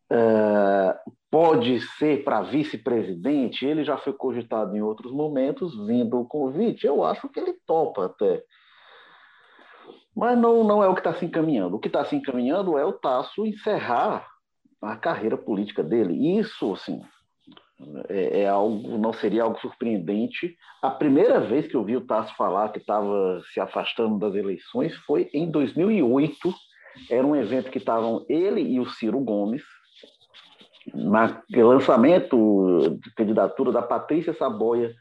É, 0.09 0.97
pode 1.29 1.81
ser 1.97 2.23
para 2.23 2.41
vice-presidente, 2.41 3.65
ele 3.65 3.83
já 3.83 3.97
foi 3.97 4.13
cogitado 4.13 4.75
em 4.75 4.81
outros 4.81 5.11
momentos, 5.11 5.75
vindo 5.85 6.19
o 6.19 6.25
convite, 6.25 6.87
eu 6.87 7.03
acho 7.03 7.27
que 7.27 7.39
ele 7.39 7.53
topa 7.65 8.05
até. 8.05 8.41
Mas 10.15 10.37
não, 10.37 10.63
não 10.63 10.83
é 10.83 10.87
o 10.87 10.95
que 10.95 11.01
está 11.01 11.13
se 11.13 11.25
encaminhando. 11.25 11.75
O 11.75 11.79
que 11.79 11.87
está 11.87 12.03
se 12.03 12.15
encaminhando 12.15 12.75
é 12.75 12.83
o 12.83 12.93
Tasso 12.93 13.45
encerrar 13.45 14.27
a 14.81 14.95
carreira 14.95 15.37
política 15.37 15.83
dele. 15.83 16.39
Isso, 16.39 16.73
assim, 16.73 17.03
é, 18.09 18.41
é, 18.41 18.47
algo, 18.47 18.97
não 18.97 19.13
seria 19.13 19.43
algo 19.43 19.59
surpreendente. 19.59 20.57
A 20.81 20.89
primeira 20.89 21.39
vez 21.39 21.67
que 21.67 21.75
eu 21.75 21.83
vi 21.83 21.95
o 21.95 22.05
Tasso 22.05 22.35
falar 22.35 22.69
que 22.69 22.79
estava 22.79 23.41
se 23.53 23.59
afastando 23.59 24.17
das 24.17 24.35
eleições 24.35 24.95
foi 24.95 25.29
em 25.33 25.49
2008. 25.49 26.53
Era 27.09 27.25
um 27.25 27.35
evento 27.35 27.69
que 27.69 27.77
estavam 27.77 28.25
ele 28.27 28.61
e 28.61 28.79
o 28.79 28.89
Ciro 28.89 29.19
Gomes, 29.19 29.61
no 30.93 31.69
lançamento 31.69 32.97
de 33.03 33.13
candidatura 33.13 33.71
da 33.71 33.81
Patrícia 33.81 34.33
Saboia, 34.33 34.93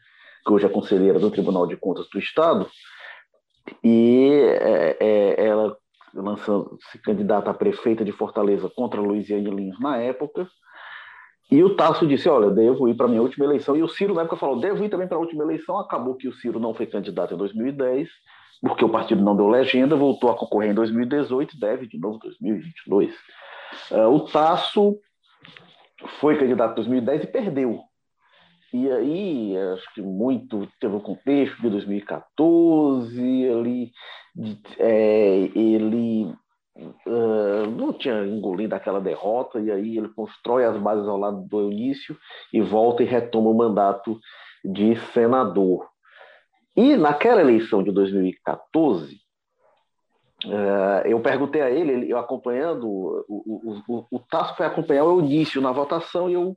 que 0.45 0.53
hoje 0.53 0.65
é 0.65 0.69
conselheira 0.69 1.17
do 1.17 1.31
Tribunal 1.31 1.65
de 1.65 1.75
Contas 1.75 2.07
do 2.09 2.19
Estado, 2.19 2.69
e 3.83 4.29
é, 4.61 4.97
é, 4.99 5.45
ela 5.47 5.75
lançando 6.13 6.77
se 6.91 6.99
candidata 6.99 7.51
a 7.51 7.53
prefeita 7.53 8.03
de 8.03 8.11
Fortaleza 8.11 8.71
contra 8.75 9.01
Luiziane 9.01 9.49
Lins 9.49 9.79
na 9.79 9.97
época, 9.97 10.47
e 11.49 11.63
o 11.63 11.75
Tasso 11.75 12.05
disse: 12.05 12.27
Olha, 12.27 12.49
devo 12.49 12.87
ir 12.89 12.95
para 12.95 13.05
a 13.05 13.09
minha 13.09 13.21
última 13.21 13.45
eleição. 13.45 13.75
E 13.75 13.81
o 13.81 13.87
Ciro, 13.87 14.13
na 14.13 14.21
época, 14.21 14.35
falou: 14.35 14.59
Devo 14.59 14.83
ir 14.83 14.89
também 14.89 15.07
para 15.07 15.17
a 15.17 15.19
última 15.19 15.43
eleição. 15.43 15.79
Acabou 15.79 16.15
que 16.15 16.27
o 16.27 16.33
Ciro 16.33 16.59
não 16.59 16.73
foi 16.73 16.85
candidato 16.85 17.33
em 17.33 17.37
2010, 17.37 18.09
porque 18.61 18.83
o 18.83 18.89
partido 18.89 19.23
não 19.23 19.35
deu 19.35 19.47
legenda, 19.47 19.95
voltou 19.95 20.29
a 20.29 20.35
concorrer 20.35 20.71
em 20.71 20.75
2018 20.75 21.57
deve 21.57 21.87
de 21.87 21.97
novo 21.97 22.17
em 22.17 22.19
2022. 22.19 23.15
Uh, 23.91 24.07
o 24.09 24.19
Tasso 24.21 24.99
foi 26.19 26.37
candidato 26.37 26.71
em 26.71 26.75
2010 26.75 27.23
e 27.23 27.27
perdeu. 27.27 27.79
E 28.73 28.91
aí, 28.91 29.57
acho 29.73 29.93
que 29.93 30.01
muito 30.01 30.67
teve 30.81 30.93
um 30.93 30.99
contexto 30.99 31.61
de 31.61 31.69
2014, 31.69 33.49
ali, 33.49 33.91
é, 34.77 35.49
ele 35.55 36.35
não 37.75 37.93
tinha 37.93 38.25
engolido 38.25 38.75
aquela 38.75 38.99
derrota, 38.99 39.59
e 39.59 39.71
aí 39.71 39.97
ele 39.97 40.09
constrói 40.09 40.65
as 40.65 40.77
bases 40.77 41.07
ao 41.07 41.17
lado 41.17 41.41
do 41.47 41.59
Eunício 41.59 42.17
e 42.53 42.61
volta 42.61 43.03
e 43.03 43.05
retoma 43.05 43.49
o 43.49 43.57
mandato 43.57 44.19
de 44.63 44.95
senador. 45.13 45.87
E 46.75 46.95
naquela 46.95 47.41
eleição 47.41 47.81
de 47.81 47.91
2014, 47.91 49.15
uh, 50.45 51.07
eu 51.07 51.19
perguntei 51.19 51.61
a 51.61 51.71
ele, 51.71 52.11
eu 52.11 52.19
acompanhando, 52.19 52.87
o, 52.87 53.23
o, 53.27 53.81
o, 53.87 54.07
o 54.11 54.19
Tasso 54.19 54.55
foi 54.55 54.65
acompanhar 54.65 55.05
o 55.05 55.19
Eunício 55.19 55.59
na 55.59 55.71
votação 55.71 56.29
e 56.29 56.33
eu 56.33 56.55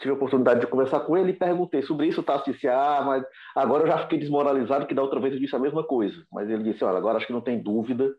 tive 0.00 0.10
a 0.10 0.14
oportunidade 0.14 0.60
de 0.60 0.66
conversar 0.66 1.00
com 1.00 1.16
ele 1.16 1.30
e 1.30 1.36
perguntei 1.36 1.82
sobre 1.82 2.08
isso. 2.08 2.20
O 2.20 2.24
Tasso 2.24 2.50
disse: 2.50 2.66
Ah, 2.66 3.02
mas 3.06 3.24
agora 3.54 3.84
eu 3.84 3.88
já 3.88 3.98
fiquei 3.98 4.18
desmoralizado, 4.18 4.86
que 4.86 4.94
da 4.94 5.02
outra 5.02 5.20
vez 5.20 5.34
eu 5.34 5.40
disse 5.40 5.54
a 5.54 5.60
mesma 5.60 5.84
coisa. 5.84 6.24
Mas 6.32 6.50
ele 6.50 6.64
disse: 6.64 6.84
Olha, 6.84 6.98
agora 6.98 7.18
acho 7.18 7.26
que 7.26 7.32
não 7.32 7.40
tem 7.40 7.62
dúvida 7.62 8.12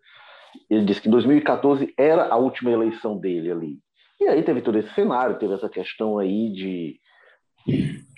ele 0.69 0.85
disse 0.85 1.01
que 1.01 1.09
2014 1.09 1.93
era 1.97 2.27
a 2.27 2.37
última 2.37 2.71
eleição 2.71 3.17
dele 3.17 3.51
ali. 3.51 3.79
E 4.19 4.27
aí 4.27 4.43
teve 4.43 4.61
todo 4.61 4.77
esse 4.77 4.93
cenário, 4.93 5.39
teve 5.39 5.53
essa 5.53 5.69
questão 5.69 6.17
aí 6.17 6.51
de, 6.51 6.99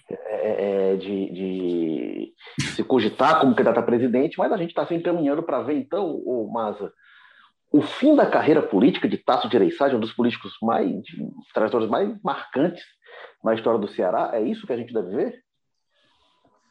é, 0.09 0.93
é 0.93 0.95
de, 0.95 1.31
de, 1.31 2.33
se 2.59 2.83
cogitar 2.83 3.39
como 3.39 3.53
candidato 3.53 3.79
a 3.79 3.83
presidente, 3.83 4.37
mas 4.37 4.51
a 4.51 4.57
gente 4.57 4.69
está 4.69 4.85
se 4.85 4.95
encaminhando 4.95 5.43
para 5.43 5.61
ver, 5.61 5.75
então, 5.75 6.15
o 6.25 6.51
Maza, 6.51 6.91
o 7.71 7.81
fim 7.81 8.15
da 8.15 8.25
carreira 8.25 8.61
política 8.61 9.07
de 9.07 9.17
Tasso 9.17 9.47
de 9.47 9.55
Ereissage, 9.55 9.95
um 9.95 9.99
dos 9.99 10.13
políticos 10.13 10.53
mais, 10.61 10.89
de, 11.03 11.29
trajetores 11.53 11.87
mais 11.87 12.09
marcantes 12.23 12.83
na 13.43 13.53
história 13.53 13.79
do 13.79 13.87
Ceará, 13.87 14.31
é 14.33 14.41
isso 14.41 14.65
que 14.65 14.73
a 14.73 14.77
gente 14.77 14.93
deve 14.93 15.15
ver? 15.15 15.43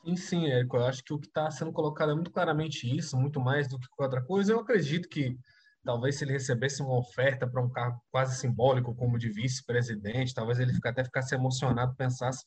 Sim, 0.05 0.17
sim, 0.17 0.47
Érico. 0.47 0.77
Eu 0.77 0.87
acho 0.87 1.05
que 1.05 1.13
o 1.13 1.19
que 1.19 1.27
está 1.27 1.51
sendo 1.51 1.73
colocado 1.73 2.11
é 2.13 2.15
muito 2.15 2.31
claramente 2.31 2.87
isso, 2.97 3.17
muito 3.17 3.41
mais 3.41 3.69
do 3.69 3.79
que 3.79 3.87
outra 3.99 4.23
coisa. 4.23 4.53
Eu 4.53 4.61
acredito 4.61 5.09
que 5.09 5.37
talvez 5.85 6.17
se 6.17 6.25
ele 6.25 6.33
recebesse 6.33 6.83
uma 6.83 6.99
oferta 6.99 7.47
para 7.47 7.63
um 7.63 7.69
cargo 7.69 8.01
quase 8.11 8.39
simbólico 8.39 8.95
como 8.95 9.19
de 9.19 9.29
vice-presidente, 9.29 10.35
talvez 10.35 10.59
ele 10.59 10.73
até 10.85 11.05
ficasse 11.05 11.35
emocionado, 11.35 11.95
pensasse 11.97 12.45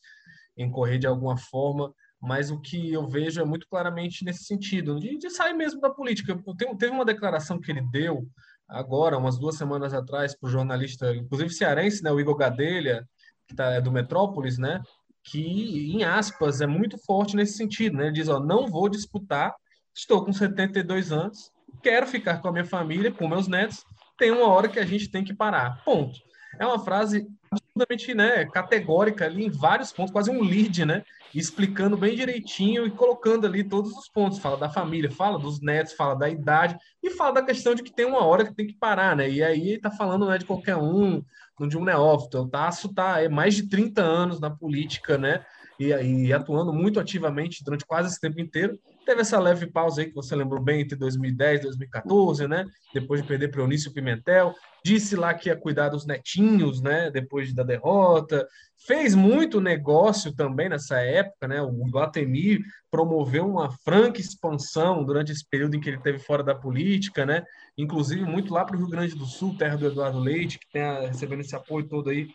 em 0.56 0.70
correr 0.70 0.98
de 0.98 1.06
alguma 1.06 1.36
forma, 1.36 1.92
mas 2.20 2.50
o 2.50 2.60
que 2.60 2.92
eu 2.92 3.06
vejo 3.08 3.40
é 3.40 3.44
muito 3.44 3.68
claramente 3.68 4.24
nesse 4.24 4.44
sentido, 4.44 4.98
de, 4.98 5.18
de 5.18 5.30
sair 5.30 5.54
mesmo 5.54 5.80
da 5.80 5.90
política. 5.90 6.36
Tenho, 6.56 6.76
teve 6.76 6.92
uma 6.92 7.04
declaração 7.04 7.60
que 7.60 7.70
ele 7.70 7.82
deu 7.90 8.28
agora, 8.68 9.18
umas 9.18 9.38
duas 9.38 9.56
semanas 9.56 9.92
atrás, 9.92 10.34
para 10.36 10.48
o 10.48 10.50
jornalista, 10.50 11.14
inclusive 11.14 11.50
cearense, 11.50 12.02
né, 12.02 12.10
o 12.10 12.20
Igor 12.20 12.36
Gadelha, 12.36 13.06
que 13.46 13.54
tá, 13.54 13.72
é 13.72 13.80
do 13.80 13.92
Metrópolis, 13.92 14.58
né, 14.58 14.80
que, 15.24 15.90
em 15.92 16.04
aspas, 16.04 16.60
é 16.60 16.66
muito 16.66 16.98
forte 16.98 17.34
nesse 17.34 17.56
sentido. 17.56 17.96
Né? 17.96 18.04
Ele 18.04 18.12
diz: 18.12 18.28
ó, 18.28 18.38
não 18.38 18.68
vou 18.68 18.88
disputar, 18.88 19.54
estou 19.94 20.24
com 20.24 20.32
72 20.32 21.10
anos, 21.10 21.50
quero 21.82 22.06
ficar 22.06 22.40
com 22.40 22.48
a 22.48 22.52
minha 22.52 22.64
família, 22.64 23.10
com 23.10 23.26
meus 23.26 23.48
netos, 23.48 23.84
tem 24.18 24.30
uma 24.30 24.46
hora 24.48 24.68
que 24.68 24.78
a 24.78 24.86
gente 24.86 25.10
tem 25.10 25.24
que 25.24 25.34
parar. 25.34 25.82
Ponto. 25.84 26.18
É 26.58 26.64
uma 26.64 26.78
frase 26.78 27.26
absolutamente 27.50 28.14
né, 28.14 28.44
categórica 28.46 29.24
ali 29.24 29.44
em 29.44 29.50
vários 29.50 29.92
pontos, 29.92 30.12
quase 30.12 30.30
um 30.30 30.42
lead, 30.42 30.84
né? 30.84 31.02
Explicando 31.34 31.96
bem 31.96 32.14
direitinho 32.14 32.86
e 32.86 32.90
colocando 32.90 33.46
ali 33.46 33.64
todos 33.64 33.90
os 33.92 34.08
pontos. 34.08 34.38
Fala 34.38 34.56
da 34.56 34.70
família, 34.70 35.10
fala 35.10 35.38
dos 35.38 35.60
netos, 35.60 35.94
fala 35.94 36.14
da 36.14 36.28
idade 36.28 36.76
e 37.02 37.10
fala 37.10 37.34
da 37.34 37.42
questão 37.42 37.74
de 37.74 37.82
que 37.82 37.92
tem 37.92 38.06
uma 38.06 38.24
hora 38.24 38.44
que 38.44 38.54
tem 38.54 38.66
que 38.66 38.74
parar, 38.74 39.16
né? 39.16 39.28
E 39.28 39.42
aí 39.42 39.80
tá 39.80 39.90
falando 39.90 40.28
né, 40.28 40.38
de 40.38 40.44
qualquer 40.44 40.76
um, 40.76 41.24
de 41.68 41.78
um 41.78 41.84
neófito. 41.84 42.38
O 42.38 42.48
Tasso 42.48 42.92
tá 42.92 43.22
é 43.22 43.28
mais 43.28 43.54
de 43.54 43.68
30 43.68 44.02
anos 44.02 44.40
na 44.40 44.50
política, 44.50 45.16
né? 45.16 45.44
E, 45.78 45.86
e 45.86 46.32
atuando 46.32 46.72
muito 46.72 47.00
ativamente 47.00 47.64
durante 47.64 47.84
quase 47.86 48.08
esse 48.08 48.20
tempo 48.20 48.40
inteiro. 48.40 48.78
Teve 49.04 49.20
essa 49.20 49.38
leve 49.38 49.66
pausa 49.66 50.00
aí 50.00 50.08
que 50.08 50.14
você 50.14 50.34
lembrou 50.34 50.62
bem 50.62 50.80
entre 50.80 50.96
2010 50.96 51.60
e 51.60 51.62
2014, 51.64 52.48
né? 52.48 52.64
Depois 52.92 53.20
de 53.20 53.28
perder 53.28 53.48
para 53.48 53.60
o 53.60 53.64
Onício 53.64 53.92
Pimentel. 53.92 54.54
Disse 54.82 55.14
lá 55.14 55.34
que 55.34 55.48
ia 55.48 55.56
cuidar 55.56 55.90
dos 55.90 56.06
netinhos, 56.06 56.80
né? 56.80 57.10
Depois 57.10 57.52
da 57.52 57.62
derrota. 57.62 58.46
Fez 58.86 59.14
muito 59.14 59.60
negócio 59.60 60.34
também 60.34 60.68
nessa 60.68 60.98
época, 61.00 61.46
né? 61.46 61.60
O 61.60 61.84
Guatemi 61.90 62.60
promoveu 62.90 63.46
uma 63.46 63.70
franca 63.70 64.20
expansão 64.20 65.04
durante 65.04 65.32
esse 65.32 65.46
período 65.48 65.76
em 65.76 65.80
que 65.80 65.88
ele 65.88 65.98
esteve 65.98 66.18
fora 66.18 66.42
da 66.42 66.54
política, 66.54 67.26
né? 67.26 67.42
Inclusive 67.76 68.24
muito 68.24 68.52
lá 68.52 68.64
para 68.64 68.76
o 68.76 68.78
Rio 68.78 68.88
Grande 68.88 69.14
do 69.14 69.26
Sul, 69.26 69.56
terra 69.58 69.76
do 69.76 69.86
Eduardo 69.86 70.18
Leite, 70.18 70.58
que 70.58 70.70
tem 70.70 70.82
recebendo 71.06 71.40
esse 71.40 71.54
apoio 71.54 71.86
todo 71.86 72.10
aí 72.10 72.28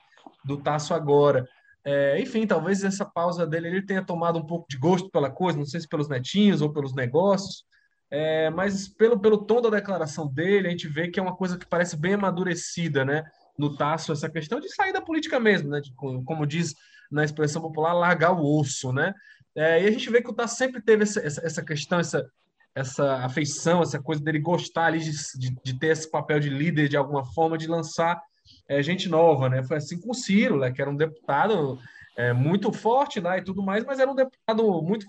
do 0.45 0.58
Tasso 0.58 0.93
agora. 0.93 1.47
É, 1.83 2.19
enfim, 2.21 2.45
talvez 2.45 2.83
essa 2.83 3.05
pausa 3.05 3.47
dele 3.47 3.67
ele 3.67 3.85
tenha 3.85 4.03
tomado 4.03 4.37
um 4.37 4.45
pouco 4.45 4.67
de 4.69 4.77
gosto 4.77 5.09
pela 5.09 5.29
coisa, 5.29 5.57
não 5.57 5.65
sei 5.65 5.79
se 5.79 5.87
pelos 5.87 6.09
netinhos 6.09 6.61
ou 6.61 6.71
pelos 6.71 6.93
negócios, 6.93 7.63
é, 8.11 8.49
mas 8.49 8.87
pelo, 8.87 9.19
pelo 9.19 9.45
tom 9.45 9.61
da 9.61 9.69
declaração 9.69 10.27
dele, 10.27 10.67
a 10.67 10.71
gente 10.71 10.87
vê 10.87 11.07
que 11.07 11.19
é 11.19 11.23
uma 11.23 11.35
coisa 11.35 11.57
que 11.57 11.65
parece 11.65 11.95
bem 11.95 12.15
amadurecida, 12.15 13.05
né? 13.05 13.23
No 13.57 13.75
Tasso, 13.75 14.11
essa 14.11 14.29
questão 14.29 14.59
de 14.59 14.73
sair 14.73 14.91
da 14.91 15.01
política 15.01 15.39
mesmo, 15.39 15.69
né? 15.69 15.79
De, 15.79 15.93
como 15.93 16.45
diz 16.45 16.73
na 17.11 17.23
expressão 17.23 17.61
popular, 17.61 17.93
largar 17.93 18.31
o 18.31 18.59
osso, 18.59 18.91
né? 18.91 19.13
É, 19.55 19.83
e 19.83 19.87
a 19.87 19.91
gente 19.91 20.09
vê 20.09 20.21
que 20.21 20.29
o 20.29 20.33
Tasso 20.33 20.55
sempre 20.55 20.81
teve 20.81 21.03
essa, 21.03 21.19
essa, 21.19 21.45
essa 21.45 21.63
questão, 21.63 21.99
essa, 21.99 22.27
essa 22.73 23.17
afeição, 23.17 23.81
essa 23.81 24.01
coisa 24.01 24.23
dele 24.23 24.39
gostar 24.39 24.85
ali 24.85 24.99
de, 24.99 25.11
de, 25.37 25.55
de, 25.63 25.79
ter 25.79 25.87
esse 25.87 26.09
papel 26.09 26.39
de 26.39 26.49
líder 26.49 26.87
de 26.87 26.97
alguma 26.97 27.25
forma, 27.25 27.57
de 27.57 27.67
lançar 27.67 28.19
é, 28.67 28.81
gente 28.83 29.09
nova, 29.09 29.49
né? 29.49 29.63
Foi 29.63 29.77
assim 29.77 29.99
com 29.99 30.12
o 30.12 30.15
Ciro, 30.15 30.59
né, 30.59 30.71
que 30.71 30.81
era 30.81 30.89
um 30.89 30.95
deputado 30.95 31.79
é, 32.15 32.33
muito 32.33 32.71
forte 32.71 33.19
lá 33.19 33.38
e 33.38 33.43
tudo 33.43 33.63
mais, 33.63 33.83
mas 33.85 33.99
era 33.99 34.12
um 34.12 34.15
deputado 34.15 34.81
muito 34.81 35.05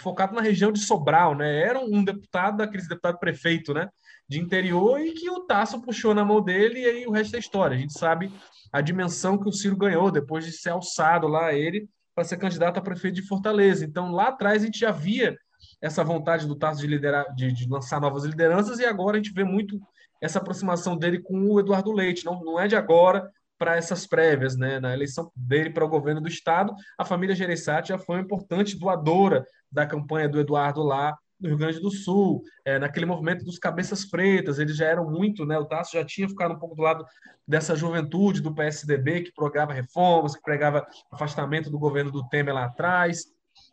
focado 0.00 0.34
na 0.34 0.40
região 0.40 0.72
de 0.72 0.80
Sobral, 0.80 1.34
né? 1.34 1.60
Era 1.60 1.78
um 1.78 2.02
deputado 2.02 2.58
daqueles 2.58 2.88
deputado 2.88 3.18
prefeito, 3.18 3.72
né? 3.72 3.88
De 4.28 4.40
interior 4.40 5.00
e 5.00 5.12
que 5.12 5.30
o 5.30 5.40
Tasso 5.40 5.80
puxou 5.80 6.14
na 6.14 6.24
mão 6.24 6.42
dele 6.42 6.80
e 6.80 6.86
aí 6.86 7.06
o 7.06 7.10
resto 7.10 7.36
é 7.36 7.38
história. 7.38 7.76
A 7.76 7.80
gente 7.80 7.98
sabe 7.98 8.32
a 8.72 8.80
dimensão 8.80 9.38
que 9.38 9.48
o 9.48 9.52
Ciro 9.52 9.76
ganhou 9.76 10.10
depois 10.10 10.44
de 10.44 10.52
ser 10.52 10.70
alçado 10.70 11.28
lá 11.28 11.52
ele 11.52 11.88
para 12.14 12.24
ser 12.24 12.36
candidato 12.36 12.78
a 12.78 12.82
prefeito 12.82 13.16
de 13.16 13.26
Fortaleza. 13.26 13.84
Então 13.84 14.10
lá 14.10 14.28
atrás 14.28 14.62
a 14.62 14.66
gente 14.66 14.78
já 14.78 14.90
via 14.90 15.36
essa 15.80 16.02
vontade 16.02 16.46
do 16.46 16.56
Tasso 16.56 16.80
de 16.80 16.86
liderar, 16.86 17.32
de, 17.34 17.52
de 17.52 17.68
lançar 17.68 18.00
novas 18.00 18.24
lideranças 18.24 18.78
e 18.78 18.84
agora 18.84 19.16
a 19.18 19.22
gente 19.22 19.32
vê 19.32 19.44
muito 19.44 19.80
essa 20.20 20.38
aproximação 20.38 20.96
dele 20.96 21.20
com 21.20 21.50
o 21.50 21.60
Eduardo 21.60 21.92
Leite. 21.92 22.24
Não, 22.24 22.42
não 22.42 22.58
é 22.58 22.68
de 22.68 22.76
agora 22.76 23.30
para 23.58 23.76
essas 23.76 24.06
prévias, 24.06 24.56
né? 24.56 24.80
Na 24.80 24.92
eleição 24.92 25.30
dele 25.36 25.70
para 25.70 25.84
o 25.84 25.88
governo 25.88 26.20
do 26.20 26.28
estado, 26.28 26.74
a 26.98 27.04
família 27.04 27.36
Gereissati 27.36 27.90
já 27.90 27.98
foi 27.98 28.16
uma 28.16 28.22
importante 28.22 28.78
doadora 28.78 29.44
da 29.70 29.86
campanha 29.86 30.28
do 30.28 30.40
Eduardo 30.40 30.82
lá 30.82 31.16
no 31.40 31.48
Rio 31.48 31.58
Grande 31.58 31.80
do 31.80 31.90
Sul, 31.90 32.42
é, 32.64 32.78
naquele 32.78 33.06
movimento 33.06 33.44
dos 33.44 33.58
cabeças 33.58 34.04
pretas, 34.04 34.58
eles 34.58 34.76
já 34.76 34.86
eram 34.86 35.10
muito, 35.10 35.46
né? 35.46 35.58
O 35.58 35.64
Tasso 35.64 35.92
já 35.94 36.04
tinha 36.04 36.28
ficado 36.28 36.54
um 36.54 36.58
pouco 36.58 36.76
do 36.76 36.82
lado 36.82 37.04
dessa 37.48 37.74
juventude 37.74 38.42
do 38.42 38.54
PSDB 38.54 39.22
que 39.22 39.32
pregava 39.32 39.72
reformas, 39.72 40.36
que 40.36 40.42
pregava 40.42 40.86
afastamento 41.10 41.70
do 41.70 41.78
governo 41.78 42.10
do 42.10 42.28
Temer 42.28 42.54
lá 42.54 42.66
atrás. 42.66 43.24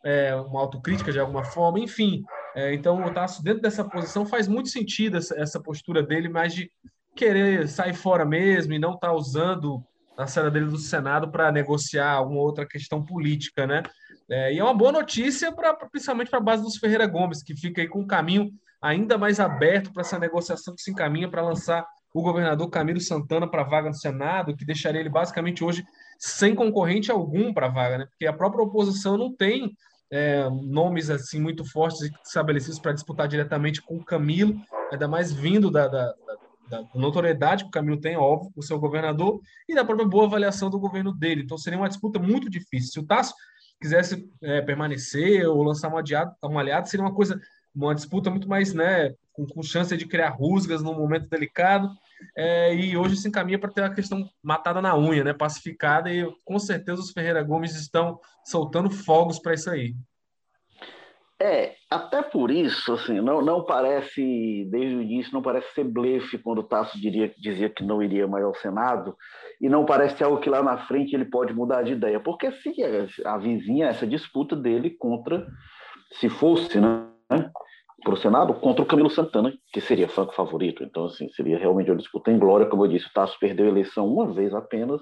É, 0.03 0.35
uma 0.35 0.61
autocrítica 0.61 1.11
de 1.11 1.19
alguma 1.19 1.43
forma, 1.43 1.79
enfim. 1.79 2.23
É, 2.55 2.73
então, 2.73 3.03
o 3.03 3.13
Tasso, 3.13 3.43
dentro 3.43 3.61
dessa 3.61 3.83
posição, 3.83 4.25
faz 4.25 4.47
muito 4.47 4.69
sentido 4.69 5.17
essa, 5.17 5.39
essa 5.39 5.61
postura 5.61 6.01
dele, 6.01 6.29
mas 6.29 6.53
de 6.53 6.71
querer 7.15 7.67
sair 7.67 7.93
fora 7.93 8.25
mesmo 8.25 8.73
e 8.73 8.79
não 8.79 8.93
estar 8.93 9.07
tá 9.07 9.13
usando 9.13 9.83
a 10.17 10.25
cena 10.25 10.49
dele 10.49 10.65
do 10.65 10.77
Senado 10.77 11.29
para 11.29 11.51
negociar 11.51 12.11
alguma 12.11 12.41
outra 12.41 12.65
questão 12.65 13.03
política, 13.03 13.67
né? 13.67 13.83
É, 14.29 14.53
e 14.53 14.59
é 14.59 14.63
uma 14.63 14.73
boa 14.73 14.91
notícia, 14.91 15.51
pra, 15.51 15.73
principalmente 15.73 16.29
para 16.29 16.39
a 16.39 16.43
base 16.43 16.63
dos 16.63 16.77
Ferreira 16.77 17.05
Gomes, 17.05 17.43
que 17.43 17.55
fica 17.55 17.81
aí 17.81 17.87
com 17.87 18.01
um 18.01 18.07
caminho 18.07 18.51
ainda 18.81 19.17
mais 19.17 19.39
aberto 19.39 19.91
para 19.91 20.01
essa 20.01 20.19
negociação 20.19 20.75
que 20.75 20.81
se 20.81 20.91
encaminha 20.91 21.29
para 21.29 21.41
lançar 21.41 21.85
o 22.13 22.21
governador 22.21 22.69
Camilo 22.69 22.99
Santana 22.99 23.49
para 23.49 23.63
vaga 23.63 23.89
no 23.89 23.95
Senado, 23.95 24.55
que 24.55 24.65
deixaria 24.65 24.99
ele 24.99 25.09
basicamente 25.09 25.63
hoje 25.63 25.85
sem 26.17 26.55
concorrente 26.55 27.11
algum 27.11 27.53
para 27.53 27.67
a 27.67 27.71
vaga, 27.71 27.97
né? 27.99 28.05
Porque 28.05 28.25
a 28.25 28.33
própria 28.33 28.63
oposição 28.63 29.17
não 29.17 29.33
tem 29.33 29.75
é, 30.11 30.49
nomes 30.49 31.09
assim 31.09 31.39
muito 31.39 31.65
fortes 31.65 32.01
e 32.01 32.11
estabelecidos 32.25 32.79
para 32.79 32.93
disputar 32.93 33.27
diretamente 33.27 33.81
com 33.81 33.97
o 33.97 34.05
Camilo, 34.05 34.55
ainda 34.91 35.07
mais 35.07 35.31
vindo 35.31 35.69
da, 35.69 35.87
da, 35.87 36.05
da, 36.69 36.81
da 36.81 36.89
notoriedade 36.95 37.63
que 37.63 37.69
o 37.69 37.71
Camilo 37.71 37.99
tem, 37.99 38.15
óbvio, 38.15 38.51
o 38.55 38.63
seu 38.63 38.79
governador, 38.79 39.39
e 39.67 39.75
da 39.75 39.85
própria 39.85 40.07
boa 40.07 40.25
avaliação 40.25 40.69
do 40.69 40.79
governo 40.79 41.13
dele. 41.13 41.43
Então 41.43 41.57
seria 41.57 41.79
uma 41.79 41.89
disputa 41.89 42.19
muito 42.19 42.49
difícil. 42.49 42.91
Se 42.91 42.99
o 42.99 43.05
Tasso 43.05 43.33
quisesse 43.79 44.27
é, 44.41 44.61
permanecer 44.61 45.47
ou 45.47 45.63
lançar 45.63 45.91
um 45.91 45.97
aliado, 45.97 46.33
um 46.43 46.57
aliado, 46.57 46.89
seria 46.89 47.05
uma 47.05 47.13
coisa, 47.13 47.39
uma 47.75 47.93
disputa 47.93 48.29
muito 48.29 48.47
mais, 48.47 48.73
né, 48.73 49.13
com, 49.33 49.45
com 49.45 49.61
chance 49.61 49.95
de 49.95 50.07
criar 50.07 50.29
rusgas 50.29 50.81
num 50.81 50.95
momento 50.95 51.29
delicado. 51.29 51.89
É, 52.35 52.73
e 52.73 52.97
hoje 52.97 53.15
se 53.15 53.27
encaminha 53.27 53.59
para 53.59 53.71
ter 53.71 53.83
a 53.83 53.93
questão 53.93 54.27
matada 54.43 54.81
na 54.81 54.97
unha, 54.97 55.23
né, 55.23 55.33
pacificada, 55.33 56.11
e 56.11 56.25
com 56.45 56.57
certeza 56.59 57.01
os 57.01 57.11
Ferreira 57.11 57.43
Gomes 57.43 57.75
estão 57.75 58.19
soltando 58.45 58.89
fogos 58.89 59.39
para 59.39 59.53
isso 59.53 59.69
aí. 59.69 59.95
É, 61.39 61.75
até 61.87 62.23
por 62.23 62.49
isso, 62.49 62.93
assim, 62.93 63.21
não, 63.21 63.43
não 63.43 63.63
parece, 63.63 64.67
desde 64.71 64.95
o 64.95 65.01
início, 65.01 65.31
não 65.31 65.41
parece 65.41 65.71
ser 65.73 65.83
blefe 65.83 66.39
quando 66.39 66.59
o 66.59 66.63
Tasso 66.63 66.99
diria, 66.99 67.31
dizia 67.37 67.69
que 67.69 67.83
não 67.83 68.01
iria 68.01 68.27
mais 68.27 68.43
ao 68.43 68.55
Senado, 68.55 69.15
e 69.61 69.69
não 69.69 69.85
parece 69.85 70.23
algo 70.23 70.39
que 70.39 70.49
lá 70.49 70.63
na 70.63 70.79
frente 70.87 71.13
ele 71.13 71.25
pode 71.25 71.53
mudar 71.53 71.83
de 71.83 71.91
ideia, 71.91 72.19
porque 72.19 72.51
se 72.51 72.73
a 73.23 73.37
vizinha, 73.37 73.85
essa 73.85 74.07
disputa 74.07 74.55
dele 74.55 74.89
contra, 74.89 75.47
se 76.13 76.27
fosse, 76.27 76.79
né, 76.79 77.05
para 78.03 78.13
o 78.13 78.17
Senado, 78.17 78.53
contra 78.53 78.83
o 78.83 78.85
Camilo 78.85 79.09
Santana, 79.09 79.53
que 79.73 79.81
seria 79.81 80.07
franco 80.07 80.33
favorito, 80.33 80.83
então, 80.83 81.05
assim, 81.05 81.29
seria 81.29 81.57
realmente 81.57 81.89
uma 81.89 81.97
disputa 81.97 82.31
em 82.31 82.37
glória, 82.37 82.67
como 82.67 82.85
eu 82.85 82.89
disse, 82.89 83.07
o 83.07 83.13
Tasso 83.13 83.37
perdeu 83.39 83.65
a 83.65 83.69
eleição 83.69 84.07
uma 84.07 84.31
vez 84.31 84.53
apenas, 84.53 85.01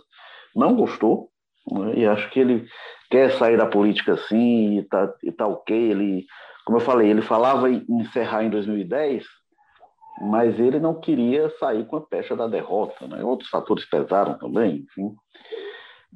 não 0.56 0.76
gostou, 0.76 1.30
né, 1.72 1.94
e 1.96 2.06
acho 2.06 2.30
que 2.30 2.40
ele 2.40 2.68
quer 3.10 3.32
sair 3.32 3.58
da 3.58 3.66
política 3.66 4.14
assim 4.14 4.80
e 4.80 4.84
tá, 4.84 5.14
e 5.24 5.32
tá 5.32 5.48
ok. 5.48 5.76
Ele, 5.76 6.26
como 6.66 6.78
eu 6.78 6.82
falei, 6.82 7.10
ele 7.10 7.22
falava 7.22 7.70
em 7.70 7.86
encerrar 7.90 8.44
em 8.44 8.50
2010, 8.50 9.26
mas 10.22 10.60
ele 10.60 10.80
não 10.80 11.00
queria 11.00 11.50
sair 11.60 11.86
com 11.86 11.98
a 11.98 12.02
pecha 12.02 12.36
da 12.36 12.48
derrota. 12.48 13.08
Né? 13.08 13.24
Outros 13.24 13.50
fatores 13.50 13.86
pesaram 13.86 14.38
também, 14.38 14.86
enfim. 14.86 15.16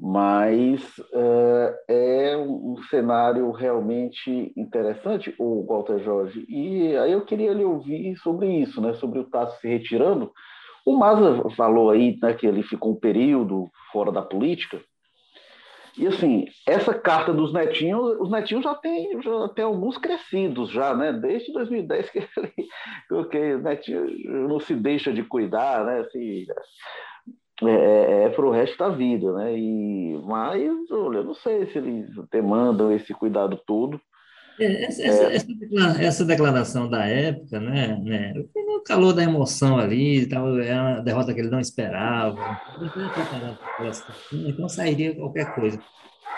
Mas 0.02 0.82
uh, 0.98 1.76
é 1.90 2.38
um 2.38 2.78
cenário 2.90 3.52
realmente 3.52 4.54
interessante, 4.56 5.36
o 5.38 5.66
Walter 5.66 6.00
Jorge. 6.00 6.46
E 6.48 6.96
aí 6.96 7.12
eu 7.12 7.26
queria 7.26 7.54
lhe 7.54 7.66
ouvir 7.66 8.16
sobre 8.18 8.48
isso, 8.48 8.80
né? 8.80 8.94
sobre 8.94 9.20
o 9.20 9.26
Tasso 9.26 9.60
se 9.60 9.68
retirando. 9.68 10.32
O 10.86 10.98
Maza 10.98 11.50
falou 11.50 11.90
aí 11.90 12.18
né, 12.22 12.34
que 12.34 12.48
ele 12.48 12.64
ficou 12.64 12.94
um 12.94 13.00
período 13.00 13.70
fora 13.92 14.10
da 14.10 14.22
política. 14.22 14.82
E 15.98 16.08
assim, 16.08 16.46
essa 16.66 16.94
carta 16.94 17.34
dos 17.34 17.52
netinhos, 17.52 18.22
os 18.22 18.32
netinhos 18.32 18.64
já 18.64 18.74
têm 18.76 19.22
já 19.22 19.50
tem 19.50 19.66
alguns 19.66 19.98
crescidos 19.98 20.70
já, 20.70 20.96
né? 20.96 21.12
Desde 21.12 21.52
2010 21.52 22.10
que 22.10 22.20
ele, 22.20 22.54
o 23.12 23.58
netinho 23.62 24.08
não 24.48 24.62
se 24.62 24.74
deixa 24.76 25.12
de 25.12 25.24
cuidar, 25.24 25.84
né? 25.84 26.00
Assim, 26.00 26.46
é, 27.64 27.72
é, 27.72 28.24
é 28.24 28.30
para 28.30 28.46
o 28.46 28.52
resto 28.52 28.78
da 28.78 28.90
vida, 28.90 29.34
né? 29.34 29.58
E, 29.58 30.22
mas, 30.26 30.92
olha, 30.92 31.18
eu 31.18 31.24
não 31.24 31.34
sei 31.34 31.66
se 31.68 31.78
eles 31.78 32.10
demandam 32.32 32.92
esse 32.92 33.14
cuidado 33.14 33.60
todo. 33.66 34.00
É, 34.60 34.86
essa, 34.86 35.02
é. 35.02 35.36
essa, 35.36 35.48
essa, 36.02 36.26
declaração 36.26 36.90
da 36.90 37.06
época, 37.06 37.60
né, 37.62 37.98
né, 38.04 38.34
o 38.54 38.82
calor 38.82 39.14
da 39.14 39.24
emoção 39.24 39.78
ali, 39.78 40.28
tal, 40.28 40.60
é 40.60 40.80
uma 40.80 41.02
derrota 41.02 41.34
que 41.34 41.40
ele 41.40 41.50
não 41.50 41.62
esperava, 41.62 42.60
então 44.34 44.68
sairia 44.68 45.16
qualquer 45.16 45.56
coisa. 45.56 45.80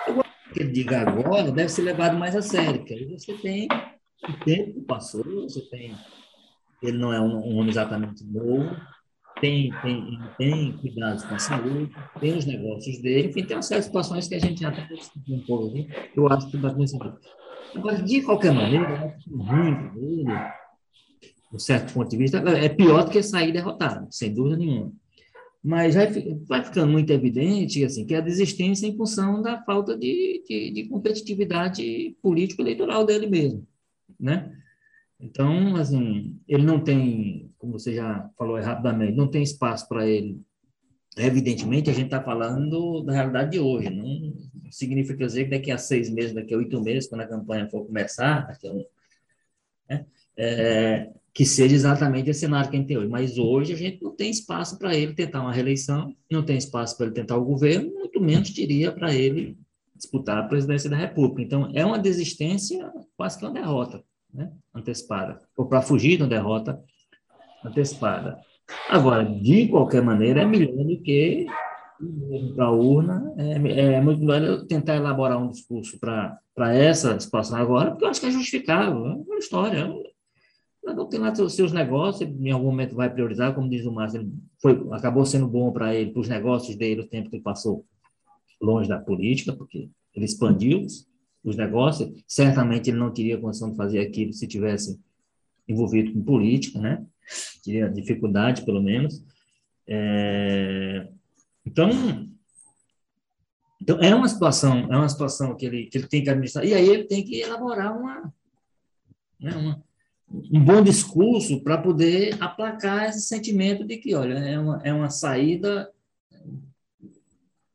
O 0.07 0.53
que 0.53 0.61
ele 0.61 0.71
diga 0.71 1.01
agora 1.01 1.51
deve 1.51 1.69
ser 1.69 1.81
levado 1.81 2.15
mais 2.15 2.35
a 2.35 2.43
sério, 2.43 2.79
porque 2.79 2.93
aí 2.93 3.05
você 3.05 3.33
tem 3.33 3.67
o 4.29 4.45
tempo 4.45 4.73
que 4.73 4.81
passou, 4.81 5.23
você 5.23 5.61
tem. 5.69 5.95
Ele 6.83 6.97
não 6.97 7.11
é 7.11 7.19
um, 7.19 7.37
um 7.37 7.57
homem 7.57 7.69
exatamente 7.69 8.23
novo, 8.23 8.75
tem, 9.41 9.73
tem, 9.81 10.19
tem 10.37 10.77
cuidados 10.77 11.23
com 11.23 11.33
a 11.33 11.39
saúde, 11.39 11.91
tem 12.19 12.37
os 12.37 12.45
negócios 12.45 12.99
dele, 12.99 13.29
enfim, 13.29 13.43
tem 13.43 13.57
uma 13.57 13.63
série 13.63 13.81
de 13.81 13.87
situações 13.87 14.27
que 14.27 14.35
a 14.35 14.39
gente 14.39 14.61
já 14.61 14.69
está 14.69 14.83
discutindo 14.83 15.35
um 15.35 15.45
pouco 15.45 15.67
aqui, 15.67 15.89
eu 16.15 16.27
acho 16.27 16.49
que 16.49 16.57
bastante 16.57 16.91
sentido. 16.91 17.19
Agora, 17.75 18.01
de 18.01 18.21
qualquer 18.21 18.53
maneira, 18.53 18.87
eu 18.87 18.95
acho 18.95 19.35
ruim 19.35 19.75
para 19.75 19.97
ele, 19.97 20.23
de 20.23 21.55
um 21.55 21.59
certo 21.59 21.93
ponto 21.93 22.09
de 22.09 22.17
vista, 22.17 22.37
é 22.37 22.69
pior 22.69 23.03
do 23.03 23.11
que 23.11 23.23
sair 23.23 23.51
derrotado, 23.51 24.07
sem 24.11 24.31
dúvida 24.33 24.57
nenhuma. 24.57 24.93
Mas 25.63 25.95
vai 26.47 26.63
ficando 26.63 26.91
muito 26.91 27.11
evidente 27.11 27.83
assim, 27.83 28.05
que 28.05 28.15
a 28.15 28.21
desistência 28.21 28.85
é 28.85 28.89
em 28.89 28.97
função 28.97 29.41
da 29.41 29.61
falta 29.63 29.97
de, 29.97 30.43
de, 30.47 30.71
de 30.71 30.89
competitividade 30.89 32.15
político-eleitoral 32.21 33.05
dele 33.05 33.27
mesmo. 33.27 33.67
Né? 34.19 34.51
Então, 35.21 35.75
assim, 35.75 36.39
ele 36.47 36.63
não 36.63 36.83
tem, 36.83 37.53
como 37.59 37.73
você 37.73 37.93
já 37.93 38.27
falou 38.35 38.59
rapidamente, 38.59 39.15
não 39.15 39.29
tem 39.29 39.43
espaço 39.43 39.87
para 39.87 40.07
ele. 40.07 40.41
Evidentemente, 41.15 41.89
a 41.89 41.93
gente 41.93 42.05
está 42.05 42.23
falando 42.23 43.03
da 43.03 43.13
realidade 43.13 43.51
de 43.51 43.59
hoje, 43.59 43.89
não 43.89 44.33
significa 44.71 45.25
dizer 45.25 45.45
que 45.45 45.51
daqui 45.51 45.69
a 45.69 45.77
seis 45.77 46.09
meses, 46.09 46.33
daqui 46.33 46.53
a 46.53 46.57
oito 46.57 46.81
meses, 46.81 47.07
quando 47.07 47.21
a 47.21 47.27
campanha 47.27 47.69
for 47.69 47.85
começar, 47.85 48.47
daqui 48.47 48.67
a 48.67 48.71
um, 48.71 48.85
né, 49.89 50.05
é, 50.37 51.11
que 51.33 51.45
seja 51.45 51.75
exatamente 51.75 52.29
esse 52.29 52.39
cenário 52.39 52.69
que 52.71 52.77
a 52.77 52.79
gente 52.79 52.87
tem 52.87 52.97
hoje. 52.97 53.09
Mas 53.09 53.37
hoje 53.37 53.73
a 53.73 53.77
gente 53.77 54.01
não 54.01 54.15
tem 54.15 54.31
espaço 54.31 54.79
para 54.79 54.95
ele 54.95 55.13
tentar 55.13 55.41
uma 55.41 55.53
reeleição, 55.53 56.15
não 56.31 56.43
tem 56.43 56.57
espaço 56.57 56.97
para 56.97 57.07
ele 57.07 57.15
tentar 57.15 57.37
o 57.37 57.45
governo, 57.45 57.93
muito 57.93 58.19
menos 58.19 58.49
diria 58.49 58.91
para 58.91 59.13
ele 59.13 59.57
disputar 59.95 60.37
a 60.37 60.47
presidência 60.47 60.89
da 60.89 60.95
República. 60.95 61.43
Então, 61.43 61.71
é 61.75 61.85
uma 61.85 61.99
desistência, 61.99 62.91
quase 63.15 63.37
que 63.37 63.45
uma 63.45 63.53
derrota 63.53 64.03
né? 64.33 64.51
antecipada, 64.73 65.39
ou 65.57 65.65
para 65.65 65.81
fugir 65.81 66.17
de 66.17 66.23
uma 66.23 66.29
derrota 66.29 66.81
antecipada. 67.63 68.39
Agora, 68.89 69.23
de 69.23 69.67
qualquer 69.67 70.01
maneira, 70.01 70.41
é 70.41 70.45
melhor 70.45 70.85
do 70.85 71.01
que 71.01 71.45
para 72.55 72.65
a 72.65 72.71
urna, 72.71 73.33
é, 73.37 73.95
é, 73.95 74.01
muito 74.01 74.23
melhor 74.23 74.65
tentar 74.65 74.95
elaborar 74.95 75.37
um 75.37 75.49
discurso 75.49 75.99
para 75.99 76.73
essa 76.73 77.19
situação 77.19 77.57
agora, 77.57 77.91
porque 77.91 78.05
eu 78.05 78.09
acho 78.09 78.19
que 78.19 78.25
é 78.25 78.31
justificável, 78.31 79.05
é 79.05 79.13
uma 79.13 79.37
história, 79.37 79.87
não 80.83 81.07
tem 81.07 81.19
lá 81.19 81.33
seus, 81.33 81.53
seus 81.53 81.71
negócios, 81.71 82.27
em 82.27 82.49
algum 82.49 82.67
momento 82.67 82.95
vai 82.95 83.09
priorizar, 83.09 83.53
como 83.53 83.69
diz 83.69 83.85
o 83.85 83.91
Márcio, 83.91 84.31
foi, 84.59 84.83
acabou 84.91 85.25
sendo 85.25 85.47
bom 85.47 85.71
para 85.71 85.93
ele, 85.93 86.11
para 86.11 86.21
os 86.21 86.27
negócios 86.27 86.75
dele, 86.75 87.01
o 87.01 87.07
tempo 87.07 87.29
que 87.29 87.35
ele 87.35 87.43
passou 87.43 87.85
longe 88.59 88.89
da 88.89 88.99
política, 88.99 89.53
porque 89.53 89.89
ele 90.15 90.25
expandiu 90.25 90.85
os 91.43 91.55
negócios, 91.55 92.23
certamente 92.27 92.89
ele 92.89 92.97
não 92.97 93.11
teria 93.11 93.37
condição 93.37 93.71
de 93.71 93.77
fazer 93.77 93.99
aquilo 93.99 94.33
se 94.33 94.47
tivesse 94.47 94.99
envolvido 95.67 96.13
com 96.13 96.23
política, 96.23 96.79
né? 96.79 97.05
Teria 97.63 97.89
dificuldade, 97.89 98.63
pelo 98.63 98.81
menos. 98.81 99.23
É... 99.87 101.07
Então, 101.65 101.89
então, 103.81 103.99
é 103.99 104.13
uma 104.13 104.27
situação, 104.27 104.91
é 104.91 104.97
uma 104.97 105.09
situação 105.09 105.55
que 105.55 105.65
ele, 105.65 105.85
que 105.87 105.97
ele 105.97 106.07
tem 106.07 106.23
que 106.23 106.29
administrar, 106.29 106.63
e 106.63 106.73
aí 106.73 106.87
ele 106.87 107.05
tem 107.05 107.23
que 107.23 107.39
elaborar 107.39 107.97
uma, 107.97 108.31
né, 109.39 109.55
uma 109.55 109.83
um 110.51 110.63
bom 110.63 110.81
discurso 110.81 111.61
para 111.61 111.77
poder 111.77 112.37
aplacar 112.41 113.09
esse 113.09 113.21
sentimento 113.21 113.83
de 113.83 113.97
que, 113.97 114.15
olha, 114.15 114.35
é 114.35 114.57
uma, 114.57 114.81
é 114.83 114.93
uma 114.93 115.09
saída 115.09 115.89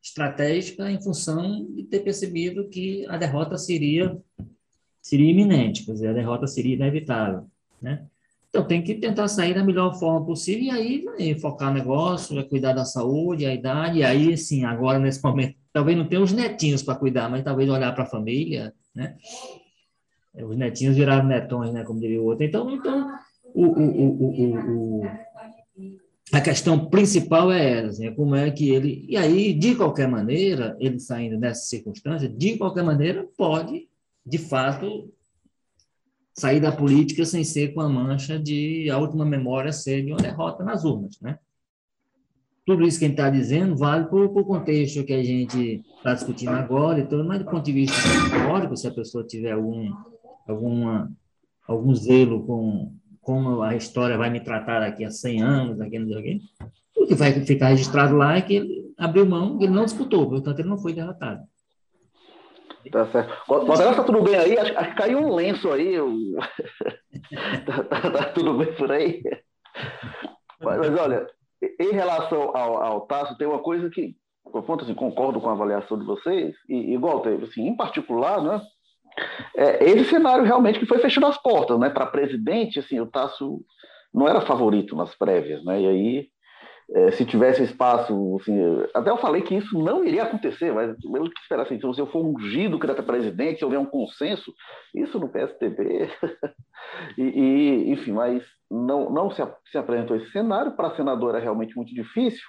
estratégica 0.06 0.90
em 0.90 1.02
função 1.02 1.66
de 1.74 1.82
ter 1.84 2.00
percebido 2.00 2.68
que 2.68 3.04
a 3.08 3.16
derrota 3.16 3.58
seria 3.58 4.16
seria 5.02 5.30
iminente, 5.30 5.84
quer 5.84 5.92
dizer, 5.92 6.08
a 6.08 6.12
derrota 6.12 6.46
seria 6.48 6.74
inevitável, 6.74 7.46
né? 7.80 8.06
Então 8.48 8.66
tem 8.66 8.82
que 8.82 8.94
tentar 8.94 9.28
sair 9.28 9.54
da 9.54 9.62
melhor 9.62 9.96
forma 9.98 10.24
possível 10.24 10.64
e 10.64 10.70
aí 10.70 11.04
vai 11.04 11.34
focar 11.38 11.68
no 11.68 11.78
negócio, 11.78 12.48
cuidar 12.48 12.72
da 12.72 12.84
saúde, 12.84 13.46
a 13.46 13.54
idade, 13.54 13.98
e 13.98 14.04
aí 14.04 14.36
sim, 14.36 14.64
agora 14.64 14.98
nesse 14.98 15.22
momento, 15.22 15.56
talvez 15.72 15.96
não 15.96 16.06
tenha 16.06 16.22
os 16.22 16.32
netinhos 16.32 16.82
para 16.82 16.96
cuidar, 16.98 17.28
mas 17.28 17.44
talvez 17.44 17.68
olhar 17.68 17.92
para 17.92 18.04
a 18.04 18.08
família, 18.08 18.72
né? 18.94 19.16
Os 20.34 20.56
netinhos 20.56 20.96
viraram 20.96 21.26
netões, 21.26 21.72
né, 21.72 21.82
como 21.84 22.00
diria 22.00 22.20
o 22.20 22.26
outro. 22.26 22.44
Então, 22.44 22.70
então 22.74 23.10
o, 23.54 23.64
o, 23.64 24.22
o, 24.22 25.02
o, 25.02 25.06
a 26.32 26.40
questão 26.40 26.88
principal 26.88 27.52
é 27.52 27.86
essa, 27.86 28.04
é 28.04 28.10
como 28.10 28.34
é 28.34 28.50
que 28.50 28.70
ele... 28.70 29.06
E 29.08 29.16
aí, 29.16 29.54
de 29.54 29.74
qualquer 29.74 30.08
maneira, 30.08 30.76
ele 30.80 30.98
saindo 30.98 31.38
dessa 31.38 31.66
circunstância, 31.66 32.28
de 32.28 32.56
qualquer 32.56 32.82
maneira, 32.82 33.26
pode 33.36 33.88
de 34.26 34.38
fato, 34.38 35.08
sair 36.34 36.60
da 36.60 36.72
política 36.72 37.24
sem 37.24 37.44
ser 37.44 37.72
com 37.72 37.80
a 37.80 37.88
mancha 37.88 38.38
de 38.38 38.90
a 38.90 38.98
última 38.98 39.24
memória 39.24 39.72
ser 39.72 40.04
de 40.04 40.10
uma 40.10 40.18
derrota 40.18 40.64
nas 40.64 40.84
urnas, 40.84 41.20
né? 41.20 41.38
Tudo 42.64 42.82
isso 42.82 42.98
que 42.98 43.04
a 43.04 43.08
gente 43.08 43.16
está 43.16 43.30
dizendo 43.30 43.76
vale 43.76 44.06
para 44.06 44.18
o 44.18 44.44
contexto 44.44 45.04
que 45.04 45.12
a 45.12 45.22
gente 45.22 45.84
está 45.98 46.14
discutindo 46.14 46.50
agora, 46.50 46.98
então, 46.98 47.22
mas 47.22 47.38
do 47.38 47.44
ponto 47.44 47.64
de 47.64 47.70
vista 47.70 47.96
histórico, 47.96 48.76
se 48.76 48.88
a 48.88 48.90
pessoa 48.90 49.24
tiver 49.24 49.52
algum, 49.52 49.88
alguma, 50.48 51.12
algum 51.68 51.94
zelo 51.94 52.44
com 52.44 52.92
como 53.26 53.60
a 53.60 53.74
história 53.74 54.16
vai 54.16 54.30
me 54.30 54.38
tratar 54.38 54.78
daqui 54.78 55.04
a 55.04 55.10
100 55.10 55.42
anos, 55.42 55.78
daqui 55.78 55.96
a 55.96 56.00
não 56.00 56.06
sei 56.06 56.38
o 56.96 57.02
o 57.02 57.06
que 57.08 57.14
vai 57.16 57.32
ficar 57.32 57.68
registrado 57.68 58.16
lá 58.16 58.36
é 58.36 58.40
que 58.40 58.54
ele 58.54 58.94
abriu 58.96 59.26
mão, 59.26 59.58
ele 59.60 59.72
não 59.72 59.84
disputou, 59.84 60.30
portanto, 60.30 60.60
ele 60.60 60.68
não 60.68 60.78
foi 60.78 60.92
derrotado. 60.92 61.42
Tá 62.92 63.04
certo. 63.06 63.34
Guadará, 63.48 63.94
tá 63.96 64.04
tudo 64.04 64.22
bem 64.22 64.36
aí? 64.36 64.56
Acho, 64.56 64.78
acho, 64.78 64.90
que 64.90 64.96
caiu 64.96 65.18
um 65.18 65.34
lenço 65.34 65.72
aí. 65.72 65.96
tá, 67.66 67.82
tá, 67.82 68.10
tá, 68.12 68.24
tudo 68.32 68.56
bem 68.58 68.72
por 68.76 68.92
aí? 68.92 69.20
Mas, 70.60 70.78
mas 70.78 70.96
olha, 70.96 71.26
em 71.80 71.90
relação 71.90 72.56
ao, 72.56 72.80
ao 72.80 73.00
Tasso, 73.08 73.36
tem 73.36 73.48
uma 73.48 73.58
coisa 73.58 73.90
que, 73.90 74.14
ponto, 74.44 74.84
assim, 74.84 74.94
concordo 74.94 75.40
com 75.40 75.48
a 75.48 75.52
avaliação 75.52 75.98
de 75.98 76.04
vocês, 76.04 76.54
e 76.68 76.94
igual 76.94 77.24
assim, 77.42 77.66
em 77.66 77.76
particular, 77.76 78.40
né? 78.40 78.62
É, 79.56 79.84
esse 79.84 80.04
cenário 80.04 80.44
realmente 80.44 80.78
que 80.78 80.86
foi 80.86 80.98
fechando 80.98 81.26
as 81.26 81.40
portas, 81.40 81.78
né? 81.78 81.90
Para 81.90 82.06
presidente, 82.06 82.78
assim, 82.78 83.00
o 83.00 83.06
Tasso 83.06 83.60
não 84.12 84.28
era 84.28 84.40
favorito 84.40 84.94
nas 84.96 85.14
prévias, 85.14 85.64
né? 85.64 85.80
E 85.80 85.86
aí 85.86 86.28
é, 86.94 87.10
se 87.10 87.24
tivesse 87.24 87.64
espaço, 87.64 88.38
assim, 88.40 88.56
até 88.94 89.10
eu 89.10 89.16
falei 89.16 89.42
que 89.42 89.56
isso 89.56 89.76
não 89.76 90.04
iria 90.04 90.22
acontecer, 90.22 90.72
mas 90.72 90.94
eu 91.02 91.24
que 91.24 91.40
esperar 91.40 91.62
assim, 91.62 91.80
se 91.80 92.00
eu 92.00 92.06
for 92.06 92.24
ungido 92.24 92.78
candidato 92.78 93.00
a 93.00 93.12
presidente, 93.12 93.58
se 93.58 93.64
houver 93.64 93.78
um 93.78 93.86
consenso, 93.86 94.54
isso 94.94 95.18
no 95.18 95.28
PSDB, 95.28 96.08
e, 97.18 97.22
e, 97.22 97.90
enfim, 97.90 98.12
mas 98.12 98.44
não, 98.70 99.10
não 99.10 99.30
se, 99.30 99.42
se 99.70 99.76
apresentou 99.76 100.16
esse 100.16 100.30
cenário, 100.30 100.76
para 100.76 100.94
senador 100.94 101.34
é 101.34 101.40
realmente 101.40 101.74
muito 101.74 101.92
difícil. 101.92 102.44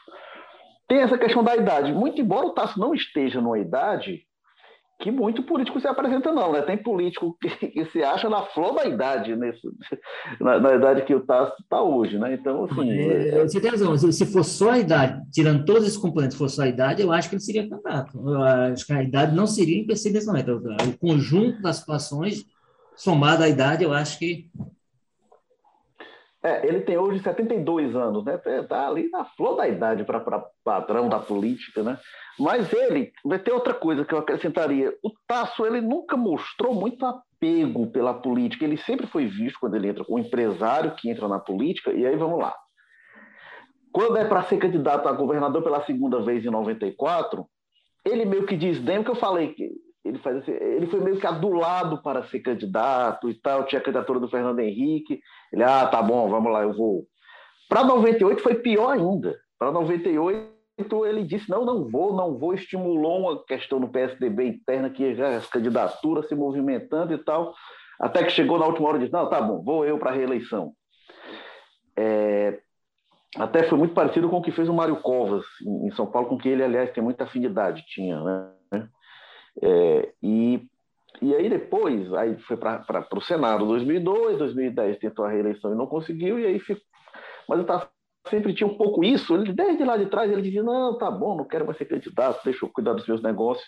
Tem 0.87 0.99
essa 0.99 1.17
questão 1.17 1.43
da 1.43 1.55
idade, 1.55 1.91
muito 1.91 2.21
embora 2.21 2.45
o 2.45 2.53
Tasso 2.53 2.79
não 2.79 2.93
esteja 2.93 3.41
numa 3.41 3.57
idade 3.57 4.26
que 4.99 5.11
muito 5.11 5.43
político 5.43 5.79
se 5.79 5.87
apresenta, 5.87 6.31
não, 6.31 6.51
né? 6.51 6.61
Tem 6.63 6.75
político 6.75 7.37
que, 7.39 7.49
que 7.67 7.85
se 7.85 8.03
acha 8.03 8.27
na 8.29 8.43
flor 8.47 8.73
da 8.73 8.85
idade, 8.85 9.35
nesse, 9.35 9.61
na, 10.41 10.59
na 10.59 10.75
idade 10.75 11.03
que 11.03 11.13
o 11.13 11.19
Tasso 11.19 11.53
está 11.61 11.81
hoje, 11.81 12.17
né? 12.17 12.33
Então, 12.33 12.65
assim. 12.65 12.91
É, 12.91 13.27
é... 13.29 13.43
Você 13.43 13.61
tem 13.61 13.69
razão, 13.69 13.95
se 13.97 14.25
for 14.25 14.43
só 14.43 14.71
a 14.71 14.79
idade, 14.79 15.21
tirando 15.31 15.65
todos 15.65 15.83
esses 15.83 15.97
componentes, 15.97 16.33
se 16.35 16.39
for 16.39 16.49
só 16.49 16.63
a 16.63 16.67
idade, 16.67 17.01
eu 17.01 17.11
acho 17.11 17.29
que 17.29 17.35
ele 17.35 17.43
seria 17.43 17.69
candidato. 17.69 18.17
Eu 18.17 18.41
acho 18.41 18.85
que 18.85 18.93
a 18.93 19.03
idade 19.03 19.35
não 19.35 19.45
seria 19.45 19.79
empecilho 19.79 20.15
nesse 20.15 20.27
momento. 20.27 20.61
O 20.87 20.97
conjunto 20.97 21.61
das 21.61 21.77
situações, 21.77 22.45
somado 22.95 23.43
à 23.43 23.49
idade, 23.49 23.83
eu 23.83 23.93
acho 23.93 24.17
que 24.17 24.49
é, 26.43 26.67
ele 26.67 26.81
tem 26.81 26.97
hoje 26.97 27.19
72 27.21 27.95
anos, 27.95 28.23
né? 28.23 28.39
Está 28.45 28.87
ali 28.87 29.09
na 29.09 29.25
flor 29.25 29.55
da 29.55 29.67
idade 29.67 30.03
para 30.03 30.45
padrão 30.63 31.09
da 31.09 31.19
política, 31.19 31.81
né? 31.81 31.97
Mas 32.39 32.71
ele, 32.71 33.11
vai 33.25 33.39
ter 33.39 33.51
outra 33.51 33.73
coisa 33.73 34.05
que 34.05 34.13
eu 34.13 34.19
acrescentaria. 34.19 34.93
O 35.03 35.11
Tasso, 35.27 35.65
ele 35.65 35.81
nunca 35.81 36.15
mostrou 36.15 36.75
muito 36.75 37.03
apego 37.05 37.87
pela 37.87 38.13
política. 38.13 38.63
Ele 38.63 38.77
sempre 38.77 39.07
foi 39.07 39.25
visto, 39.25 39.59
quando 39.59 39.75
ele 39.75 39.89
entra, 39.89 40.05
como 40.05 40.19
um 40.19 40.21
empresário 40.21 40.95
que 40.95 41.09
entra 41.09 41.27
na 41.27 41.39
política. 41.39 41.91
E 41.91 42.05
aí, 42.05 42.15
vamos 42.15 42.39
lá. 42.39 42.55
Quando 43.91 44.17
é 44.17 44.25
para 44.25 44.43
ser 44.43 44.57
candidato 44.57 45.09
a 45.09 45.13
governador 45.13 45.63
pela 45.63 45.83
segunda 45.85 46.21
vez 46.21 46.45
em 46.45 46.51
94, 46.51 47.47
ele 48.05 48.25
meio 48.25 48.45
que 48.45 48.55
diz, 48.55 48.77
desdém 48.77 49.03
que 49.03 49.09
eu 49.09 49.15
falei 49.15 49.53
que 49.53 49.71
ele, 50.07 50.17
faz 50.19 50.37
assim, 50.37 50.51
ele 50.51 50.87
foi 50.87 50.99
meio 50.99 51.19
que 51.19 51.27
adulado 51.27 52.01
para 52.01 52.23
ser 52.23 52.39
candidato 52.39 53.29
e 53.29 53.33
tal, 53.33 53.65
tinha 53.65 53.79
a 53.79 53.83
candidatura 53.83 54.19
do 54.19 54.29
Fernando 54.29 54.59
Henrique. 54.59 55.19
Ele, 55.51 55.63
ah, 55.63 55.85
tá 55.87 56.01
bom, 56.01 56.29
vamos 56.29 56.51
lá, 56.51 56.63
eu 56.63 56.73
vou. 56.73 57.05
Para 57.67 57.83
98 57.83 58.41
foi 58.41 58.55
pior 58.55 58.91
ainda. 58.91 59.37
Para 59.59 59.71
98 59.71 60.57
ele 61.05 61.23
disse, 61.23 61.49
não, 61.49 61.65
não 61.65 61.89
vou, 61.89 62.15
não 62.15 62.37
vou, 62.37 62.53
estimulou 62.53 63.19
uma 63.19 63.43
questão 63.45 63.79
no 63.79 63.89
PSDB 63.89 64.47
interna 64.47 64.89
que 64.89 65.15
já 65.15 65.37
as 65.37 65.47
candidaturas 65.47 66.27
se 66.27 66.35
movimentando 66.35 67.13
e 67.13 67.17
tal, 67.17 67.53
até 67.99 68.23
que 68.23 68.29
chegou 68.29 68.59
na 68.59 68.67
última 68.67 68.87
hora 68.87 68.97
e 68.97 69.01
disse, 69.01 69.13
não, 69.13 69.27
tá 69.27 69.41
bom, 69.41 69.63
vou 69.63 69.85
eu 69.85 69.97
para 69.97 70.11
a 70.11 70.13
reeleição. 70.13 70.73
É, 71.97 72.59
até 73.35 73.63
foi 73.63 73.77
muito 73.77 73.95
parecido 73.95 74.29
com 74.29 74.37
o 74.37 74.41
que 74.41 74.51
fez 74.51 74.69
o 74.69 74.73
Mário 74.73 74.97
Covas 74.97 75.43
em 75.65 75.91
São 75.91 76.05
Paulo, 76.05 76.29
com 76.29 76.37
que 76.37 76.47
ele, 76.47 76.63
aliás, 76.63 76.91
tem 76.91 77.03
muita 77.03 77.23
afinidade, 77.23 77.83
tinha, 77.87 78.21
né? 78.21 78.51
É, 79.61 80.13
e, 80.21 80.67
e 81.21 81.35
aí 81.35 81.49
depois, 81.49 82.13
aí 82.13 82.37
foi 82.39 82.57
para 82.57 83.07
o 83.13 83.21
Senado 83.21 83.65
2002, 83.65 84.37
2010 84.37 84.99
tentou 84.99 85.25
a 85.25 85.31
reeleição 85.31 85.73
e 85.73 85.77
não 85.77 85.87
conseguiu, 85.87 86.39
e 86.39 86.45
aí 86.45 86.59
ficou. 86.59 86.83
Mas 87.49 87.59
eu 87.59 87.65
sempre 88.29 88.53
tinha 88.53 88.67
um 88.67 88.77
pouco 88.77 89.03
isso, 89.03 89.35
ele, 89.35 89.53
desde 89.53 89.83
lá 89.83 89.97
de 89.97 90.07
trás 90.07 90.31
ele 90.31 90.41
dizia, 90.41 90.63
não, 90.63 90.97
tá 90.97 91.09
bom, 91.09 91.37
não 91.37 91.45
quero 91.45 91.65
mais 91.65 91.77
ser 91.77 91.85
candidato, 91.85 92.43
deixa 92.43 92.65
eu 92.65 92.69
cuidar 92.69 92.93
dos 92.93 93.07
meus 93.07 93.21
negócios. 93.21 93.67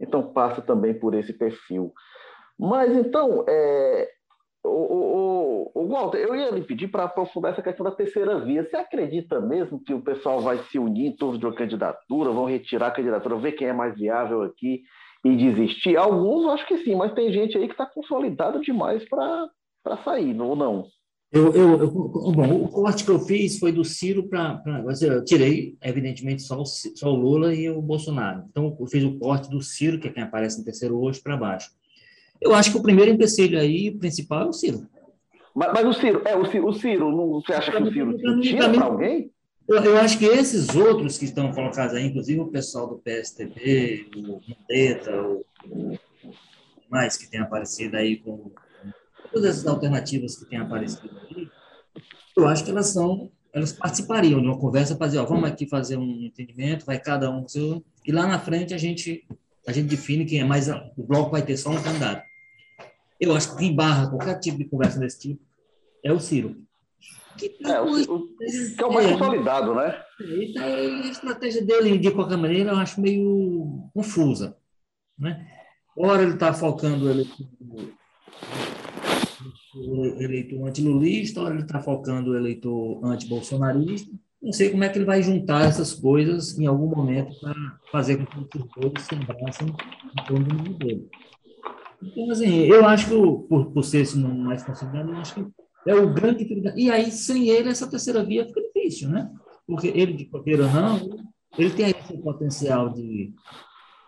Então 0.00 0.32
passa 0.32 0.62
também 0.62 0.98
por 0.98 1.14
esse 1.14 1.32
perfil. 1.32 1.92
Mas 2.58 2.96
então, 2.96 3.44
é, 3.48 4.08
o, 4.64 4.70
o, 4.70 5.72
o, 5.74 5.88
Walter, 5.88 6.18
eu 6.18 6.34
ia 6.34 6.50
lhe 6.50 6.62
pedir 6.62 6.88
para 6.88 7.04
aprofundar 7.04 7.52
essa 7.52 7.62
questão 7.62 7.84
da 7.84 7.92
terceira 7.92 8.38
via. 8.40 8.64
Você 8.64 8.76
acredita 8.76 9.40
mesmo 9.40 9.82
que 9.82 9.92
o 9.94 10.02
pessoal 10.02 10.40
vai 10.40 10.58
se 10.58 10.78
unir 10.78 11.06
em 11.06 11.16
torno 11.16 11.38
de 11.38 11.46
uma 11.46 11.54
candidatura, 11.54 12.30
vão 12.30 12.44
retirar 12.44 12.88
a 12.88 12.92
candidatura, 12.92 13.36
ver 13.36 13.52
quem 13.52 13.68
é 13.68 13.72
mais 13.72 13.94
viável 13.96 14.42
aqui 14.42 14.82
e 15.32 15.36
desistir? 15.36 15.96
Alguns 15.96 16.46
acho 16.52 16.66
que 16.66 16.78
sim, 16.78 16.94
mas 16.94 17.12
tem 17.12 17.32
gente 17.32 17.56
aí 17.56 17.66
que 17.66 17.72
está 17.72 17.86
consolidado 17.86 18.60
demais 18.60 19.06
para 19.08 19.48
sair, 20.04 20.38
ou 20.40 20.56
não? 20.56 20.86
Eu, 21.30 21.52
eu, 21.52 21.78
eu, 21.78 21.90
bom, 21.90 22.64
o 22.64 22.68
corte 22.68 23.04
que 23.04 23.10
eu 23.10 23.18
fiz 23.20 23.58
foi 23.58 23.70
do 23.70 23.84
Ciro 23.84 24.26
para. 24.26 24.62
Eu 25.02 25.22
tirei, 25.22 25.76
evidentemente, 25.82 26.42
só 26.42 26.58
o, 26.58 26.64
só 26.64 27.10
o 27.10 27.16
Lula 27.16 27.54
e 27.54 27.68
o 27.68 27.82
Bolsonaro. 27.82 28.44
Então, 28.48 28.74
eu 28.80 28.86
fiz 28.86 29.04
o 29.04 29.18
corte 29.18 29.50
do 29.50 29.60
Ciro, 29.60 30.00
que 30.00 30.08
é 30.08 30.10
quem 30.10 30.22
aparece 30.22 30.58
no 30.58 30.64
terceiro 30.64 30.98
hoje, 30.98 31.20
para 31.20 31.36
baixo. 31.36 31.70
Eu 32.40 32.54
acho 32.54 32.72
que 32.72 32.78
o 32.78 32.82
primeiro 32.82 33.10
empecilho 33.10 33.58
aí, 33.58 33.90
o 33.90 33.98
principal, 33.98 34.46
é 34.46 34.48
o 34.48 34.52
Ciro. 34.54 34.86
Mas, 35.54 35.72
mas 35.74 35.86
o 35.86 35.92
Ciro, 35.92 36.22
é, 36.24 36.34
o 36.34 36.46
Ciro, 36.46 36.66
o 36.66 36.72
Ciro 36.72 37.10
não, 37.10 37.30
você 37.32 37.52
acha 37.52 37.72
que 37.72 37.82
o 37.82 37.92
Ciro 37.92 38.40
tira 38.40 38.70
para 38.70 38.84
alguém? 38.86 39.30
Eu, 39.68 39.84
eu, 39.84 39.98
acho 39.98 40.18
que 40.18 40.24
esses 40.24 40.74
outros 40.74 41.18
que 41.18 41.26
estão 41.26 41.52
colocados 41.52 41.94
aí, 41.94 42.06
inclusive 42.06 42.40
o 42.40 42.48
pessoal 42.48 42.88
do 42.88 42.98
PSTB, 42.98 44.08
o 44.16 44.40
Mandetta, 44.48 45.22
o, 45.22 45.44
o 45.70 45.98
mais 46.90 47.18
que 47.18 47.30
tem 47.30 47.38
aparecido 47.38 47.96
aí 47.96 48.16
com 48.16 48.50
todas 49.30 49.50
essas 49.50 49.66
alternativas 49.66 50.36
que 50.36 50.46
têm 50.46 50.58
aparecido 50.58 51.10
aí, 51.28 51.48
eu 52.34 52.46
acho 52.46 52.64
que 52.64 52.70
elas 52.70 52.86
são, 52.86 53.30
elas 53.52 53.72
participariam 53.72 54.40
de 54.40 54.46
uma 54.46 54.58
conversa 54.58 54.96
para 54.96 55.08
dizer, 55.08 55.18
ó, 55.18 55.26
vamos 55.26 55.50
aqui 55.50 55.68
fazer 55.68 55.98
um 55.98 56.22
entendimento, 56.22 56.86
vai 56.86 56.98
cada 56.98 57.30
um 57.30 57.46
seu, 57.46 57.84
e 58.06 58.10
lá 58.10 58.26
na 58.26 58.38
frente 58.38 58.72
a 58.72 58.78
gente 58.78 59.26
a 59.66 59.72
gente 59.72 59.88
define 59.88 60.24
quem 60.24 60.40
é 60.40 60.44
mais, 60.44 60.66
o 60.96 61.04
bloco 61.04 61.30
vai 61.30 61.42
ter 61.42 61.58
só 61.58 61.68
um 61.68 61.82
candidato. 61.82 62.26
Eu 63.20 63.36
acho 63.36 63.50
que 63.50 63.58
quem 63.58 63.76
barra 63.76 64.08
qualquer 64.08 64.40
tipo 64.40 64.56
de 64.56 64.64
conversa 64.64 64.98
desse 64.98 65.20
tipo 65.20 65.42
é 66.02 66.10
o 66.10 66.18
Ciro. 66.18 66.56
Que, 67.38 67.56
é, 67.64 67.80
o, 67.80 68.14
o, 68.14 68.26
que 68.36 68.82
é 68.82 68.84
o 68.84 68.92
mais 68.92 69.06
é, 69.06 69.16
consolidado, 69.16 69.74
né? 69.74 69.92
Tá, 70.54 70.64
a 70.64 71.08
estratégia 71.08 71.64
dele, 71.64 71.96
de 71.96 72.10
qualquer 72.10 72.36
maneira, 72.36 72.72
eu 72.72 72.76
acho 72.76 73.00
meio 73.00 73.88
confusa. 73.94 74.56
Né? 75.16 75.46
Ora 75.96 76.22
ele 76.22 76.34
está 76.34 76.52
focando 76.52 77.06
o 77.06 77.10
eleitor, 80.20 80.66
antilulista, 80.66 81.40
ora 81.40 81.54
ele 81.54 81.62
está 81.62 81.80
focando 81.80 82.32
o 82.32 82.36
eleitor 82.36 83.04
antibolsonarista. 83.04 84.10
Não 84.42 84.52
sei 84.52 84.70
como 84.70 84.84
é 84.84 84.88
que 84.88 84.98
ele 84.98 85.04
vai 85.04 85.22
juntar 85.22 85.64
essas 85.66 85.92
coisas 85.92 86.58
em 86.58 86.66
algum 86.66 86.88
momento 86.88 87.38
para 87.40 87.54
fazer 87.90 88.16
com 88.16 88.44
que 88.44 88.58
os 88.58 88.64
dois 88.76 89.02
se 89.02 89.14
abracem 89.14 89.68
em 89.68 90.24
torno 90.24 90.46
do 90.46 90.74
dele. 90.74 91.08
Então, 92.00 92.30
assim, 92.30 92.60
eu 92.66 92.86
acho 92.86 93.08
que, 93.08 93.48
por, 93.48 93.72
por 93.72 93.84
ser 93.84 94.02
esse 94.02 94.16
nome 94.16 94.38
mais 94.38 94.62
considerado, 94.62 95.10
eu 95.10 95.16
acho 95.16 95.34
que 95.34 95.46
é 95.88 95.94
o 95.94 96.12
grande 96.12 96.46
E 96.76 96.90
aí, 96.90 97.10
sem 97.10 97.48
ele, 97.48 97.70
essa 97.70 97.88
terceira 97.88 98.24
via 98.24 98.46
fica 98.46 98.60
difícil, 98.60 99.08
né? 99.08 99.30
Porque 99.66 99.88
ele, 99.88 100.12
de 100.12 100.26
qualquer 100.26 100.60
ou 100.60 100.70
não, 100.70 101.28
ele 101.58 101.70
tem 101.70 101.90
esse 101.90 102.18
potencial 102.18 102.92
de, 102.92 103.32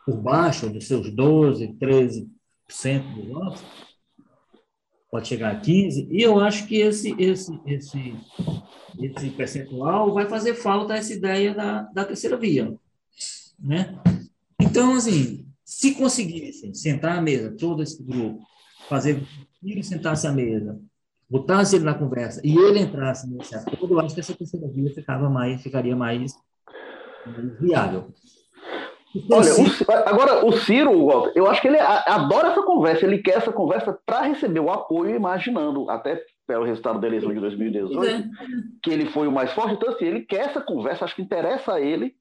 por 0.04 0.16
baixo 0.16 0.68
dos 0.68 0.86
seus 0.86 1.08
12%, 1.08 1.78
13% 1.78 3.14
dos 3.14 3.28
votos, 3.28 3.62
pode 5.10 5.26
chegar 5.26 5.52
a 5.52 5.60
15%, 5.60 6.08
e 6.10 6.22
eu 6.22 6.38
acho 6.38 6.66
que 6.66 6.76
esse, 6.76 7.14
esse, 7.18 7.58
esse, 7.66 8.14
esse 9.00 9.30
percentual 9.30 10.12
vai 10.12 10.28
fazer 10.28 10.54
falta 10.54 10.94
essa 10.94 11.12
ideia 11.12 11.54
da, 11.54 11.82
da 11.82 12.04
terceira 12.04 12.36
via, 12.36 12.72
né? 13.58 13.98
Então, 14.60 14.94
assim, 14.94 15.46
se 15.64 15.94
conseguissem 15.94 16.74
sentar 16.74 17.18
à 17.18 17.22
mesa, 17.22 17.56
todo 17.56 17.82
esse 17.82 18.02
grupo, 18.02 18.40
fazer 18.88 19.22
sentar-se 19.82 20.26
à 20.26 20.32
mesa, 20.32 20.80
botasse 21.30 21.76
ele 21.76 21.84
na 21.84 21.94
conversa 21.94 22.40
e 22.44 22.56
ele 22.56 22.80
entrasse 22.80 23.30
nesse 23.30 23.54
acordo, 23.54 23.94
eu 23.94 24.00
acho 24.00 24.14
que 24.14 24.20
essa 24.20 24.34
terceira 24.34 24.66
via 24.68 24.92
ficava 24.92 25.30
mais, 25.30 25.62
ficaria 25.62 25.94
mais, 25.94 26.34
mais 27.24 27.60
viável. 27.60 28.12
Olha, 29.30 29.52
o, 29.54 30.08
agora 30.08 30.46
o 30.46 30.52
Ciro, 30.52 31.06
Walter, 31.06 31.32
eu 31.34 31.48
acho 31.48 31.60
que 31.60 31.68
ele 31.68 31.78
adora 31.78 32.48
essa 32.48 32.62
conversa, 32.62 33.04
ele 33.04 33.18
quer 33.18 33.38
essa 33.38 33.52
conversa 33.52 33.98
para 34.06 34.22
receber 34.22 34.60
o 34.60 34.70
apoio, 34.70 35.16
imaginando, 35.16 35.90
até 35.90 36.22
pelo 36.46 36.64
resultado 36.64 37.00
da 37.00 37.08
eleição 37.08 37.32
de 37.32 37.40
2018, 37.40 38.04
é. 38.04 38.24
que 38.82 38.90
ele 38.90 39.06
foi 39.06 39.26
o 39.26 39.32
mais 39.32 39.52
forte. 39.52 39.74
Então, 39.74 39.92
assim, 39.92 40.04
ele 40.04 40.20
quer 40.22 40.46
essa 40.46 40.60
conversa, 40.60 41.04
acho 41.04 41.16
que 41.16 41.22
interessa 41.22 41.74
a 41.74 41.80
ele, 41.80 42.14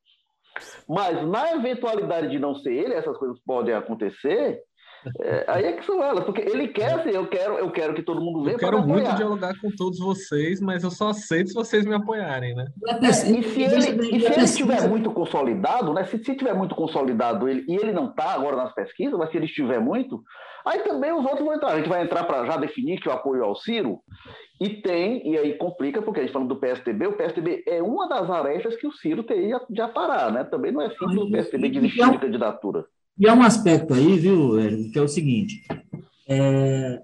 mas 0.87 1.27
na 1.27 1.53
eventualidade 1.53 2.29
de 2.29 2.39
não 2.39 2.55
ser 2.55 2.73
ele, 2.73 2.93
essas 2.93 3.17
coisas 3.17 3.39
podem 3.45 3.73
acontecer, 3.75 4.59
é, 5.21 5.45
aí 5.47 5.65
é 5.65 5.73
que 5.73 5.85
são 5.85 6.03
elas, 6.03 6.23
porque 6.25 6.41
ele 6.41 6.67
quer 6.67 6.93
assim, 6.93 7.09
eu 7.09 7.27
quero, 7.27 7.53
eu 7.57 7.71
quero 7.71 7.93
que 7.93 8.03
todo 8.03 8.21
mundo 8.21 8.43
venha. 8.43 8.55
Eu 8.55 8.59
quero 8.59 8.85
muito 8.85 9.13
dialogar 9.15 9.53
com 9.59 9.71
todos 9.71 9.99
vocês, 9.99 10.59
mas 10.59 10.83
eu 10.83 10.91
só 10.91 11.09
aceito 11.09 11.49
se 11.49 11.55
vocês 11.55 11.85
me 11.85 11.95
apoiarem, 11.95 12.53
né? 12.53 12.67
É, 12.85 13.07
e 13.07 13.13
se 13.43 13.61
ele, 13.61 14.15
e 14.15 14.19
se 14.19 14.31
ele 14.33 14.43
estiver 14.43 14.87
muito 14.89 15.11
consolidado, 15.11 15.93
né? 15.93 16.03
Se, 16.05 16.21
se 16.23 16.35
tiver 16.35 16.53
muito 16.53 16.75
consolidado 16.75 17.47
ele, 17.47 17.63
e 17.67 17.75
ele 17.75 17.93
não 17.93 18.09
está 18.09 18.33
agora 18.33 18.57
nas 18.57 18.73
pesquisas, 18.73 19.17
mas 19.17 19.31
se 19.31 19.37
ele 19.37 19.45
estiver 19.45 19.79
muito, 19.79 20.21
aí 20.65 20.79
também 20.79 21.13
os 21.13 21.23
outros 21.23 21.45
vão 21.45 21.53
entrar. 21.53 21.71
A 21.71 21.77
gente 21.77 21.89
vai 21.89 22.03
entrar 22.03 22.25
para 22.25 22.45
já 22.45 22.57
definir 22.57 22.99
que 22.99 23.07
o 23.07 23.13
apoio 23.13 23.43
ao 23.43 23.55
Ciro, 23.55 23.99
e 24.59 24.81
tem, 24.81 25.31
e 25.31 25.37
aí 25.37 25.53
complica, 25.53 26.01
porque 26.01 26.19
a 26.19 26.23
gente 26.23 26.33
falando 26.33 26.49
do 26.49 26.59
PSDB, 26.59 27.07
o 27.07 27.13
PSDB 27.13 27.63
é 27.65 27.81
uma 27.81 28.09
das 28.09 28.29
arestas 28.29 28.75
que 28.75 28.85
o 28.85 28.91
Ciro 28.91 29.23
teria 29.23 29.61
de 29.69 29.81
aparar, 29.81 30.29
né? 30.31 30.43
Também 30.43 30.73
não 30.73 30.81
é 30.81 30.89
simples 30.89 31.17
o 31.17 31.31
PSDB 31.31 31.69
desistir 31.69 32.11
de 32.11 32.17
candidatura. 32.17 32.85
E 33.19 33.27
há 33.27 33.33
um 33.33 33.43
aspecto 33.43 33.93
aí, 33.93 34.17
viu, 34.17 34.57
Érico, 34.57 34.91
que 34.91 34.97
é 34.97 35.01
o 35.01 35.07
seguinte: 35.07 35.63
é, 36.27 37.01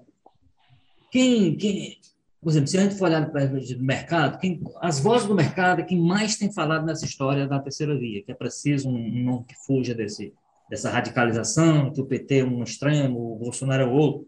quem, 1.10 1.56
quem, 1.56 1.98
por 2.40 2.50
exemplo, 2.50 2.68
se 2.68 2.78
a 2.78 2.82
gente 2.82 2.94
for 2.94 3.04
olhar 3.04 3.30
para 3.30 3.44
o 3.44 3.82
mercado, 3.82 4.38
quem, 4.38 4.62
as 4.80 4.98
vozes 4.98 5.28
do 5.28 5.34
mercado 5.34 5.80
é 5.80 5.84
quem 5.84 6.00
mais 6.00 6.36
tem 6.36 6.50
falado 6.50 6.86
nessa 6.86 7.04
história 7.04 7.46
da 7.46 7.60
terceira 7.60 7.98
via, 7.98 8.22
que 8.22 8.32
é 8.32 8.34
preciso 8.34 8.88
um 8.88 9.24
nome 9.24 9.44
que 9.44 9.54
fuja 9.66 9.94
desse, 9.94 10.32
dessa 10.70 10.90
radicalização, 10.90 11.92
que 11.92 12.00
o 12.00 12.06
PT 12.06 12.38
é 12.38 12.44
um 12.44 12.62
extremo, 12.62 13.34
o 13.34 13.38
Bolsonaro 13.38 13.82
é 13.82 13.86
outro, 13.86 14.26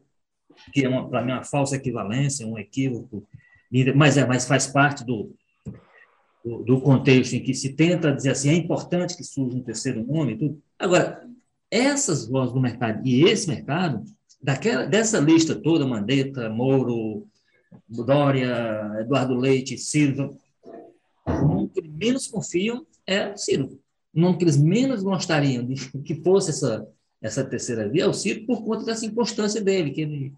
que 0.73 0.85
é, 0.85 1.03
para 1.05 1.23
mim, 1.23 1.33
uma 1.33 1.45
falsa 1.45 1.77
equivalência, 1.77 2.47
um 2.47 2.59
equívoco, 2.59 3.27
mas, 3.95 4.17
é, 4.19 4.27
mas 4.27 4.47
faz 4.47 4.67
parte 4.67 5.05
do, 5.05 5.35
do, 6.45 6.65
do, 6.65 6.81
contexto 6.81 7.35
em 7.35 7.43
que 7.43 7.55
se 7.55 7.75
tenta 7.75 8.13
dizer 8.13 8.31
assim, 8.31 8.51
é 8.51 8.55
importante 8.55 9.17
que 9.17 9.25
surja 9.25 9.57
um 9.57 9.63
terceiro 9.63 10.05
nome. 10.05 10.37
Tudo. 10.37 10.61
Agora, 10.79 11.28
essas 11.71 12.27
vozes 12.27 12.53
do 12.53 12.61
mercado 12.61 13.07
e 13.07 13.25
esse 13.25 13.49
mercado, 13.49 14.03
daquela, 14.43 14.87
dessa 14.87 15.19
lista 15.19 15.55
toda, 15.55 15.87
Mandetta, 15.87 16.49
Moro, 16.49 17.27
Dória, 17.89 18.97
Eduardo 19.01 19.35
Leite, 19.35 19.77
Silva, 19.77 20.35
o 21.27 21.47
nome 21.47 21.69
que 21.69 21.87
menos 21.87 22.27
confiam 22.27 22.87
é 23.07 23.37
Ciro. 23.37 23.79
O 24.15 24.21
nome 24.21 24.39
que 24.39 24.45
eles 24.45 24.57
menos 24.57 25.03
gostariam 25.03 25.65
de 25.65 25.75
que 26.03 26.23
fosse 26.23 26.51
essa, 26.51 26.87
essa 27.21 27.45
terceira 27.45 27.89
via 27.89 28.05
é 28.05 28.09
o 28.09 28.15
Ciro 28.15 28.47
por 28.47 28.65
conta 28.65 28.85
dessa 28.85 29.07
inconstância 29.07 29.61
dele, 29.61 29.91
que 29.91 30.01
ele 30.01 30.33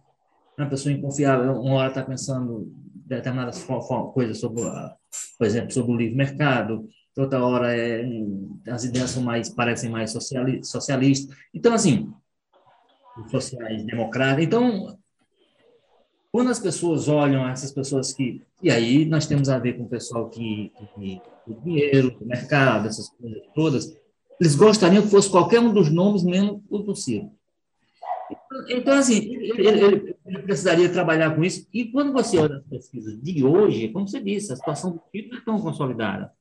é 0.59 0.63
uma 0.63 0.71
pessoa 0.71 0.93
inconfiável, 0.93 1.61
uma 1.61 1.75
hora 1.75 1.89
está 1.89 2.03
pensando 2.03 2.73
determinadas 3.07 3.65
coisas 4.13 4.39
sobre, 4.39 4.63
por 5.39 5.47
exemplo, 5.47 5.73
sobre 5.73 5.93
o 5.93 5.97
livre 5.97 6.17
mercado, 6.17 6.89
outra 7.21 7.45
hora 7.45 7.77
é, 7.77 8.05
as 8.69 8.85
ideias 8.85 9.11
são 9.11 9.23
mais, 9.23 9.49
parecem 9.49 9.91
mais 9.91 10.11
sociali, 10.11 10.65
socialistas. 10.65 11.37
Então, 11.53 11.73
assim, 11.73 12.13
sociais 13.31 13.85
democratas. 13.85 14.45
Então, 14.45 14.99
quando 16.33 16.51
as 16.51 16.59
pessoas 16.59 17.09
olham 17.09 17.49
essas 17.49 17.73
pessoas 17.73 18.13
que. 18.13 18.43
E 18.63 18.71
aí 18.71 19.05
nós 19.05 19.27
temos 19.27 19.49
a 19.49 19.59
ver 19.59 19.77
com 19.77 19.85
o 19.85 19.89
pessoal 19.89 20.29
que, 20.29 20.73
que, 20.95 21.21
dinheiro, 21.65 22.17
o 22.21 22.25
mercado, 22.25 22.87
essas 22.87 23.09
coisas 23.09 23.43
todas, 23.55 23.97
eles 24.41 24.55
gostariam 24.55 25.03
que 25.03 25.11
fosse 25.11 25.31
qualquer 25.31 25.61
um 25.61 25.73
dos 25.73 25.91
nomes, 25.91 26.23
menos 26.23 26.61
o 26.69 26.79
do 26.79 26.95
Ciro. 26.95 27.31
Então, 28.69 28.95
assim, 28.95 29.19
ele, 29.35 29.67
ele, 29.67 30.17
ele, 30.25 30.39
precisaria 30.43 30.89
trabalhar 30.89 31.35
com 31.35 31.43
isso. 31.43 31.67
E 31.73 31.87
quando 31.87 32.13
você 32.13 32.39
olha 32.39 32.57
as 32.57 32.65
pesquisas 32.65 33.21
de 33.21 33.45
hoje, 33.45 33.89
como 33.89 34.07
você 34.07 34.21
disse, 34.21 34.53
a 34.53 34.57
situação 34.57 34.93
do 34.93 35.03
Ciro 35.11 35.31
não 35.31 35.39
é 35.39 35.45
tão 35.45 35.61
consolidada. 35.61 36.33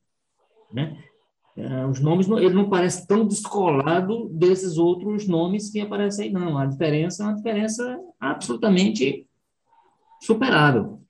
Né? 0.71 0.97
É, 1.57 1.85
os 1.85 1.99
nomes, 1.99 2.27
ele 2.29 2.53
não 2.53 2.69
parece 2.69 3.05
tão 3.05 3.27
descolado 3.27 4.29
desses 4.29 4.77
outros 4.77 5.27
nomes 5.27 5.69
que 5.69 5.81
aparecem 5.81 6.27
aí, 6.27 6.31
não. 6.31 6.57
A 6.57 6.65
diferença 6.65 7.23
é 7.23 7.25
uma 7.25 7.35
diferença 7.35 7.99
absolutamente 8.19 9.27
superável. 10.21 11.01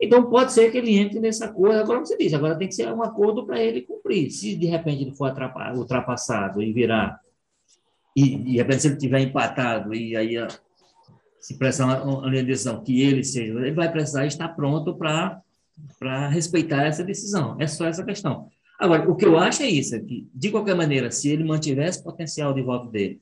Então, 0.00 0.30
pode 0.30 0.52
ser 0.52 0.70
que 0.70 0.78
ele 0.78 0.96
entre 0.96 1.18
nesse 1.18 1.42
acordo, 1.42 1.80
agora 1.80 1.98
você 1.98 2.16
diz, 2.16 2.32
agora 2.32 2.56
tem 2.56 2.68
que 2.68 2.74
ser 2.74 2.92
um 2.92 3.02
acordo 3.02 3.44
para 3.44 3.60
ele 3.60 3.82
cumprir. 3.82 4.30
Se, 4.30 4.54
de 4.54 4.66
repente, 4.66 5.02
ele 5.02 5.14
for 5.14 5.34
ultrapassado 5.74 6.62
e 6.62 6.72
virar, 6.72 7.20
e, 8.14 8.36
de 8.36 8.56
repente, 8.56 8.82
se 8.82 8.88
ele 8.88 8.96
tiver 8.96 9.20
empatado, 9.20 9.92
e 9.94 10.16
aí 10.16 10.36
se 11.40 11.58
prestar 11.58 11.86
uma, 11.86 12.20
uma 12.20 12.30
decisão 12.30 12.82
que 12.82 13.00
ele 13.00 13.24
seja, 13.24 13.52
ele 13.54 13.72
vai 13.72 13.90
precisar 13.90 14.26
estar 14.26 14.48
pronto 14.50 14.96
para 14.96 16.28
respeitar 16.28 16.84
essa 16.84 17.02
decisão. 17.02 17.56
É 17.60 17.66
só 17.66 17.86
essa 17.86 18.04
questão. 18.04 18.48
Agora, 18.78 19.10
o 19.10 19.16
que 19.16 19.26
eu 19.26 19.36
acho 19.36 19.64
é 19.64 19.66
isso, 19.66 19.96
é 19.96 19.98
que, 19.98 20.30
de 20.32 20.50
qualquer 20.52 20.76
maneira, 20.76 21.10
se 21.10 21.28
ele 21.28 21.42
mantivesse 21.42 22.00
o 22.00 22.04
potencial 22.04 22.54
de 22.54 22.62
voto 22.62 22.88
dele 22.88 23.20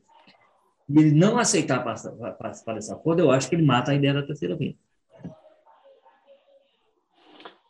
e 0.88 0.98
ele 0.98 1.12
não 1.12 1.38
aceitar 1.38 1.82
participar 1.82 2.74
dessa 2.74 2.94
acordo, 2.94 3.22
eu 3.22 3.30
acho 3.30 3.48
que 3.48 3.54
ele 3.54 3.64
mata 3.64 3.90
a 3.90 3.94
ideia 3.94 4.12
da 4.12 4.22
terceira 4.22 4.54
via. 4.54 4.74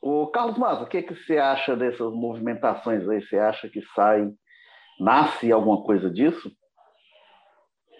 O 0.02 0.26
Carlos 0.26 0.58
Maza, 0.58 0.82
o 0.82 0.88
que, 0.88 1.02
que 1.02 1.14
você 1.14 1.38
acha 1.38 1.76
dessas 1.76 2.12
movimentações 2.12 3.08
aí? 3.08 3.22
Você 3.22 3.38
acha 3.38 3.68
que 3.68 3.80
sai, 3.94 4.30
nasce 4.98 5.50
alguma 5.52 5.82
coisa 5.82 6.10
disso? 6.10 6.50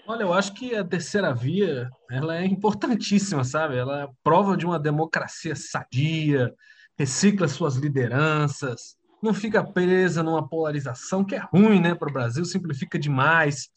Olha, 0.09 0.23
eu 0.23 0.33
acho 0.33 0.53
que 0.55 0.75
a 0.75 0.85
terceira 0.85 1.33
via 1.35 1.89
ela 2.11 2.37
é 2.37 2.45
importantíssima, 2.45 3.43
sabe? 3.45 3.77
Ela 3.77 4.05
é 4.05 4.09
prova 4.23 4.57
de 4.57 4.67
uma 4.67 4.79
democracia 4.79 5.55
sadia, 5.57 6.53
recicla 6.97 7.49
suas 7.49 7.75
lideranças, 7.77 8.97
não 9.23 9.35
fica 9.35 9.65
presa 9.65 10.23
numa 10.23 10.47
polarização 10.47 11.25
que 11.25 11.35
é 11.35 11.39
ruim 11.39 11.81
né, 11.81 11.95
para 11.95 12.09
o 12.09 12.13
Brasil, 12.13 12.45
simplifica 12.45 12.99
demais 12.99 13.69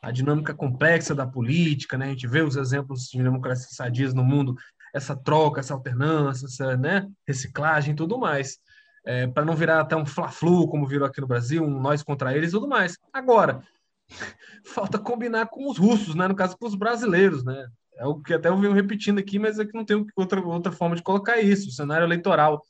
a 0.00 0.10
dinâmica 0.10 0.54
complexa 0.54 1.14
da 1.14 1.26
política, 1.26 1.98
né? 1.98 2.06
A 2.06 2.10
gente 2.10 2.26
vê 2.26 2.40
os 2.40 2.56
exemplos 2.56 3.08
de 3.08 3.22
democracia 3.22 3.68
sadias 3.70 4.14
no 4.14 4.22
mundo, 4.22 4.56
essa 4.94 5.16
troca, 5.16 5.60
essa 5.60 5.74
alternância, 5.74 6.46
essa 6.46 6.76
né, 6.76 7.06
reciclagem 7.26 7.92
e 7.92 7.96
tudo 7.96 8.18
mais. 8.18 8.58
É, 9.04 9.26
para 9.26 9.44
não 9.44 9.56
virar 9.56 9.80
até 9.80 9.96
um 9.96 10.06
fla-flu, 10.06 10.68
como 10.68 10.86
virou 10.86 11.06
aqui 11.06 11.20
no 11.20 11.26
Brasil, 11.26 11.64
um 11.64 11.80
nós 11.80 12.02
contra 12.02 12.36
eles 12.36 12.50
e 12.50 12.52
tudo 12.52 12.68
mais. 12.68 12.96
Agora, 13.12 13.62
falta 14.64 14.98
combinar 14.98 15.46
com 15.46 15.68
os 15.68 15.78
russos, 15.78 16.14
né? 16.14 16.28
no 16.28 16.36
caso 16.36 16.56
com 16.56 16.66
os 16.66 16.74
brasileiros. 16.74 17.44
Né? 17.44 17.66
É 17.96 18.06
o 18.06 18.20
que 18.20 18.34
até 18.34 18.48
eu 18.48 18.58
venho 18.58 18.72
repetindo 18.72 19.18
aqui, 19.18 19.38
mas 19.38 19.58
é 19.58 19.64
que 19.64 19.74
não 19.74 19.84
tem 19.84 20.06
outra, 20.14 20.40
outra 20.40 20.72
forma 20.72 20.94
de 20.94 21.02
colocar 21.02 21.38
isso. 21.38 21.68
O 21.68 21.72
cenário 21.72 22.04
eleitoral 22.04 22.62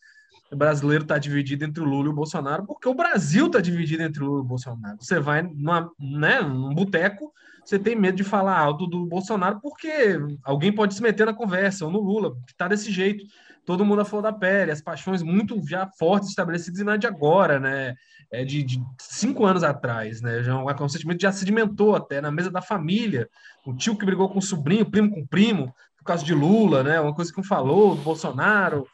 o 0.50 0.56
brasileiro 0.56 1.02
está 1.02 1.18
dividido 1.18 1.64
entre 1.64 1.82
o 1.82 1.86
Lula 1.86 2.06
e 2.06 2.10
o 2.10 2.14
Bolsonaro, 2.14 2.64
porque 2.64 2.88
o 2.88 2.94
Brasil 2.94 3.46
está 3.46 3.60
dividido 3.60 4.02
entre 4.02 4.22
o 4.22 4.26
Lula 4.26 4.38
e 4.40 4.44
o 4.44 4.48
Bolsonaro. 4.48 4.96
Você 4.98 5.20
vai 5.20 5.42
numa, 5.42 5.90
né, 5.98 6.40
num 6.40 6.74
boteco, 6.74 7.32
você 7.64 7.78
tem 7.78 7.94
medo 7.94 8.16
de 8.16 8.24
falar 8.24 8.58
alto 8.58 8.86
do 8.86 9.04
Bolsonaro, 9.04 9.60
porque 9.60 10.18
alguém 10.42 10.72
pode 10.72 10.94
se 10.94 11.02
meter 11.02 11.26
na 11.26 11.34
conversa, 11.34 11.84
ou 11.84 11.90
no 11.90 12.00
Lula, 12.00 12.34
que 12.46 12.52
está 12.52 12.66
desse 12.66 12.90
jeito. 12.90 13.24
Todo 13.66 13.84
mundo 13.84 14.00
a 14.00 14.04
flor 14.06 14.22
da 14.22 14.32
pele, 14.32 14.70
as 14.70 14.80
paixões 14.80 15.22
muito 15.22 15.60
já 15.68 15.86
fortes 15.86 16.30
estabelecidas 16.30 16.80
e 16.80 16.84
não 16.84 16.94
é 16.94 16.98
de 16.98 17.06
agora, 17.06 17.60
né? 17.60 17.94
É 18.30 18.42
de, 18.42 18.62
de 18.62 18.82
cinco 18.98 19.44
anos 19.44 19.62
atrás, 19.62 20.22
né? 20.22 20.42
Já, 20.42 20.56
um 20.56 20.88
sentimento 20.88 21.20
já 21.20 21.30
sedimentou 21.30 21.94
até 21.94 22.22
na 22.22 22.30
mesa 22.30 22.50
da 22.50 22.62
família. 22.62 23.28
O 23.66 23.74
tio 23.74 23.98
que 23.98 24.06
brigou 24.06 24.30
com 24.30 24.38
o 24.38 24.42
sobrinho, 24.42 24.90
primo 24.90 25.10
com 25.10 25.26
primo, 25.26 25.74
por 25.98 26.04
causa 26.04 26.24
de 26.24 26.32
Lula, 26.32 26.82
né? 26.82 26.98
Uma 26.98 27.14
coisa 27.14 27.30
que 27.30 27.38
um 27.38 27.44
falou, 27.44 27.94
do 27.94 28.00
Bolsonaro 28.00 28.86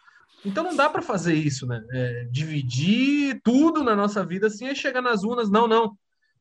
então 0.45 0.65
não 0.65 0.77
dá 0.77 0.89
para 0.91 1.03
fazer 1.03 1.35
isso, 1.35 1.67
né? 1.67 1.83
É, 1.93 2.29
dividir 2.31 3.41
tudo 3.43 3.83
na 3.83 3.97
nossa 3.97 4.25
vida 4.25 4.47
assim 4.49 4.67
e 4.67 4.77
chegar 4.77 5.01
nas 5.01 5.25
urnas, 5.25 5.51
não, 5.51 5.67
não. 5.67 5.87
O 5.87 5.97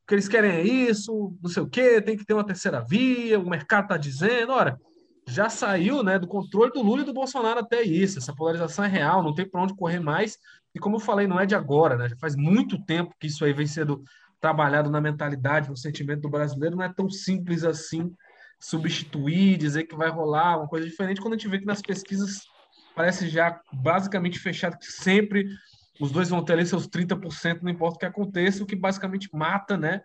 que 0.07 0.15
eles 0.15 0.27
querem 0.27 0.51
é 0.51 0.61
isso, 0.61 1.33
não 1.41 1.49
sei 1.49 1.63
o 1.63 1.69
quê, 1.69 2.01
tem 2.01 2.17
que 2.17 2.25
ter 2.25 2.33
uma 2.33 2.45
terceira 2.45 2.81
via, 2.81 3.39
o 3.39 3.49
mercado 3.49 3.83
está 3.83 3.97
dizendo, 3.97 4.51
ora, 4.51 4.77
já 5.27 5.49
saiu 5.49 6.03
né, 6.03 6.19
do 6.19 6.27
controle 6.27 6.71
do 6.71 6.81
Lula 6.81 7.01
e 7.01 7.05
do 7.05 7.13
Bolsonaro 7.13 7.59
até 7.59 7.81
isso. 7.81 8.19
Essa 8.19 8.35
polarização 8.35 8.83
é 8.83 8.87
real, 8.87 9.23
não 9.23 9.33
tem 9.33 9.49
para 9.49 9.61
onde 9.61 9.75
correr 9.75 9.99
mais. 9.99 10.37
E 10.75 10.79
como 10.79 10.97
eu 10.97 10.99
falei, 10.99 11.27
não 11.27 11.39
é 11.39 11.45
de 11.45 11.55
agora, 11.55 11.95
né? 11.95 12.09
Já 12.09 12.17
faz 12.17 12.35
muito 12.35 12.83
tempo 12.83 13.15
que 13.19 13.27
isso 13.27 13.45
aí 13.45 13.53
vem 13.53 13.67
sendo 13.67 14.03
trabalhado 14.41 14.89
na 14.89 14.99
mentalidade, 14.99 15.69
no 15.69 15.77
sentimento 15.77 16.21
do 16.21 16.29
brasileiro. 16.29 16.75
Não 16.75 16.83
é 16.83 16.91
tão 16.91 17.09
simples 17.09 17.63
assim 17.63 18.13
substituir, 18.59 19.57
dizer 19.57 19.83
que 19.83 19.95
vai 19.95 20.09
rolar 20.09 20.57
uma 20.57 20.67
coisa 20.67 20.87
diferente 20.87 21.21
quando 21.21 21.33
a 21.33 21.37
gente 21.37 21.49
vê 21.49 21.59
que 21.59 21.65
nas 21.65 21.81
pesquisas 21.81 22.41
parece 22.95 23.27
já 23.29 23.59
basicamente 23.71 24.39
fechado 24.39 24.77
que 24.77 24.85
sempre 24.85 25.47
os 25.99 26.11
dois 26.11 26.29
vão 26.29 26.43
ter 26.43 26.53
ali 26.53 26.65
seus 26.65 26.87
30%, 26.87 27.61
não 27.61 27.71
importa 27.71 27.95
o 27.95 27.99
que 27.99 28.05
aconteça, 28.05 28.63
o 28.63 28.65
que 28.65 28.75
basicamente 28.75 29.29
mata, 29.31 29.77
né, 29.77 30.01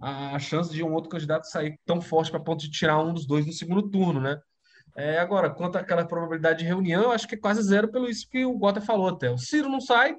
a 0.00 0.38
chance 0.38 0.72
de 0.72 0.82
um 0.82 0.92
outro 0.92 1.10
candidato 1.10 1.48
sair 1.48 1.78
tão 1.84 2.00
forte 2.00 2.30
para 2.30 2.40
ponto 2.40 2.60
de 2.60 2.70
tirar 2.70 2.98
um 2.98 3.12
dos 3.14 3.26
dois 3.26 3.46
no 3.46 3.52
segundo 3.52 3.88
turno, 3.88 4.20
né? 4.20 4.40
É, 4.96 5.18
agora, 5.18 5.48
quanto 5.48 5.76
àquela 5.76 6.04
probabilidade 6.04 6.58
de 6.58 6.64
reunião, 6.64 7.04
eu 7.04 7.12
acho 7.12 7.26
que 7.26 7.34
é 7.34 7.38
quase 7.38 7.62
zero 7.62 7.90
pelo 7.90 8.08
isso 8.08 8.28
que 8.28 8.44
o 8.44 8.58
Gota 8.58 8.80
falou 8.80 9.08
até. 9.08 9.30
O 9.30 9.38
Ciro 9.38 9.68
não 9.68 9.80
sai, 9.80 10.14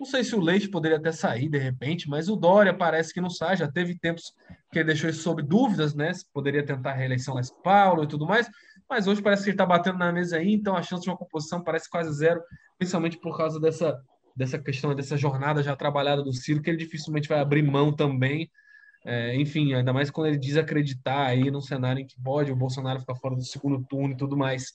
Não 0.00 0.06
sei 0.06 0.24
se 0.24 0.34
o 0.34 0.40
Leite 0.40 0.68
poderia 0.68 0.96
até 0.96 1.12
sair 1.12 1.48
de 1.48 1.58
repente, 1.58 2.08
mas 2.08 2.28
o 2.28 2.34
Dória 2.34 2.74
parece 2.74 3.14
que 3.14 3.20
não 3.20 3.30
sai. 3.30 3.56
Já 3.56 3.70
teve 3.70 3.96
tempos 3.96 4.32
que 4.72 4.78
ele 4.78 4.86
deixou 4.86 5.08
isso 5.08 5.22
sob 5.22 5.42
dúvidas, 5.42 5.94
né? 5.94 6.12
Se 6.12 6.24
poderia 6.32 6.64
tentar 6.64 6.90
a 6.90 6.94
reeleição 6.94 7.34
lá 7.34 7.40
em 7.40 7.62
Paulo 7.62 8.02
e 8.02 8.08
tudo 8.08 8.26
mais. 8.26 8.48
Mas 8.92 9.06
hoje 9.06 9.22
parece 9.22 9.42
que 9.42 9.48
ele 9.48 9.54
está 9.54 9.64
batendo 9.64 9.96
na 9.96 10.12
mesa 10.12 10.36
aí, 10.36 10.52
então 10.52 10.76
a 10.76 10.82
chance 10.82 11.02
de 11.02 11.08
uma 11.08 11.16
composição 11.16 11.64
parece 11.64 11.88
quase 11.88 12.12
zero, 12.12 12.42
principalmente 12.76 13.16
por 13.16 13.34
causa 13.34 13.58
dessa, 13.58 13.98
dessa 14.36 14.58
questão, 14.58 14.94
dessa 14.94 15.16
jornada 15.16 15.62
já 15.62 15.74
trabalhada 15.74 16.22
do 16.22 16.30
Ciro, 16.30 16.60
que 16.60 16.68
ele 16.68 16.76
dificilmente 16.76 17.26
vai 17.26 17.40
abrir 17.40 17.62
mão 17.62 17.90
também. 17.90 18.50
É, 19.02 19.34
enfim, 19.34 19.72
ainda 19.72 19.94
mais 19.94 20.10
quando 20.10 20.26
ele 20.26 20.36
diz 20.36 20.58
acreditar 20.58 21.24
aí 21.24 21.50
num 21.50 21.62
cenário 21.62 22.02
em 22.02 22.06
que 22.06 22.20
pode 22.22 22.52
o 22.52 22.54
Bolsonaro 22.54 23.00
ficar 23.00 23.14
fora 23.14 23.34
do 23.34 23.42
segundo 23.42 23.82
turno 23.82 24.12
e 24.12 24.16
tudo 24.18 24.36
mais. 24.36 24.74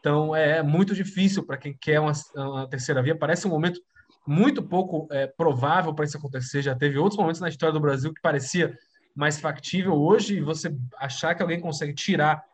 Então 0.00 0.36
é 0.36 0.62
muito 0.62 0.94
difícil 0.94 1.42
para 1.42 1.56
quem 1.56 1.74
quer 1.80 1.98
uma, 1.98 2.12
uma 2.34 2.68
terceira 2.68 3.02
via. 3.02 3.16
Parece 3.16 3.46
um 3.46 3.50
momento 3.50 3.80
muito 4.26 4.62
pouco 4.62 5.08
é, 5.10 5.26
provável 5.26 5.94
para 5.94 6.04
isso 6.04 6.18
acontecer. 6.18 6.60
Já 6.60 6.74
teve 6.74 6.98
outros 6.98 7.18
momentos 7.18 7.40
na 7.40 7.48
história 7.48 7.72
do 7.72 7.80
Brasil 7.80 8.12
que 8.12 8.20
parecia 8.20 8.76
mais 9.14 9.40
factível. 9.40 9.94
Hoje, 9.94 10.42
você 10.42 10.76
achar 10.98 11.34
que 11.34 11.40
alguém 11.40 11.58
consegue 11.58 11.94
tirar 11.94 12.44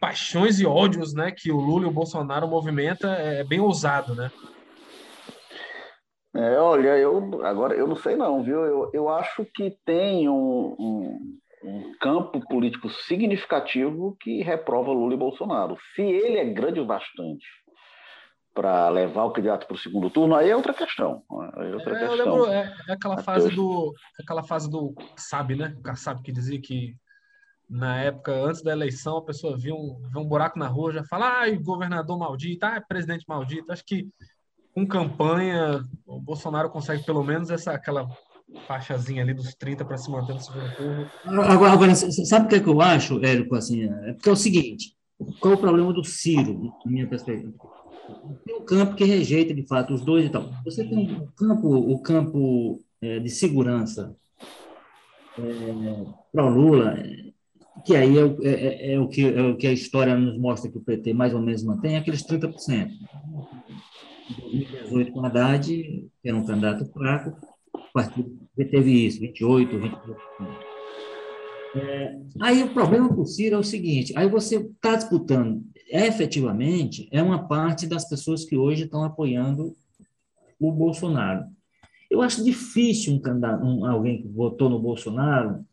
paixões 0.00 0.60
e 0.60 0.66
ódios 0.66 1.14
né, 1.14 1.30
que 1.30 1.50
o 1.50 1.60
Lula 1.60 1.84
e 1.84 1.88
o 1.88 1.92
Bolsonaro 1.92 2.48
movimenta 2.48 3.14
é, 3.16 3.40
é 3.40 3.44
bem 3.44 3.60
ousado, 3.60 4.14
né? 4.14 4.30
É, 6.34 6.58
olha, 6.58 6.96
eu 6.98 7.44
agora 7.44 7.74
eu 7.74 7.86
não 7.86 7.96
sei 7.96 8.14
não, 8.14 8.42
viu? 8.42 8.64
Eu, 8.64 8.90
eu 8.92 9.08
acho 9.08 9.44
que 9.54 9.76
tem 9.84 10.28
um, 10.28 10.76
um, 10.78 11.38
um 11.64 11.92
campo 12.00 12.40
político 12.46 12.88
significativo 12.90 14.16
que 14.20 14.42
reprova 14.42 14.92
Lula 14.92 15.14
e 15.14 15.18
Bolsonaro. 15.18 15.76
Se 15.94 16.02
ele 16.02 16.38
é 16.38 16.44
grande 16.44 16.80
o 16.80 16.86
bastante 16.86 17.46
para 18.54 18.88
levar 18.88 19.24
o 19.24 19.30
candidato 19.30 19.66
para 19.66 19.74
o 19.74 19.78
segundo 19.78 20.10
turno, 20.10 20.34
aí 20.34 20.50
é 20.50 20.56
outra 20.56 20.74
questão. 20.74 21.22
É, 21.56 21.74
outra 21.74 21.96
é, 21.96 22.08
questão. 22.08 22.34
Lembro, 22.34 22.52
é, 22.52 22.74
é, 22.88 22.92
aquela 22.92 23.18
fase 23.18 23.50
do 23.50 23.92
aquela 24.20 24.42
fase 24.42 24.70
do 24.70 24.94
sabe, 25.16 25.56
né? 25.56 25.76
O 25.84 25.96
sabe 25.96 26.22
que 26.22 26.32
dizia 26.32 26.60
que 26.60 26.94
na 27.68 27.98
época 27.98 28.32
antes 28.32 28.62
da 28.62 28.72
eleição 28.72 29.18
a 29.18 29.24
pessoa 29.24 29.56
viu 29.56 29.76
um, 29.76 30.00
um 30.16 30.24
buraco 30.24 30.58
na 30.58 30.66
rua 30.66 30.92
já 30.92 31.04
fala, 31.04 31.40
ai, 31.40 31.56
governador 31.56 32.18
maldito, 32.18 32.64
ai, 32.64 32.80
presidente 32.80 33.24
maldito. 33.28 33.70
Acho 33.70 33.84
que 33.84 34.08
com 34.74 34.86
campanha 34.86 35.82
o 36.06 36.18
Bolsonaro 36.18 36.70
consegue 36.70 37.04
pelo 37.04 37.22
menos 37.22 37.50
essa 37.50 37.72
aquela 37.72 38.08
faixazinha 38.66 39.22
ali 39.22 39.34
dos 39.34 39.54
30 39.54 39.84
para 39.84 39.98
se 39.98 40.10
manter 40.10 40.34
no 40.34 40.40
segundo 40.40 40.74
turno. 40.76 41.10
Agora, 41.24 41.72
agora 41.72 41.94
sabe 41.94 42.46
o 42.46 42.48
que, 42.48 42.54
é 42.56 42.60
que 42.60 42.68
eu 42.68 42.80
acho, 42.80 43.22
Érico? 43.24 43.54
Assim, 43.54 43.84
é 43.84 44.12
porque 44.12 44.28
é 44.28 44.32
o 44.32 44.36
seguinte: 44.36 44.94
qual 45.40 45.54
é 45.54 45.56
o 45.56 45.60
problema 45.60 45.92
do 45.92 46.04
Ciro, 46.04 46.72
na 46.84 46.90
minha 46.90 47.06
perspectiva? 47.06 47.52
Tem 48.44 48.56
um 48.56 48.64
campo 48.64 48.94
que 48.94 49.04
rejeita, 49.04 49.54
de 49.54 49.66
fato, 49.66 49.92
os 49.92 50.00
dois 50.00 50.24
e 50.24 50.30
tal. 50.30 50.48
Você 50.64 50.82
tem 50.82 50.98
um 50.98 51.26
campo, 51.36 51.68
o 51.68 52.00
campo 52.00 52.80
é, 53.02 53.18
de 53.18 53.28
segurança 53.28 54.16
é, 55.38 56.06
para 56.32 56.44
o 56.44 56.48
Lula, 56.48 56.96
que 57.84 57.96
aí 57.96 58.16
é, 58.18 58.22
é, 58.22 58.50
é, 58.50 58.92
é, 58.94 59.00
o 59.00 59.08
que, 59.08 59.24
é 59.24 59.42
o 59.42 59.56
que 59.56 59.66
a 59.66 59.72
história 59.72 60.16
nos 60.16 60.38
mostra 60.38 60.70
que 60.70 60.78
o 60.78 60.82
PT 60.82 61.12
mais 61.14 61.34
ou 61.34 61.40
menos 61.40 61.62
mantém, 61.62 61.96
aqueles 61.96 62.22
30%. 62.22 62.90
Em 64.52 64.58
2018, 64.58 65.12
com 65.12 65.24
Haddad, 65.24 65.66
que 65.66 66.28
era 66.28 66.36
um 66.36 66.44
candidato 66.44 66.84
fraco, 66.92 67.36
o 67.74 67.92
partido 67.92 68.38
teve 68.56 69.06
isso, 69.06 69.20
28%, 69.20 69.68
28%. 69.68 69.98
É, 71.76 72.18
aí 72.40 72.62
o 72.62 72.72
problema 72.72 73.08
com 73.08 73.20
o 73.20 73.26
Ciro 73.26 73.56
é 73.56 73.58
o 73.58 73.62
seguinte: 73.64 74.12
aí 74.16 74.28
você 74.28 74.56
está 74.56 74.96
disputando 74.96 75.62
efetivamente 75.90 77.08
é 77.10 77.22
uma 77.22 77.46
parte 77.48 77.86
das 77.86 78.08
pessoas 78.08 78.44
que 78.44 78.56
hoje 78.56 78.84
estão 78.84 79.02
apoiando 79.04 79.74
o 80.60 80.70
Bolsonaro. 80.70 81.46
Eu 82.10 82.22
acho 82.22 82.44
difícil 82.44 83.14
um 83.14 83.20
um, 83.64 83.86
alguém 83.86 84.22
que 84.22 84.28
votou 84.28 84.68
no 84.68 84.78
Bolsonaro 84.78 85.64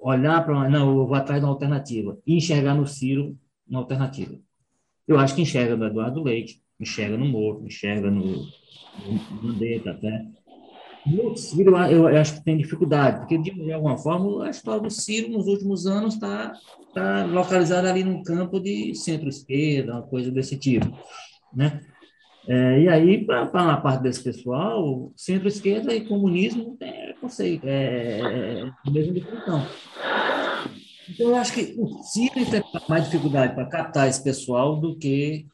olhar 0.00 0.44
para 0.44 0.68
não, 0.68 0.98
eu 0.98 1.06
vou 1.06 1.14
atrás 1.14 1.40
de 1.40 1.46
uma 1.46 1.52
alternativa 1.52 2.18
e 2.26 2.36
enxergar 2.36 2.74
no 2.74 2.86
Ciro 2.86 3.36
uma 3.68 3.80
alternativa. 3.80 4.38
Eu 5.06 5.18
acho 5.18 5.34
que 5.34 5.42
enxerga 5.42 5.76
no 5.76 5.86
Eduardo 5.86 6.22
Leite, 6.22 6.62
enxerga 6.78 7.16
no 7.16 7.26
Moro, 7.26 7.64
enxerga 7.64 8.10
no, 8.10 8.24
no 8.24 9.42
Mandetta 9.42 9.90
até. 9.90 10.24
No 11.06 11.36
Ciro, 11.36 11.76
eu, 11.76 12.08
eu 12.08 12.16
acho 12.16 12.34
que 12.34 12.44
tem 12.44 12.56
dificuldade, 12.56 13.20
porque, 13.20 13.38
de 13.38 13.72
alguma 13.72 13.96
forma, 13.96 14.46
a 14.46 14.50
história 14.50 14.82
do 14.82 14.90
Ciro 14.90 15.28
nos 15.28 15.46
últimos 15.46 15.86
anos 15.86 16.14
está 16.14 16.52
tá 16.94 17.24
localizada 17.24 17.88
ali 17.88 18.04
num 18.04 18.22
campo 18.22 18.60
de 18.60 18.94
centro-esquerda, 18.94 19.94
uma 19.94 20.02
coisa 20.02 20.30
desse 20.30 20.56
tipo. 20.58 20.86
Né? 21.54 21.80
É, 22.48 22.80
e 22.80 22.88
aí, 22.88 23.24
para 23.24 23.50
uma 23.52 23.80
parte 23.80 24.02
desse 24.02 24.22
pessoal, 24.22 25.12
centro-esquerda 25.14 25.94
e 25.94 26.06
comunismo 26.06 26.76
é 26.80 27.12
conceito, 27.20 27.66
é, 27.66 28.20
é, 28.20 28.70
a 28.86 28.90
mesma 28.90 29.12
definição. 29.12 29.66
Então, 31.08 31.28
eu 31.28 31.36
acho 31.36 31.52
que 31.52 31.74
o 31.78 32.02
Ciro 32.02 32.50
tem 32.50 32.62
mais 32.88 33.04
dificuldade 33.04 33.54
para 33.54 33.66
captar 33.66 34.08
esse 34.08 34.22
pessoal 34.22 34.76
do 34.76 34.96
que 34.96 35.46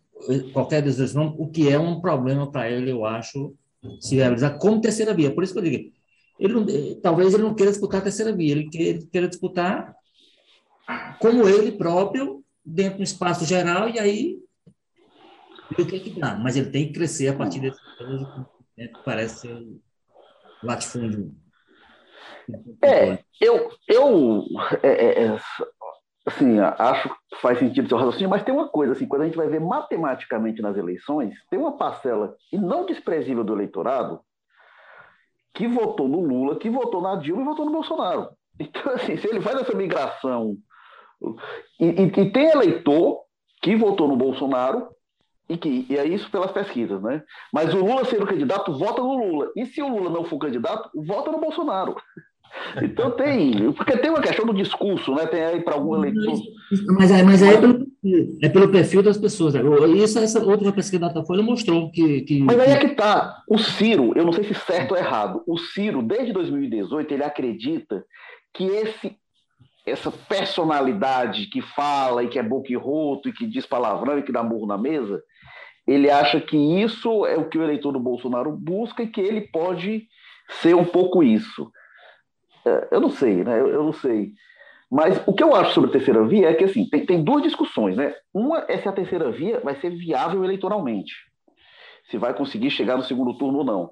qualquer 0.53 0.83
desses 0.83 1.15
nomes, 1.15 1.35
o 1.39 1.49
que 1.49 1.69
é 1.69 1.79
um 1.79 2.01
problema 2.01 2.51
para 2.51 2.71
ele, 2.71 2.91
eu 2.91 3.05
acho, 3.05 3.55
se 4.01 4.17
realizar 4.17 4.59
como 4.59 4.81
terceira 4.81 5.15
via. 5.15 5.35
Por 5.35 5.45
isso 5.45 5.53
que 5.53 5.59
eu 5.59 5.65
digo, 5.65 5.93
ele 6.39 6.53
não, 6.53 6.67
talvez 7.03 7.35
ele 7.35 7.43
não 7.43 7.55
queira 7.55 7.73
disputar 7.73 8.01
a 8.01 8.05
terceira 8.05 8.35
via, 8.35 8.53
ele 8.53 8.69
queira, 8.69 8.99
queira 9.11 9.29
disputar 9.29 9.95
como 11.21 11.49
ele 11.49 11.73
próprio, 11.73 12.45
dentro 12.65 12.99
do 12.99 13.05
espaço 13.05 13.45
geral, 13.45 13.89
e 13.89 13.99
aí 13.99 14.39
o 15.71 15.75
que, 15.87 15.97
é 15.97 16.01
que 16.01 16.21
dá. 16.21 16.37
Mas 16.37 16.57
ele 16.57 16.71
tem 16.71 16.87
que 16.87 16.95
crescer 16.95 17.29
a 17.29 17.37
partir 17.37 17.61
desse 17.61 17.79
né, 18.77 18.89
que 18.89 19.05
parece 19.05 19.41
ser 19.41 19.67
latifúndio. 20.63 21.33
É, 22.83 23.19
eu, 23.41 23.71
eu 23.89 24.45
é, 24.83 24.89
é, 24.89 25.25
é, 25.25 25.41
assim, 26.25 26.59
acho 26.61 27.09
que 27.09 27.37
faz 27.41 27.59
sentido 27.59 27.89
seu 27.89 27.97
raciocínio, 27.97 28.31
mas 28.31 28.45
tem 28.45 28.55
uma 28.55 28.69
coisa, 28.69 28.93
assim, 28.93 29.07
quando 29.07 29.23
a 29.23 29.25
gente 29.25 29.37
vai 29.37 29.49
ver 29.49 29.61
matematicamente 29.61 30.63
nas 30.63 30.77
eleições, 30.77 31.35
tem 31.51 31.59
uma 31.59 31.77
parcela, 31.77 32.37
e 32.53 32.59
não 32.59 32.87
desprezível 32.87 33.43
do 33.43 33.55
eleitorado, 33.55 34.21
que 35.53 35.67
votou 35.67 36.07
no 36.07 36.21
Lula, 36.21 36.59
que 36.59 36.69
votou 36.69 37.01
na 37.01 37.17
Dilma 37.17 37.43
e 37.43 37.47
votou 37.47 37.65
no 37.65 37.73
Bolsonaro. 37.73 38.29
Então, 38.59 38.93
assim, 38.95 39.19
se 39.19 39.29
ele 39.29 39.43
faz 39.43 39.61
essa 39.61 39.75
migração. 39.75 40.57
E, 41.79 41.85
e, 41.85 42.03
e 42.05 42.33
tem 42.33 42.49
eleitor 42.49 43.21
que 43.61 43.77
votou 43.77 44.09
no 44.09 44.17
Bolsonaro, 44.17 44.89
e, 45.49 45.57
que, 45.57 45.87
e 45.89 45.97
é 45.97 46.05
isso 46.07 46.31
pelas 46.31 46.51
pesquisas, 46.51 47.01
né? 47.03 47.23
Mas 47.53 47.73
o 47.73 47.79
Lula 47.79 48.05
sendo 48.05 48.27
candidato, 48.27 48.77
vota 48.77 49.01
no 49.01 49.15
Lula. 49.15 49.51
E 49.57 49.65
se 49.67 49.81
o 49.81 49.89
Lula 49.89 50.11
não 50.11 50.25
for 50.25 50.39
candidato, 50.39 50.91
vota 50.95 51.31
no 51.31 51.41
Bolsonaro. 51.41 51.95
Então 52.83 53.11
tem, 53.11 53.73
porque 53.73 53.97
tem 53.97 54.11
uma 54.11 54.21
questão 54.21 54.47
do 54.47 54.55
discurso, 54.55 55.15
né? 55.15 55.27
Tem 55.27 55.45
aí 55.45 55.61
para 55.61 55.75
algum 55.75 55.97
eleitor. 55.97 56.41
Mas, 56.99 57.11
mas 57.23 57.43
aí 57.43 57.55
é 57.55 57.61
pelo, 57.61 57.87
é 58.43 58.49
pelo 58.49 58.71
perfil 58.71 59.03
das 59.03 59.19
pessoas. 59.19 59.55
Né? 59.55 59.63
Isso, 59.97 60.19
essa 60.19 60.43
outra 60.45 60.73
pesquisa 60.73 61.01
da 61.01 61.09
Datafolha 61.09 61.43
mostrou 61.43 61.91
que, 61.91 62.23
que. 62.23 62.43
Mas 62.43 62.59
aí 62.59 62.71
é 62.71 62.79
que 62.79 62.89
tá. 62.91 63.43
O 63.49 63.59
Ciro, 63.59 64.13
eu 64.17 64.25
não 64.25 64.33
sei 64.33 64.45
se 64.45 64.55
certo 64.55 64.93
ou 64.93 64.97
errado. 64.97 65.43
O 65.47 65.59
Ciro, 65.59 66.03
desde 66.03 66.33
2018, 66.33 67.13
ele 67.13 67.25
acredita 67.25 68.05
que 68.55 68.65
esse 68.65 69.17
essa 69.87 70.11
personalidade 70.11 71.47
que 71.47 71.63
fala 71.63 72.25
e 72.25 72.29
que 72.29 72.41
é 72.41 72.43
boca 72.43 72.73
e 72.73 72.75
roto 72.75 73.29
e 73.29 73.33
que 73.33 73.47
diz 73.47 73.65
palavrão 73.65 74.19
e 74.19 74.23
que 74.23 74.33
dá 74.33 74.43
murro 74.43 74.67
na 74.67 74.77
mesa, 74.77 75.23
ele 75.87 76.11
acha 76.11 76.41
que 76.41 76.57
isso 76.57 77.25
é 77.27 77.37
o 77.37 77.49
que 77.49 77.57
o 77.57 77.63
eleitor 77.63 77.93
do 77.93 78.01
Bolsonaro 78.01 78.51
busca 78.51 79.03
e 79.03 79.07
que 79.07 79.21
ele 79.21 79.43
pode 79.43 80.09
ser 80.61 80.75
um 80.75 80.85
pouco 80.85 81.23
isso. 81.23 81.71
É, 82.65 82.89
eu 82.91 83.01
não 83.01 83.11
sei, 83.11 83.45
né? 83.45 83.61
Eu, 83.61 83.85
não 83.85 83.93
sei. 83.93 84.33
Mas 84.91 85.23
o 85.27 85.33
que 85.33 85.43
eu 85.43 85.55
acho 85.55 85.73
sobre 85.73 85.91
a 85.91 85.93
terceira 85.93 86.25
via 86.25 86.51
é 86.51 86.55
que 86.55 86.65
assim, 86.65 86.89
tem, 86.89 87.07
tem 87.07 87.23
duas 87.23 87.43
discussões, 87.43 87.97
né? 87.97 88.15
Uma 88.35 88.65
é 88.69 88.79
se 88.79 88.89
a 88.89 88.93
terceira 88.93 89.31
via 89.31 89.61
vai 89.61 89.77
ser 89.77 89.91
viável 89.91 90.45
eleitoralmente, 90.45 91.13
se 92.11 92.19
vai 92.19 92.35
conseguir 92.35 92.71
chegar 92.71 92.97
no 92.97 93.05
segundo 93.05 93.37
turno 93.39 93.59
ou 93.59 93.65
não. 93.65 93.91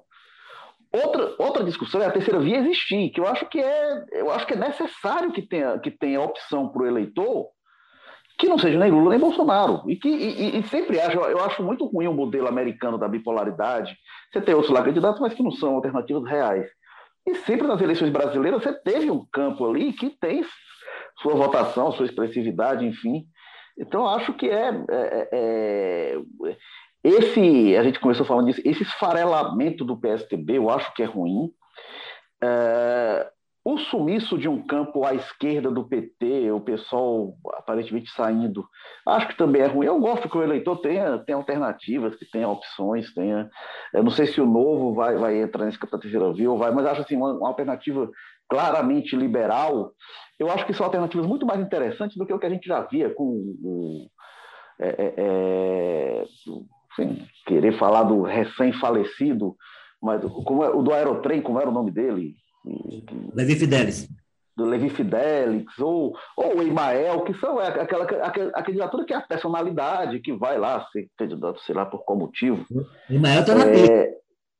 Outra, 0.91 1.35
outra 1.37 1.63
discussão 1.63 2.01
é 2.01 2.05
a 2.05 2.11
terceira 2.11 2.39
via 2.39 2.57
existir, 2.57 3.09
que 3.09 3.19
eu 3.19 3.27
acho 3.27 3.45
que 3.47 3.59
é, 3.59 4.05
eu 4.13 4.31
acho 4.31 4.47
que 4.47 4.53
é 4.53 4.57
necessário 4.57 5.31
que 5.31 5.41
tenha, 5.41 5.77
que 5.79 5.91
tenha 5.91 6.21
opção 6.21 6.69
para 6.69 6.83
o 6.83 6.87
eleitor 6.87 7.49
que 8.37 8.47
não 8.47 8.57
seja 8.57 8.77
nem 8.77 8.91
Lula 8.91 9.11
nem 9.11 9.19
Bolsonaro. 9.19 9.83
E 9.89 9.95
que 9.95 10.09
e, 10.09 10.59
e 10.59 10.63
sempre 10.67 10.99
acho, 10.99 11.17
eu 11.17 11.43
acho 11.43 11.63
muito 11.63 11.85
ruim 11.85 12.07
o 12.07 12.13
modelo 12.13 12.47
americano 12.47 12.97
da 12.97 13.07
bipolaridade. 13.07 13.95
Você 14.31 14.41
tem 14.41 14.53
outros 14.53 14.73
lá 14.73 14.83
candidatos, 14.83 15.21
mas 15.21 15.33
que 15.33 15.43
não 15.43 15.51
são 15.51 15.75
alternativas 15.75 16.29
reais. 16.29 16.67
E 17.25 17.35
sempre 17.35 17.67
nas 17.67 17.81
eleições 17.81 18.11
brasileiras 18.11 18.61
você 18.61 18.73
teve 18.73 19.09
um 19.09 19.25
campo 19.31 19.67
ali 19.67 19.93
que 19.93 20.09
tem 20.09 20.45
sua 21.21 21.33
votação, 21.33 21.91
sua 21.91 22.05
expressividade, 22.05 22.85
enfim. 22.85 23.25
Então 23.77 24.07
acho 24.07 24.33
que 24.33 24.49
é, 24.49 24.69
é, 24.89 25.29
é, 25.31 26.21
esse, 27.03 27.75
a 27.77 27.83
gente 27.83 27.99
começou 27.99 28.25
falando 28.25 28.47
disso, 28.47 28.61
esse 28.63 28.83
esfarelamento 28.83 29.83
do 29.83 29.97
PSTB 29.97 30.57
eu 30.57 30.69
acho 30.69 30.93
que 30.93 31.03
é 31.03 31.05
ruim. 31.05 31.51
É, 32.43 33.29
o 33.65 33.79
sumiço 33.79 34.37
de 34.37 34.47
um 34.47 34.61
campo 34.61 35.03
à 35.03 35.15
esquerda 35.15 35.71
do 35.71 35.83
PT, 35.83 36.51
o 36.51 36.61
pessoal 36.61 37.33
aparentemente 37.55 38.11
saindo, 38.11 38.63
acho 39.07 39.29
que 39.29 39.35
também 39.35 39.63
é 39.63 39.65
ruim. 39.65 39.87
Eu 39.87 39.99
gosto 39.99 40.29
que 40.29 40.37
o 40.37 40.43
eleitor 40.43 40.77
tenha, 40.81 41.17
tenha 41.17 41.35
alternativas, 41.35 42.15
que 42.15 42.29
tenha 42.29 42.47
opções, 42.47 43.11
tenha. 43.15 43.49
Eu 43.91 44.03
não 44.03 44.11
sei 44.11 44.27
se 44.27 44.39
o 44.39 44.45
novo 44.45 44.93
vai, 44.93 45.17
vai 45.17 45.41
entrar 45.41 45.65
nesse 45.65 45.79
campo 45.79 45.93
da 45.93 45.99
terceira 45.99 46.31
via 46.31 46.51
ou 46.51 46.59
vai, 46.59 46.69
mas 46.71 46.85
acho 46.85 47.01
assim, 47.01 47.17
uma, 47.17 47.33
uma 47.33 47.47
alternativa 47.47 48.07
claramente 48.47 49.15
liberal. 49.15 49.93
Eu 50.37 50.51
acho 50.51 50.63
que 50.67 50.73
são 50.73 50.85
alternativas 50.85 51.25
muito 51.25 51.43
mais 51.43 51.59
interessantes 51.59 52.15
do 52.15 52.25
que 52.27 52.33
o 52.33 52.37
que 52.37 52.45
a 52.45 52.51
gente 52.51 52.67
já 52.67 52.81
via 52.81 53.09
com 53.15 53.23
o. 53.23 54.07
É, 54.79 54.89
é, 54.89 55.13
é 55.17 56.25
querer 57.47 57.79
falar 57.79 58.03
do 58.03 58.21
recém-falecido, 58.21 59.55
mas 59.99 60.23
como 60.23 60.63
é, 60.63 60.69
o 60.69 60.83
do 60.83 60.93
Aerotrem, 60.93 61.41
como 61.41 61.59
era 61.59 61.69
o 61.69 61.73
nome 61.73 61.89
dele? 61.89 62.35
Levi 63.33 63.55
Fidelis. 63.55 64.07
Do 64.55 64.65
Levi 64.65 64.89
Fidelix, 64.89 65.77
ou, 65.79 66.15
ou 66.37 66.57
o 66.57 66.63
Imael, 66.63 67.21
que 67.25 67.33
são 67.35 67.59
aquela, 67.59 68.05
aquela 68.05 68.51
a 68.53 68.63
candidatura 68.63 69.05
que 69.05 69.13
é 69.13 69.17
a 69.17 69.21
personalidade 69.21 70.21
que 70.21 70.31
vai 70.31 70.57
lá 70.57 70.85
ser 70.91 71.09
candidato, 71.17 71.59
sei 71.61 71.75
lá 71.75 71.85
por 71.85 72.05
qual 72.05 72.17
motivo. 72.17 72.65
O 73.09 73.13
Imael 73.13 73.41
está 73.41 73.53
na 73.53 73.65
é, 73.65 74.15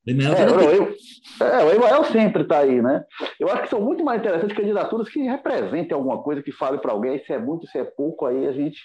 o 0.06 0.12
Imael, 0.12 0.36
tá 0.36 0.42
é, 0.42 0.46
na 0.46 1.62
é, 1.62 1.64
o 1.64 1.76
Imael 1.76 2.04
sempre 2.06 2.44
está 2.44 2.60
aí, 2.60 2.82
né? 2.82 3.04
Eu 3.40 3.50
acho 3.50 3.64
que 3.64 3.70
são 3.70 3.82
muito 3.82 4.04
mais 4.04 4.20
interessantes 4.20 4.56
candidaturas 4.56 5.10
que 5.10 5.22
representem 5.24 5.96
alguma 5.96 6.22
coisa, 6.22 6.44
que 6.44 6.52
fale 6.52 6.78
para 6.78 6.92
alguém, 6.92 7.24
se 7.26 7.34
é 7.34 7.40
muito, 7.40 7.66
se 7.68 7.80
é 7.80 7.84
pouco, 7.84 8.26
aí 8.26 8.48
a 8.48 8.52
gente 8.52 8.80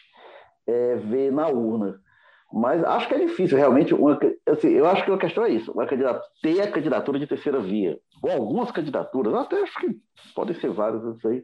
é, 0.67 0.97
vê 0.97 1.31
na 1.31 1.49
urna. 1.49 1.99
Mas 2.53 2.83
acho 2.83 3.09
que 3.09 3.15
é 3.15 3.19
difícil, 3.19 3.57
realmente. 3.57 3.95
Uma, 3.95 4.19
assim, 4.49 4.69
eu 4.71 4.87
acho 4.87 5.05
que 5.05 5.13
a 5.13 5.19
questão 5.19 5.45
é 5.45 5.51
isso: 5.51 5.71
uma 5.73 5.87
ter 5.87 6.61
a 6.61 6.71
candidatura 6.71 7.19
de 7.19 7.27
terceira 7.27 7.61
via, 7.61 7.99
ou 8.23 8.31
algumas 8.31 8.71
candidaturas, 8.73 9.35
até 9.35 9.63
acho 9.63 9.79
que 9.79 9.97
podem 10.35 10.55
ser 10.57 10.71
várias, 10.71 11.03
não 11.03 11.17
sei, 11.21 11.43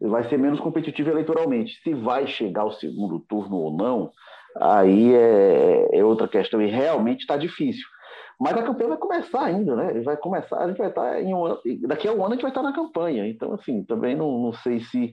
vai 0.00 0.28
ser 0.28 0.38
menos 0.38 0.60
competitivo 0.60 1.10
eleitoralmente. 1.10 1.80
Se 1.82 1.92
vai 1.92 2.26
chegar 2.26 2.62
ao 2.62 2.72
segundo 2.72 3.18
turno 3.20 3.56
ou 3.56 3.76
não, 3.76 4.12
aí 4.60 5.12
é, 5.14 5.88
é 5.92 6.04
outra 6.04 6.28
questão, 6.28 6.62
e 6.62 6.66
realmente 6.66 7.20
está 7.20 7.36
difícil. 7.36 7.86
Mas 8.40 8.56
a 8.56 8.62
campanha 8.62 8.90
vai 8.90 8.98
começar 8.98 9.44
ainda, 9.44 9.74
né? 9.74 9.90
Ele 9.90 10.02
vai 10.02 10.16
começar, 10.16 10.58
a 10.58 10.68
gente 10.68 10.78
vai 10.78 10.88
estar 10.88 11.20
em 11.20 11.34
um 11.34 11.56
daqui 11.88 12.06
a 12.06 12.12
um 12.12 12.24
ano 12.24 12.28
a 12.28 12.34
gente 12.34 12.42
vai 12.42 12.52
estar 12.52 12.62
na 12.62 12.72
campanha. 12.72 13.26
Então, 13.26 13.52
assim, 13.52 13.82
também 13.82 14.14
não, 14.14 14.38
não 14.38 14.52
sei 14.52 14.78
se 14.78 15.12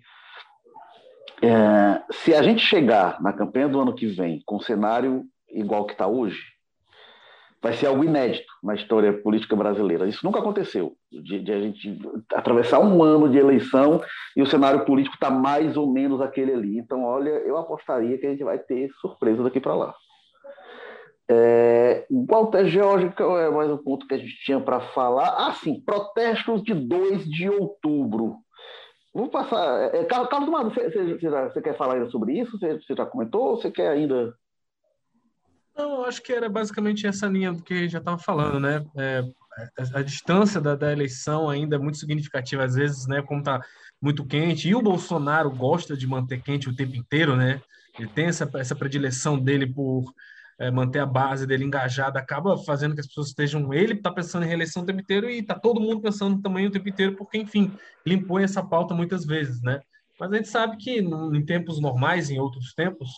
é, 1.41 2.01
se 2.11 2.33
a 2.33 2.41
gente 2.41 2.61
chegar 2.61 3.21
na 3.21 3.33
campanha 3.33 3.67
do 3.67 3.79
ano 3.79 3.95
que 3.95 4.07
vem 4.07 4.41
com 4.45 4.57
um 4.57 4.61
cenário 4.61 5.23
igual 5.49 5.85
que 5.85 5.93
está 5.93 6.07
hoje, 6.07 6.39
vai 7.61 7.73
ser 7.73 7.87
algo 7.87 8.03
inédito 8.03 8.45
na 8.63 8.75
história 8.75 9.11
política 9.11 9.55
brasileira. 9.55 10.07
Isso 10.07 10.23
nunca 10.23 10.39
aconteceu, 10.39 10.93
de, 11.11 11.39
de 11.39 11.51
a 11.51 11.59
gente 11.59 11.99
atravessar 12.33 12.79
um 12.79 13.01
ano 13.01 13.27
de 13.27 13.39
eleição 13.39 14.01
e 14.37 14.41
o 14.41 14.45
cenário 14.45 14.85
político 14.85 15.15
está 15.15 15.31
mais 15.31 15.75
ou 15.75 15.91
menos 15.91 16.21
aquele 16.21 16.53
ali. 16.53 16.77
Então, 16.77 17.03
olha, 17.03 17.29
eu 17.29 17.57
apostaria 17.57 18.19
que 18.19 18.27
a 18.27 18.29
gente 18.29 18.43
vai 18.43 18.59
ter 18.59 18.91
surpresa 19.01 19.41
daqui 19.41 19.59
para 19.59 19.73
lá. 19.73 19.95
É, 21.27 22.05
Walter 22.29 22.67
George, 22.67 23.11
qual 23.17 23.39
é 23.39 23.49
mais 23.49 23.71
um 23.71 23.77
ponto 23.77 24.07
que 24.07 24.13
a 24.13 24.17
gente 24.19 24.37
tinha 24.45 24.59
para 24.59 24.79
falar? 24.79 25.33
Ah, 25.35 25.53
sim, 25.53 25.81
protestos 25.83 26.61
de 26.63 26.75
2 26.75 27.25
de 27.25 27.49
outubro. 27.49 28.35
Vou 29.15 29.29
passar. 29.29 29.95
É, 29.95 30.01
é 30.01 30.03
Carlos 30.03 30.49
Mano, 30.49 30.69
você, 30.69 30.89
você, 30.89 31.29
você, 31.29 31.61
quer 31.61 31.77
falar 31.77 31.93
ainda 31.93 32.09
sobre 32.09 32.37
isso? 32.37 32.59
Você, 32.59 32.77
você 32.77 32.93
já 32.93 33.05
comentou 33.05 33.51
ou 33.51 33.55
você 33.55 33.71
quer 33.71 33.87
ainda. 33.87 34.35
Não, 35.73 36.03
acho 36.03 36.21
que 36.21 36.33
era 36.33 36.49
basicamente 36.49 37.07
essa 37.07 37.25
linha 37.25 37.53
do 37.53 37.63
que 37.63 37.87
já 37.87 37.99
estava 37.99 38.17
falando, 38.17 38.59
né? 38.59 38.85
É, 38.97 39.23
a, 39.77 39.99
a, 39.99 40.01
distância 40.01 40.59
da, 40.59 40.75
da, 40.75 40.91
eleição 40.91 41.49
ainda 41.49 41.77
é 41.77 41.79
muito 41.79 41.97
significativa, 41.97 42.65
às 42.65 42.75
vezes, 42.75 43.07
né? 43.07 43.21
Como 43.21 43.39
está 43.39 43.61
muito 44.01 44.25
quente, 44.25 44.67
e 44.67 44.75
o 44.75 44.81
Bolsonaro 44.81 45.49
gosta 45.49 45.95
de 45.95 46.05
manter 46.05 46.41
quente 46.41 46.67
o 46.67 46.75
tempo 46.75 46.97
inteiro, 46.97 47.37
né? 47.37 47.61
Ele 47.97 48.09
tem 48.09 48.25
essa, 48.25 48.49
essa 48.55 48.75
predileção 48.75 49.39
dele 49.39 49.65
por 49.65 50.03
é, 50.59 50.71
manter 50.71 50.99
a 50.99 51.05
base 51.05 51.45
dele 51.45 51.65
engajada, 51.65 52.19
acaba 52.19 52.57
fazendo 52.57 52.93
que 52.93 53.01
as 53.01 53.07
pessoas 53.07 53.27
estejam. 53.27 53.73
Ele 53.73 53.93
está 53.93 54.11
pensando 54.11 54.43
em 54.43 54.47
reeleição 54.47 54.83
o 54.83 54.85
tempo 54.85 55.01
inteiro 55.01 55.29
e 55.29 55.39
está 55.39 55.55
todo 55.55 55.81
mundo 55.81 56.01
pensando 56.01 56.41
também 56.41 56.67
o 56.67 56.71
tempo 56.71 56.87
inteiro, 56.87 57.15
porque, 57.15 57.37
enfim, 57.37 57.71
ele 58.05 58.15
impõe 58.15 58.43
essa 58.43 58.63
pauta 58.63 58.93
muitas 58.93 59.25
vezes, 59.25 59.61
né? 59.61 59.81
Mas 60.19 60.31
a 60.31 60.35
gente 60.37 60.47
sabe 60.47 60.77
que 60.77 60.99
em 60.99 61.45
tempos 61.45 61.81
normais, 61.81 62.29
em 62.29 62.39
outros 62.39 62.73
tempos, 62.73 63.09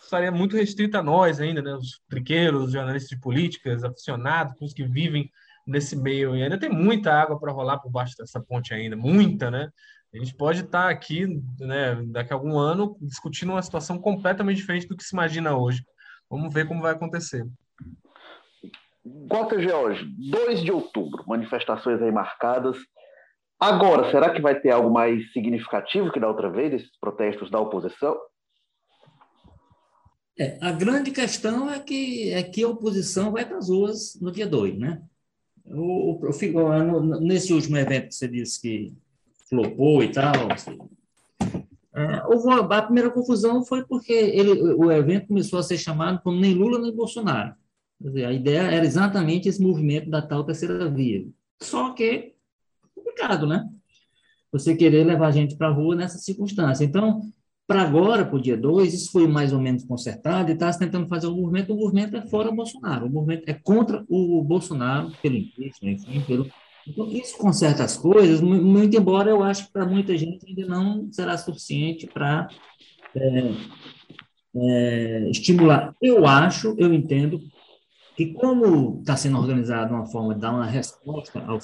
estaria 0.00 0.30
muito 0.30 0.56
restrito 0.56 0.96
a 0.96 1.02
nós 1.02 1.40
ainda, 1.40 1.60
né? 1.60 1.74
Os 1.74 2.00
triqueiros, 2.08 2.72
jornalistas 2.72 3.10
de 3.10 3.20
políticas, 3.20 3.82
aficionados, 3.82 4.60
os 4.60 4.72
que 4.72 4.84
vivem 4.84 5.28
nesse 5.66 5.96
meio. 5.96 6.36
E 6.36 6.42
ainda 6.42 6.58
tem 6.58 6.70
muita 6.70 7.12
água 7.12 7.38
para 7.38 7.52
rolar 7.52 7.78
por 7.78 7.90
baixo 7.90 8.14
dessa 8.16 8.40
ponte 8.40 8.72
ainda, 8.72 8.96
muita, 8.96 9.50
né? 9.50 9.68
A 10.14 10.18
gente 10.18 10.34
pode 10.36 10.60
estar 10.60 10.84
tá 10.84 10.90
aqui, 10.90 11.26
né, 11.58 12.00
daqui 12.06 12.32
a 12.32 12.36
algum 12.36 12.56
ano, 12.56 12.96
discutindo 13.00 13.50
uma 13.50 13.62
situação 13.62 13.98
completamente 13.98 14.58
diferente 14.58 14.86
do 14.86 14.96
que 14.96 15.02
se 15.02 15.12
imagina 15.12 15.56
hoje. 15.56 15.84
Vamos 16.30 16.52
ver 16.52 16.66
como 16.66 16.82
vai 16.82 16.92
acontecer. 16.92 17.46
Walter 19.04 19.60
George, 19.60 20.04
2 20.30 20.62
de 20.62 20.72
outubro, 20.72 21.24
manifestações 21.26 22.00
aí 22.00 22.10
marcadas. 22.10 22.76
Agora, 23.60 24.10
será 24.10 24.30
que 24.30 24.40
vai 24.40 24.58
ter 24.58 24.70
algo 24.70 24.90
mais 24.90 25.30
significativo 25.32 26.10
que 26.10 26.20
da 26.20 26.28
outra 26.28 26.50
vez, 26.50 26.72
esses 26.72 26.98
protestos 26.98 27.50
da 27.50 27.60
oposição? 27.60 28.18
É, 30.38 30.58
a 30.60 30.72
grande 30.72 31.12
questão 31.12 31.70
é 31.70 31.78
que, 31.78 32.32
é 32.32 32.42
que 32.42 32.64
a 32.64 32.68
oposição 32.68 33.30
vai 33.30 33.44
para 33.44 33.58
as 33.58 33.68
ruas 33.68 34.18
no 34.20 34.32
dia 34.32 34.46
2, 34.46 34.78
né? 34.78 35.00
O, 35.66 36.12
o, 36.12 36.20
o, 36.20 37.20
nesse 37.20 37.52
último 37.52 37.76
evento 37.76 38.08
que 38.08 38.14
você 38.14 38.28
disse 38.28 38.60
que 38.60 38.92
flopou 39.48 40.02
e 40.02 40.10
tal, 40.10 40.52
assim, 40.52 40.78
é, 41.94 42.26
houve 42.26 42.46
uma, 42.46 42.58
a 42.58 42.82
primeira 42.82 43.10
confusão 43.10 43.64
foi 43.64 43.84
porque 43.84 44.12
ele, 44.12 44.74
o 44.74 44.90
evento 44.90 45.28
começou 45.28 45.60
a 45.60 45.62
ser 45.62 45.78
chamado 45.78 46.20
como 46.22 46.40
nem 46.40 46.52
Lula 46.52 46.80
nem 46.80 46.94
Bolsonaro. 46.94 47.54
Dizer, 48.00 48.24
a 48.24 48.32
ideia 48.32 48.62
era 48.62 48.84
exatamente 48.84 49.48
esse 49.48 49.62
movimento 49.62 50.10
da 50.10 50.20
tal 50.20 50.44
terceira 50.44 50.90
via. 50.90 51.24
Só 51.62 51.92
que 51.92 52.34
complicado, 52.94 53.46
né? 53.46 53.68
Você 54.50 54.76
querer 54.76 55.04
levar 55.04 55.28
a 55.28 55.32
gente 55.32 55.56
para 55.56 55.68
a 55.68 55.72
rua 55.72 55.94
nessa 55.94 56.18
circunstância. 56.18 56.84
Então, 56.84 57.20
para 57.66 57.82
agora, 57.82 58.24
para 58.26 58.36
o 58.36 58.42
dia 58.42 58.56
2, 58.56 58.92
isso 58.92 59.12
foi 59.12 59.26
mais 59.26 59.52
ou 59.52 59.60
menos 59.60 59.84
consertado 59.84 60.50
e 60.50 60.54
está 60.54 60.70
se 60.72 60.78
tentando 60.78 61.08
fazer 61.08 61.28
um 61.28 61.36
movimento. 61.36 61.72
O 61.72 61.76
movimento 61.76 62.16
é 62.16 62.26
fora 62.26 62.50
Bolsonaro, 62.50 63.06
o 63.06 63.10
movimento 63.10 63.48
é 63.48 63.54
contra 63.54 64.04
o 64.08 64.42
Bolsonaro, 64.42 65.12
pelo 65.22 65.36
impeachment, 65.36 65.92
enfim, 65.92 66.20
pelo, 66.22 66.50
então, 66.86 67.08
isso 67.10 67.36
conserta 67.38 67.82
as 67.82 67.96
coisas, 67.96 68.40
muito 68.40 68.96
embora 68.96 69.30
eu 69.30 69.42
acho 69.42 69.66
que 69.66 69.72
para 69.72 69.86
muita 69.86 70.16
gente 70.16 70.46
ainda 70.46 70.66
não 70.66 71.10
será 71.10 71.36
suficiente 71.38 72.06
para 72.06 72.48
é, 73.14 73.52
é, 74.56 75.30
estimular. 75.30 75.94
Eu 76.00 76.26
acho, 76.26 76.74
eu 76.78 76.92
entendo, 76.92 77.40
que 78.16 78.32
como 78.34 79.00
está 79.00 79.16
sendo 79.16 79.38
organizado 79.38 79.94
uma 79.94 80.06
forma 80.06 80.34
de 80.34 80.40
dar 80.40 80.52
uma 80.52 80.66
resposta 80.66 81.42
ao 81.46 81.58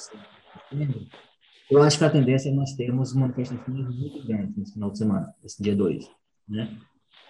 eu 1.71 1.83
acho 1.83 1.99
que 1.99 2.05
a 2.05 2.11
tendência 2.11 2.49
é 2.49 2.53
nós 2.53 2.73
termos 2.73 3.15
manifestações 3.15 3.97
muito 3.97 4.27
grandes 4.27 4.57
nesse 4.57 4.73
final 4.73 4.91
de 4.91 4.99
semana, 4.99 5.33
esse 5.45 5.63
dia 5.63 5.77
2, 5.77 6.11
né? 6.49 6.77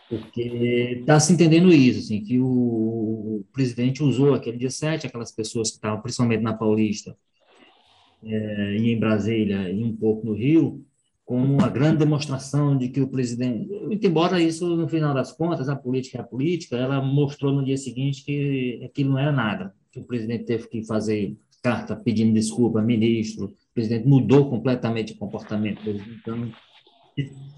Porque 0.09 0.97
está 1.01 1.21
se 1.21 1.33
entendendo 1.33 1.71
isso, 1.71 2.01
assim, 2.01 2.23
que 2.25 2.41
o, 2.41 2.47
o 2.47 3.45
presidente 3.53 4.03
usou 4.03 4.35
aquele 4.35 4.57
dia 4.57 4.71
7, 4.71 5.07
aquelas 5.07 5.31
pessoas 5.31 5.71
que 5.71 5.77
estavam, 5.77 6.01
principalmente 6.01 6.43
na 6.43 6.55
Paulista, 6.55 7.15
é, 8.23 8.77
e 8.77 8.91
em 8.91 8.99
Brasília 8.99 9.71
e 9.71 9.83
um 9.83 9.95
pouco 9.95 10.27
no 10.27 10.35
Rio, 10.35 10.85
como 11.25 11.45
uma 11.45 11.69
grande 11.69 11.99
demonstração 11.99 12.77
de 12.77 12.89
que 12.89 13.01
o 13.01 13.07
presidente, 13.07 13.69
embora 14.03 14.43
isso, 14.43 14.67
no 14.77 14.89
final 14.89 15.15
das 15.15 15.31
contas, 15.31 15.69
a 15.69 15.77
política 15.77 16.19
é 16.19 16.21
a 16.21 16.25
política, 16.25 16.77
ela 16.77 17.01
mostrou 17.01 17.53
no 17.53 17.65
dia 17.65 17.77
seguinte 17.77 18.25
que 18.25 18.83
aquilo 18.85 19.11
não 19.11 19.19
era 19.19 19.31
nada, 19.31 19.73
que 19.93 20.01
o 20.01 20.05
presidente 20.05 20.45
teve 20.45 20.67
que 20.69 20.85
fazer 20.85 21.37
carta 21.63 21.95
pedindo 21.95 22.35
desculpa, 22.35 22.83
ministro, 22.83 23.47
o 23.47 23.75
presidente 23.75 24.09
mudou 24.09 24.51
completamente 24.51 25.13
o 25.13 25.17
comportamento. 25.17 25.89
Então, 25.89 26.51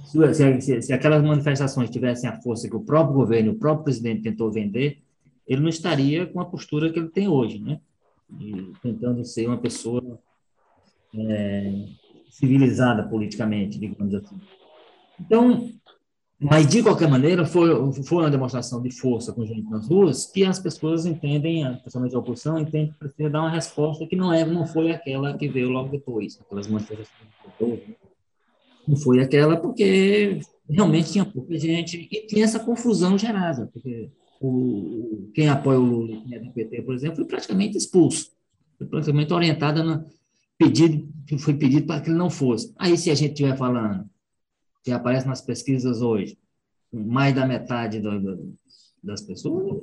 se, 0.04 0.60
se, 0.60 0.82
se, 0.82 0.92
aquelas 0.92 1.22
manifestações 1.22 1.88
tivessem 1.88 2.28
a 2.28 2.40
força 2.42 2.68
que 2.68 2.76
o 2.76 2.84
próprio 2.84 3.14
governo, 3.14 3.52
o 3.52 3.58
próprio 3.58 3.84
presidente 3.84 4.22
tentou 4.22 4.50
vender, 4.50 4.98
ele 5.46 5.62
não 5.62 5.68
estaria 5.68 6.26
com 6.26 6.40
a 6.40 6.44
postura 6.44 6.92
que 6.92 6.98
ele 6.98 7.08
tem 7.08 7.26
hoje, 7.28 7.58
né? 7.58 7.80
E 8.38 8.72
tentando 8.82 9.24
ser 9.24 9.46
uma 9.46 9.58
pessoa 9.58 10.20
é, 11.14 11.84
civilizada 12.30 13.02
politicamente, 13.04 13.78
digamos 13.78 14.14
assim. 14.14 14.40
Então, 15.20 15.68
mas 16.40 16.66
de 16.66 16.82
qualquer 16.82 17.08
maneira, 17.08 17.46
foi, 17.46 17.70
foi 18.02 18.18
uma 18.18 18.30
demonstração 18.30 18.82
de 18.82 18.90
força 18.90 19.32
com 19.32 19.46
gente 19.46 19.70
nas 19.70 19.86
ruas 19.86 20.26
que 20.26 20.44
as 20.44 20.58
pessoas 20.58 21.06
entendem, 21.06 21.64
principalmente 21.76 22.16
a 22.16 22.18
oposição, 22.18 22.58
entende 22.58 22.90
que 22.90 22.98
precisa 22.98 23.30
dar 23.30 23.42
uma 23.42 23.50
resposta 23.50 24.06
que 24.06 24.16
não 24.16 24.32
é, 24.32 24.44
não 24.44 24.66
foi 24.66 24.90
aquela 24.90 25.38
que 25.38 25.46
veio 25.46 25.68
logo 25.68 25.90
depois, 25.90 26.40
aquelas 26.40 26.66
manifestações 26.66 27.16
não 28.86 28.96
foi 28.96 29.20
aquela 29.20 29.56
porque 29.56 30.40
realmente 30.68 31.12
tinha 31.12 31.24
pouca 31.24 31.56
gente 31.56 32.08
e 32.10 32.26
tinha 32.26 32.44
essa 32.44 32.58
confusão 32.58 33.16
gerada, 33.16 33.68
porque 33.72 34.10
o, 34.40 35.30
quem 35.32 35.48
apoia 35.48 35.78
o 35.78 35.84
Lula, 35.84 36.20
quem 36.26 36.34
é 36.34 36.40
do 36.40 36.50
PT, 36.50 36.82
por 36.82 36.94
exemplo, 36.94 37.16
foi 37.16 37.24
praticamente 37.24 37.76
expulso, 37.76 38.32
foi 38.78 38.86
praticamente 38.88 39.32
orientada 39.32 39.84
na, 39.84 40.04
pedido, 40.62 41.08
foi 41.38 41.54
pedido 41.54 41.86
para 41.86 42.00
que 42.00 42.10
ele 42.10 42.18
não 42.18 42.30
fosse. 42.30 42.72
Aí, 42.78 42.96
se 42.96 43.10
a 43.10 43.14
gente 43.14 43.32
estiver 43.32 43.56
falando, 43.56 44.08
que 44.84 44.92
aparece 44.92 45.26
nas 45.26 45.40
pesquisas 45.40 46.02
hoje, 46.02 46.38
mais 46.92 47.34
da 47.34 47.46
metade 47.46 48.00
do, 48.00 48.20
do, 48.20 48.54
das 49.02 49.22
pessoas, 49.22 49.82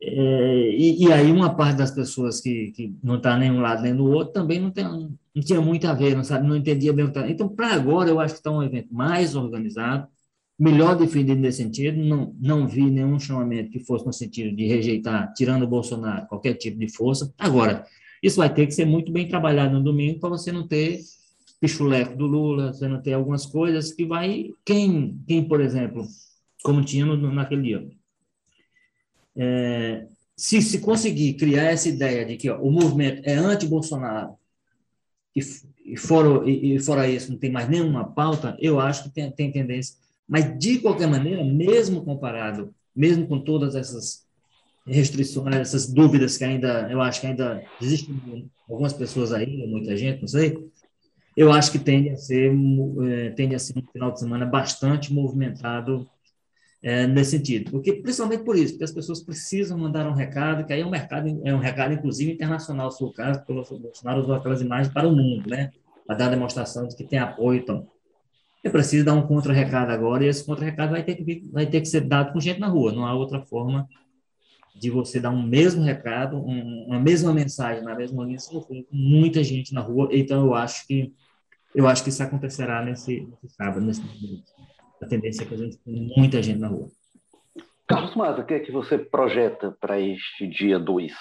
é, 0.00 0.70
e, 0.70 1.04
e, 1.04 1.12
aí 1.12 1.32
uma 1.32 1.54
parte 1.54 1.78
das 1.78 1.90
pessoas 1.90 2.40
que, 2.40 2.72
que 2.72 2.94
não 3.02 3.16
está 3.16 3.38
nem 3.38 3.50
um 3.50 3.60
lado 3.60 3.82
nem 3.82 3.96
do 3.96 4.04
outro 4.04 4.34
também 4.34 4.60
não, 4.60 4.70
tem, 4.70 4.84
não 4.84 5.42
tinha 5.42 5.62
muito 5.62 5.86
a 5.86 5.94
ver, 5.94 6.14
não, 6.14 6.22
sabe, 6.22 6.46
não 6.46 6.56
entendia 6.56 6.92
bem 6.92 7.06
o 7.06 7.08
que 7.08 7.12
estava. 7.12 7.32
Então, 7.32 7.48
para 7.48 7.72
agora, 7.72 8.10
eu 8.10 8.20
acho 8.20 8.34
que 8.34 8.40
está 8.40 8.50
um 8.50 8.62
evento 8.62 8.92
mais 8.92 9.34
organizado, 9.34 10.06
melhor 10.58 10.96
definido 10.96 11.40
nesse 11.40 11.62
sentido, 11.62 11.98
não, 11.98 12.36
não 12.38 12.68
vi 12.68 12.90
nenhum 12.90 13.18
chamamento 13.18 13.70
que 13.70 13.80
fosse 13.80 14.04
no 14.04 14.12
sentido 14.12 14.54
de 14.54 14.66
rejeitar, 14.66 15.32
tirando 15.32 15.62
o 15.62 15.68
Bolsonaro, 15.68 16.26
qualquer 16.26 16.54
tipo 16.54 16.78
de 16.78 16.88
força. 16.88 17.32
Agora, 17.38 17.86
isso 18.24 18.38
vai 18.38 18.52
ter 18.52 18.66
que 18.66 18.72
ser 18.72 18.86
muito 18.86 19.12
bem 19.12 19.28
trabalhado 19.28 19.74
no 19.74 19.84
domingo 19.84 20.18
para 20.18 20.30
você 20.30 20.50
não 20.50 20.66
ter 20.66 21.00
pichuleco 21.60 22.16
do 22.16 22.26
Lula, 22.26 22.72
você 22.72 22.88
não 22.88 23.00
ter 23.00 23.12
algumas 23.12 23.46
coisas 23.46 23.92
que 23.92 24.04
vai... 24.04 24.50
Quem, 24.64 25.20
quem 25.26 25.46
por 25.46 25.60
exemplo, 25.60 26.06
como 26.62 26.84
tinha 26.84 27.04
no, 27.04 27.16
naquele 27.32 27.62
dia 27.62 27.86
é, 29.36 30.06
se 30.36 30.62
se 30.62 30.80
conseguir 30.80 31.34
criar 31.34 31.64
essa 31.64 31.88
ideia 31.88 32.24
de 32.24 32.36
que 32.36 32.48
ó, 32.48 32.60
o 32.60 32.70
movimento 32.70 33.22
é 33.24 33.34
anti-Bolsonaro 33.34 34.34
e, 35.34 35.40
e, 35.84 35.96
fora, 35.96 36.48
e, 36.48 36.74
e, 36.74 36.80
fora 36.80 37.08
isso 37.08 37.30
não 37.30 37.38
tem 37.38 37.50
mais 37.50 37.68
nenhuma 37.68 38.04
pauta, 38.04 38.56
eu 38.60 38.80
acho 38.80 39.04
que 39.04 39.10
tem, 39.10 39.30
tem 39.30 39.50
tendência. 39.50 39.96
Mas, 40.26 40.58
de 40.58 40.78
qualquer 40.78 41.08
maneira, 41.08 41.44
mesmo 41.44 42.04
comparado, 42.04 42.72
mesmo 42.94 43.26
com 43.26 43.40
todas 43.40 43.74
essas 43.74 44.23
restrições, 44.86 45.56
essas 45.56 45.86
dúvidas 45.92 46.36
que 46.36 46.44
ainda, 46.44 46.88
eu 46.90 47.00
acho 47.00 47.20
que 47.20 47.26
ainda 47.26 47.62
existem 47.80 48.50
algumas 48.68 48.92
pessoas 48.92 49.32
aí, 49.32 49.66
muita 49.66 49.96
gente, 49.96 50.20
não 50.20 50.28
sei, 50.28 50.58
eu 51.36 51.50
acho 51.52 51.72
que 51.72 51.78
tende 51.78 52.10
a 52.10 52.16
ser, 52.16 52.52
é, 53.08 53.30
tende 53.30 53.54
a 53.54 53.58
ser 53.58 53.76
um 53.78 53.82
final 53.92 54.12
de 54.12 54.20
semana 54.20 54.46
bastante 54.46 55.12
movimentado 55.12 56.08
é, 56.82 57.06
nesse 57.06 57.32
sentido. 57.32 57.70
Porque, 57.70 57.94
principalmente 57.94 58.44
por 58.44 58.56
isso, 58.56 58.74
porque 58.74 58.84
as 58.84 58.92
pessoas 58.92 59.20
precisam 59.20 59.78
mandar 59.78 60.06
um 60.06 60.12
recado, 60.12 60.64
que 60.64 60.72
aí 60.72 60.82
é 60.82 60.86
um 60.86 60.90
mercado, 60.90 61.40
é 61.44 61.54
um 61.54 61.58
recado, 61.58 61.94
inclusive, 61.94 62.32
internacional, 62.32 62.90
se 62.90 63.02
o 63.02 63.10
caso, 63.10 63.40
porque 63.40 63.74
o 63.74 63.78
Bolsonaro 63.78 64.20
usou 64.20 64.34
aquelas 64.34 64.60
imagens 64.60 64.92
para 64.92 65.08
o 65.08 65.16
mundo, 65.16 65.48
né? 65.48 65.70
Para 66.06 66.16
dar 66.16 66.28
demonstração 66.28 66.86
de 66.86 66.94
que 66.94 67.04
tem 67.04 67.18
apoio. 67.18 67.60
Então, 67.60 67.88
é 68.62 68.70
preciso 68.70 69.04
dar 69.04 69.14
um 69.14 69.26
contra-recado 69.26 69.90
agora, 69.90 70.24
e 70.24 70.28
esse 70.28 70.44
contra-recado 70.44 70.90
vai, 70.90 71.02
ter 71.02 71.16
que, 71.16 71.48
vai 71.50 71.66
ter 71.66 71.80
que 71.80 71.88
ser 71.88 72.02
dado 72.02 72.32
com 72.32 72.40
gente 72.40 72.60
na 72.60 72.68
rua, 72.68 72.92
não 72.92 73.06
há 73.06 73.14
outra 73.14 73.40
forma 73.40 73.88
de 74.74 74.90
você 74.90 75.20
dar 75.20 75.30
um 75.30 75.42
mesmo 75.42 75.82
recado, 75.82 76.36
um, 76.36 76.86
uma 76.88 76.98
mesma 76.98 77.32
mensagem 77.32 77.84
na 77.84 77.94
mesma 77.94 78.24
linha, 78.24 78.38
se 78.38 78.50
for 78.52 78.66
com 78.66 78.84
muita 78.90 79.42
gente 79.44 79.72
na 79.72 79.80
rua. 79.80 80.08
Então, 80.10 80.46
eu 80.46 80.54
acho 80.54 80.86
que 80.86 81.12
eu 81.74 81.88
acho 81.88 82.04
que 82.04 82.08
isso 82.08 82.22
acontecerá 82.22 82.84
nesse, 82.84 83.26
nesse 83.42 83.56
sábado, 83.56 83.84
nesse 83.84 84.00
momento 84.00 84.44
a 85.04 85.08
tendência 85.08 85.42
é 85.42 85.46
que 85.46 85.54
a 85.54 85.58
gente 85.58 85.78
tenha 85.78 86.08
muita 86.16 86.42
gente 86.42 86.58
na 86.58 86.68
rua. 86.68 86.88
Carlos 87.86 88.14
Maza, 88.16 88.40
o 88.40 88.46
que 88.46 88.54
é 88.54 88.60
que 88.60 88.72
você 88.72 88.96
projeta 88.98 89.76
para 89.78 90.00
este 90.00 90.46
dia 90.46 90.78
2? 90.78 91.12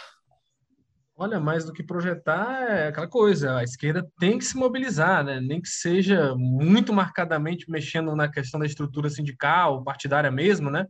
Olha, 1.16 1.40
mais 1.40 1.66
do 1.66 1.74
que 1.74 1.84
projetar 1.84 2.64
é 2.64 2.88
aquela 2.88 3.08
coisa, 3.08 3.58
a 3.58 3.64
esquerda 3.64 4.10
tem 4.20 4.38
que 4.38 4.46
se 4.46 4.58
mobilizar, 4.58 5.24
né? 5.24 5.40
nem 5.40 5.62
que 5.62 5.68
seja 5.68 6.34
muito 6.36 6.92
marcadamente 6.92 7.70
mexendo 7.70 8.16
na 8.16 8.28
questão 8.28 8.60
da 8.60 8.66
estrutura 8.66 9.10
sindical, 9.10 9.84
partidária 9.84 10.32
mesmo, 10.32 10.72
né? 10.72 10.88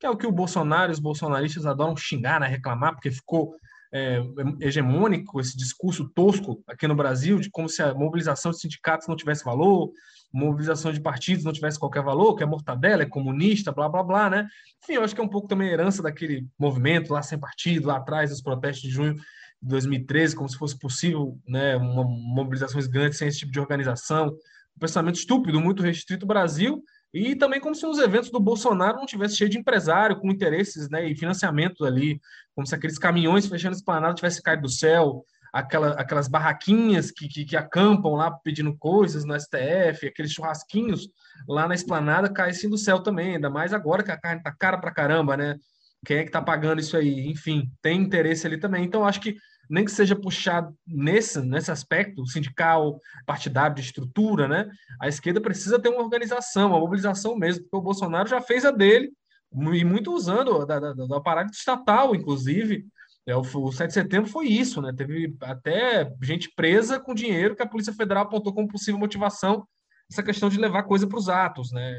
Que 0.00 0.06
é 0.06 0.10
o 0.10 0.16
que 0.16 0.26
o 0.26 0.32
Bolsonaro 0.32 0.90
e 0.90 0.94
os 0.94 0.98
bolsonaristas 0.98 1.66
adoram 1.66 1.94
xingar, 1.94 2.40
né? 2.40 2.46
reclamar, 2.46 2.94
porque 2.94 3.10
ficou 3.10 3.54
é, 3.92 4.18
hegemônico 4.60 5.38
esse 5.38 5.54
discurso 5.54 6.08
tosco 6.14 6.62
aqui 6.66 6.88
no 6.88 6.94
Brasil, 6.94 7.38
de 7.38 7.50
como 7.50 7.68
se 7.68 7.82
a 7.82 7.92
mobilização 7.92 8.50
de 8.50 8.58
sindicatos 8.58 9.06
não 9.06 9.14
tivesse 9.14 9.44
valor, 9.44 9.90
mobilização 10.32 10.90
de 10.90 11.00
partidos 11.00 11.44
não 11.44 11.52
tivesse 11.52 11.78
qualquer 11.78 12.02
valor, 12.02 12.34
que 12.34 12.42
é 12.42 12.46
mortadela, 12.46 13.02
é 13.02 13.06
comunista, 13.06 13.72
blá, 13.72 13.90
blá, 13.90 14.02
blá, 14.02 14.30
né? 14.30 14.48
Enfim, 14.82 14.94
eu 14.94 15.04
acho 15.04 15.14
que 15.14 15.20
é 15.20 15.24
um 15.24 15.28
pouco 15.28 15.48
também 15.48 15.68
herança 15.68 16.02
daquele 16.02 16.46
movimento 16.58 17.12
lá 17.12 17.20
sem 17.20 17.38
partido, 17.38 17.88
lá 17.88 17.96
atrás, 17.96 18.30
dos 18.30 18.40
protestos 18.40 18.88
de 18.88 18.94
junho 18.94 19.14
de 19.14 19.68
2013, 19.68 20.34
como 20.34 20.48
se 20.48 20.56
fosse 20.56 20.78
possível, 20.78 21.36
né, 21.46 21.76
uma 21.76 22.04
mobilizações 22.04 22.86
grandes 22.86 23.18
sem 23.18 23.28
esse 23.28 23.40
tipo 23.40 23.52
de 23.52 23.60
organização. 23.60 24.28
Um 24.28 24.80
pensamento 24.80 25.16
estúpido, 25.16 25.60
muito 25.60 25.82
restrito 25.82 26.24
Brasil, 26.24 26.82
e 27.12 27.34
também 27.34 27.60
como 27.60 27.74
se 27.74 27.84
os 27.86 27.98
eventos 27.98 28.30
do 28.30 28.38
Bolsonaro 28.38 28.98
não 28.98 29.06
tivessem 29.06 29.36
cheio 29.38 29.50
de 29.50 29.58
empresário 29.58 30.18
com 30.18 30.30
interesses 30.30 30.88
né, 30.88 31.08
e 31.08 31.16
financiamento 31.16 31.84
ali, 31.84 32.20
como 32.54 32.66
se 32.66 32.74
aqueles 32.74 32.98
caminhões 32.98 33.46
fechando 33.46 33.74
esplanada 33.74 34.14
tivessem 34.14 34.42
caído 34.42 34.62
do 34.62 34.68
céu, 34.68 35.24
aquela, 35.52 35.90
aquelas 35.92 36.28
barraquinhas 36.28 37.10
que, 37.10 37.28
que, 37.28 37.44
que, 37.44 37.56
acampam 37.56 38.14
lá 38.14 38.30
pedindo 38.30 38.76
coisas 38.76 39.24
no 39.24 39.38
STF, 39.38 40.06
aqueles 40.06 40.32
churrasquinhos 40.32 41.08
lá 41.48 41.66
na 41.66 41.74
esplanada 41.74 42.32
caem 42.32 42.54
do 42.68 42.78
céu 42.78 43.02
também, 43.02 43.34
ainda 43.34 43.50
mais 43.50 43.72
agora 43.72 44.02
que 44.02 44.10
a 44.10 44.20
carne 44.20 44.42
tá 44.42 44.52
cara 44.52 44.78
pra 44.78 44.92
caramba, 44.92 45.36
né? 45.36 45.56
Quem 46.04 46.18
é 46.18 46.24
que 46.24 46.30
tá 46.30 46.40
pagando 46.40 46.80
isso 46.80 46.96
aí? 46.96 47.28
Enfim, 47.28 47.70
tem 47.82 48.00
interesse 48.00 48.46
ali 48.46 48.58
também. 48.58 48.84
Então, 48.84 49.04
acho 49.04 49.20
que 49.20 49.36
nem 49.70 49.84
que 49.84 49.92
seja 49.92 50.16
puxado 50.16 50.74
nesse, 50.84 51.40
nesse 51.40 51.70
aspecto 51.70 52.26
sindical, 52.26 53.00
partidário, 53.24 53.76
de 53.76 53.82
estrutura, 53.82 54.48
né? 54.48 54.68
A 55.00 55.06
esquerda 55.06 55.40
precisa 55.40 55.78
ter 55.78 55.88
uma 55.88 56.02
organização, 56.02 56.70
uma 56.70 56.80
mobilização 56.80 57.36
mesmo, 57.36 57.62
porque 57.62 57.76
o 57.76 57.80
Bolsonaro 57.80 58.28
já 58.28 58.40
fez 58.40 58.64
a 58.64 58.72
dele, 58.72 59.12
e 59.52 59.84
muito 59.84 60.12
usando 60.12 60.66
da, 60.66 60.80
da, 60.80 60.92
do 60.92 61.14
aparato 61.14 61.52
estatal, 61.52 62.14
inclusive, 62.14 62.84
é, 63.26 63.36
o, 63.36 63.40
o 63.40 63.72
7 63.72 63.88
de 63.88 63.94
setembro 63.94 64.30
foi 64.30 64.48
isso, 64.48 64.82
né? 64.82 64.92
Teve 64.96 65.36
até 65.42 66.12
gente 66.20 66.52
presa 66.54 66.98
com 66.98 67.14
dinheiro 67.14 67.54
que 67.54 67.62
a 67.62 67.68
Polícia 67.68 67.92
Federal 67.92 68.24
apontou 68.24 68.52
como 68.52 68.68
possível 68.68 68.98
motivação 68.98 69.64
essa 70.10 70.22
questão 70.22 70.48
de 70.48 70.58
levar 70.58 70.82
coisa 70.82 71.06
para 71.06 71.18
os 71.18 71.28
atos, 71.28 71.70
né? 71.70 71.96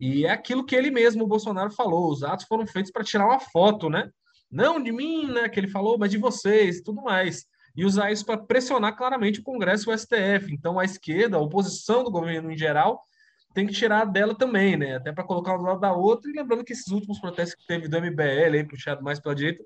E 0.00 0.26
é 0.26 0.30
aquilo 0.30 0.64
que 0.64 0.74
ele 0.74 0.90
mesmo, 0.90 1.22
o 1.22 1.28
Bolsonaro, 1.28 1.70
falou: 1.70 2.10
os 2.10 2.24
atos 2.24 2.46
foram 2.46 2.66
feitos 2.66 2.90
para 2.90 3.04
tirar 3.04 3.26
uma 3.26 3.38
foto, 3.38 3.88
né? 3.88 4.10
Não 4.52 4.82
de 4.82 4.92
mim, 4.92 5.26
né? 5.26 5.48
Que 5.48 5.58
ele 5.58 5.68
falou, 5.68 5.96
mas 5.98 6.10
de 6.10 6.18
vocês 6.18 6.78
e 6.78 6.82
tudo 6.82 7.00
mais. 7.02 7.46
E 7.74 7.86
usar 7.86 8.12
isso 8.12 8.26
para 8.26 8.36
pressionar 8.36 8.94
claramente 8.94 9.40
o 9.40 9.42
Congresso 9.42 9.90
e 9.90 9.94
o 9.94 9.98
STF. 9.98 10.52
Então, 10.52 10.78
a 10.78 10.84
esquerda, 10.84 11.38
a 11.38 11.40
oposição 11.40 12.04
do 12.04 12.10
governo 12.10 12.52
em 12.52 12.56
geral, 12.56 13.02
tem 13.54 13.66
que 13.66 13.72
tirar 13.72 14.04
dela 14.04 14.34
também, 14.34 14.76
né? 14.76 14.96
Até 14.96 15.10
para 15.10 15.24
colocar 15.24 15.54
um 15.54 15.58
do 15.58 15.64
lado 15.64 15.80
da 15.80 15.92
outra. 15.92 16.30
E 16.30 16.34
lembrando 16.34 16.64
que 16.64 16.72
esses 16.74 16.88
últimos 16.88 17.18
protestos 17.18 17.54
que 17.54 17.66
teve 17.66 17.88
do 17.88 17.96
MBL, 17.96 18.56
aí, 18.56 18.64
puxado 18.64 19.02
mais 19.02 19.18
pela 19.18 19.34
direita, 19.34 19.64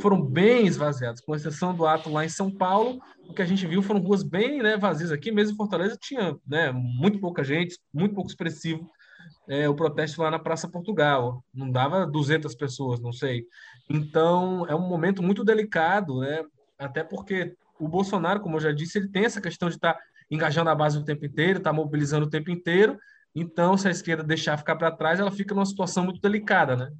foram 0.00 0.20
bem 0.20 0.66
esvaziados, 0.66 1.22
com 1.22 1.34
exceção 1.34 1.74
do 1.74 1.86
ato 1.86 2.10
lá 2.10 2.24
em 2.24 2.28
São 2.28 2.50
Paulo. 2.50 3.00
O 3.26 3.32
que 3.32 3.40
a 3.40 3.46
gente 3.46 3.66
viu 3.66 3.82
foram 3.82 4.00
ruas 4.00 4.22
bem 4.22 4.62
né, 4.62 4.76
vazias 4.76 5.10
aqui, 5.10 5.32
mesmo 5.32 5.54
em 5.54 5.56
Fortaleza 5.56 5.96
tinha 6.00 6.36
né, 6.46 6.72
muito 6.72 7.18
pouca 7.20 7.42
gente, 7.42 7.78
muito 7.92 8.14
pouco 8.14 8.28
expressivo 8.28 8.86
é, 9.48 9.68
o 9.68 9.74
protesto 9.74 10.22
lá 10.22 10.30
na 10.30 10.38
Praça 10.38 10.68
Portugal. 10.68 11.42
Não 11.54 11.70
dava 11.70 12.06
200 12.06 12.54
pessoas, 12.54 13.00
não 13.00 13.12
sei. 13.12 13.44
Então, 13.88 14.66
é 14.68 14.74
um 14.74 14.88
momento 14.88 15.22
muito 15.22 15.44
delicado, 15.44 16.20
né? 16.20 16.44
Até 16.78 17.02
porque 17.04 17.54
o 17.78 17.88
Bolsonaro, 17.88 18.40
como 18.40 18.56
eu 18.56 18.60
já 18.60 18.72
disse, 18.72 18.98
ele 18.98 19.08
tem 19.08 19.24
essa 19.24 19.40
questão 19.40 19.68
de 19.68 19.76
estar 19.76 19.94
tá 19.94 20.00
engajando 20.30 20.70
a 20.70 20.74
base 20.74 20.98
o 20.98 21.04
tempo 21.04 21.24
inteiro, 21.24 21.58
estar 21.58 21.70
tá 21.70 21.76
mobilizando 21.76 22.26
o 22.26 22.30
tempo 22.30 22.50
inteiro. 22.50 22.98
Então, 23.34 23.76
se 23.76 23.86
a 23.86 23.90
esquerda 23.90 24.24
deixar 24.24 24.56
ficar 24.56 24.76
para 24.76 24.90
trás, 24.90 25.20
ela 25.20 25.30
fica 25.30 25.54
numa 25.54 25.66
situação 25.66 26.04
muito 26.04 26.20
delicada, 26.20 26.76
né? 26.76 26.90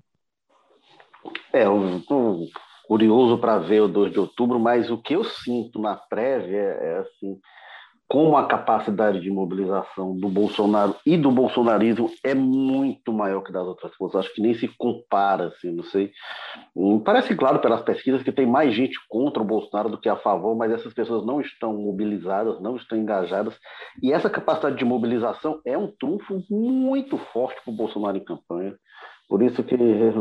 É, 1.53 1.68
o, 1.68 2.03
o 2.09 2.49
curioso 2.86 3.38
para 3.38 3.59
ver 3.59 3.80
o 3.80 3.88
2 3.88 4.12
de 4.12 4.20
outubro, 4.20 4.61
mas 4.61 4.90
o 4.90 4.99
que 4.99 5.14
eu 5.14 5.24
sinto 5.24 5.80
na 5.80 5.97
prévia 5.97 6.59
é, 6.59 6.88
é 6.92 6.99
assim, 6.99 7.40
como 8.09 8.36
a 8.36 8.46
capacidade 8.46 9.20
de 9.20 9.30
mobilização 9.30 10.16
do 10.16 10.28
Bolsonaro 10.28 10.94
e 11.04 11.16
do 11.16 11.30
bolsonarismo 11.30 12.11
é 12.22 12.34
muito 12.34 13.12
maior 13.12 13.42
que 13.42 13.52
das 13.52 13.66
outras 13.66 13.92
forças. 13.96 14.24
Acho 14.24 14.34
que 14.34 14.40
nem 14.40 14.54
se 14.54 14.68
compara, 14.68 15.48
assim, 15.48 15.72
não 15.72 15.82
sei. 15.82 16.12
Hum, 16.74 17.00
parece 17.00 17.34
claro 17.34 17.59
pelas 17.59 17.82
pesquisas 17.82 18.22
que 18.22 18.30
tem 18.30 18.46
mais 18.46 18.72
gente 18.74 18.96
contra 19.09 19.42
o 19.42 19.46
Bolsonaro 19.46 19.90
do 19.90 20.00
que 20.00 20.09
a 20.09 20.16
favor, 20.16 20.54
mas 20.54 20.70
essas 20.70 20.94
pessoas 20.94 21.26
não 21.26 21.40
estão 21.40 21.76
mobilizadas, 21.76 22.61
não 22.61 22.76
estão 22.76 22.96
engajadas. 22.96 23.59
E 24.00 24.12
essa 24.12 24.30
capacidade 24.30 24.76
de 24.76 24.84
mobilização 24.84 25.61
é 25.64 25.76
um 25.76 25.90
trunfo 25.98 26.44
muito 26.48 27.18
forte 27.18 27.61
para 27.64 27.72
o 27.72 27.76
Bolsonaro 27.76 28.16
em 28.16 28.24
campanha. 28.24 28.76
Por 29.28 29.42
isso 29.42 29.64
que, 29.64 29.76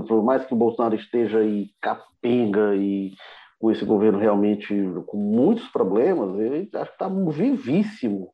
por 0.07 0.23
mais 0.23 0.43
que 0.43 0.53
o 0.55 0.57
Bolsonaro 0.57 0.95
esteja 0.95 1.38
aí 1.38 1.69
capenga 1.79 2.75
e 2.75 3.13
com 3.66 3.72
esse 3.72 3.84
governo 3.84 4.20
realmente 4.20 4.76
com 5.07 5.18
muitos 5.18 5.68
problemas, 5.70 6.38
ele 6.38 6.70
está 6.72 7.07
vivíssimo 7.09 8.30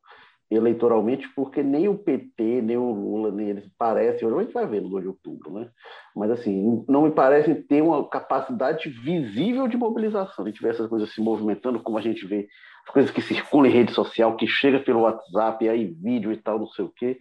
eleitoralmente, 0.52 1.26
porque 1.34 1.64
nem 1.64 1.88
o 1.88 1.98
PT, 1.98 2.62
nem 2.62 2.76
o 2.76 2.92
Lula, 2.92 3.32
nem 3.32 3.48
eles 3.48 3.72
parecem, 3.78 4.28
a 4.28 4.42
gente 4.42 4.52
vai 4.52 4.68
ver 4.68 4.82
no 4.82 4.90
2 4.90 5.04
de 5.04 5.08
outubro, 5.08 5.54
né? 5.54 5.70
Mas 6.14 6.32
assim, 6.32 6.84
não 6.86 7.04
me 7.04 7.12
parecem 7.12 7.56
ter 7.56 7.82
uma 7.82 8.06
capacidade 8.10 8.90
visível 8.90 9.70
de 9.70 9.78
mobilização. 9.78 10.44
A 10.44 10.50
gente 10.50 10.62
vê 10.62 10.68
essas 10.68 10.90
coisas 10.90 11.14
se 11.14 11.22
movimentando, 11.22 11.80
como 11.80 11.98
a 11.98 12.02
gente 12.02 12.28
vê 12.28 12.50
as 12.86 12.94
coisas 12.94 13.10
que 13.10 13.22
circulam 13.22 13.72
em 13.72 13.74
rede 13.74 13.94
social, 13.94 14.36
que 14.36 14.46
chega 14.46 14.82
pelo 14.82 15.04
WhatsApp, 15.04 15.70
aí 15.70 15.86
vídeo 15.86 16.34
e 16.34 16.38
tal, 16.38 16.60
não 16.60 16.68
sei 16.68 16.84
o 16.84 16.92
quê 16.94 17.18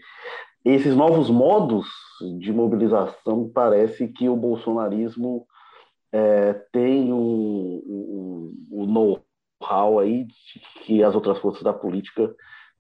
esses 0.65 0.95
novos 0.95 1.31
modos 1.31 1.87
de 2.39 2.53
mobilização 2.53 3.51
parece 3.53 4.09
que 4.09 4.29
o 4.29 4.37
bolsonarismo 4.37 5.47
é, 6.13 6.53
tem 6.73 7.13
o, 7.13 7.17
o, 7.17 8.53
o 8.71 8.87
know-how 8.87 9.99
aí 9.99 10.27
que 10.85 11.03
as 11.03 11.15
outras 11.15 11.39
forças 11.39 11.63
da 11.63 11.73
política 11.73 12.35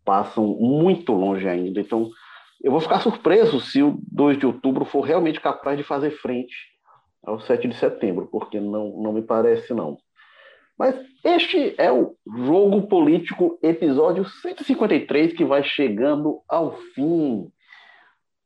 passam 0.04 0.46
muito 0.46 1.12
longe 1.12 1.48
ainda. 1.48 1.80
Então, 1.80 2.10
eu 2.62 2.70
vou 2.70 2.80
ficar 2.80 3.00
surpreso 3.00 3.60
se 3.60 3.82
o 3.82 3.98
2 4.10 4.38
de 4.38 4.46
outubro 4.46 4.84
for 4.84 5.02
realmente 5.02 5.40
capaz 5.40 5.78
de 5.78 5.84
fazer 5.84 6.10
frente 6.10 6.54
ao 7.22 7.38
7 7.40 7.68
de 7.68 7.76
setembro, 7.76 8.26
porque 8.26 8.58
não, 8.58 9.00
não 9.00 9.12
me 9.12 9.22
parece, 9.22 9.72
não. 9.72 9.98
Mas 10.78 10.98
este 11.22 11.74
é 11.76 11.92
o 11.92 12.16
Jogo 12.26 12.88
Político, 12.88 13.58
episódio 13.62 14.24
153, 14.24 15.34
que 15.34 15.44
vai 15.44 15.62
chegando 15.62 16.40
ao 16.48 16.78
fim. 16.94 17.52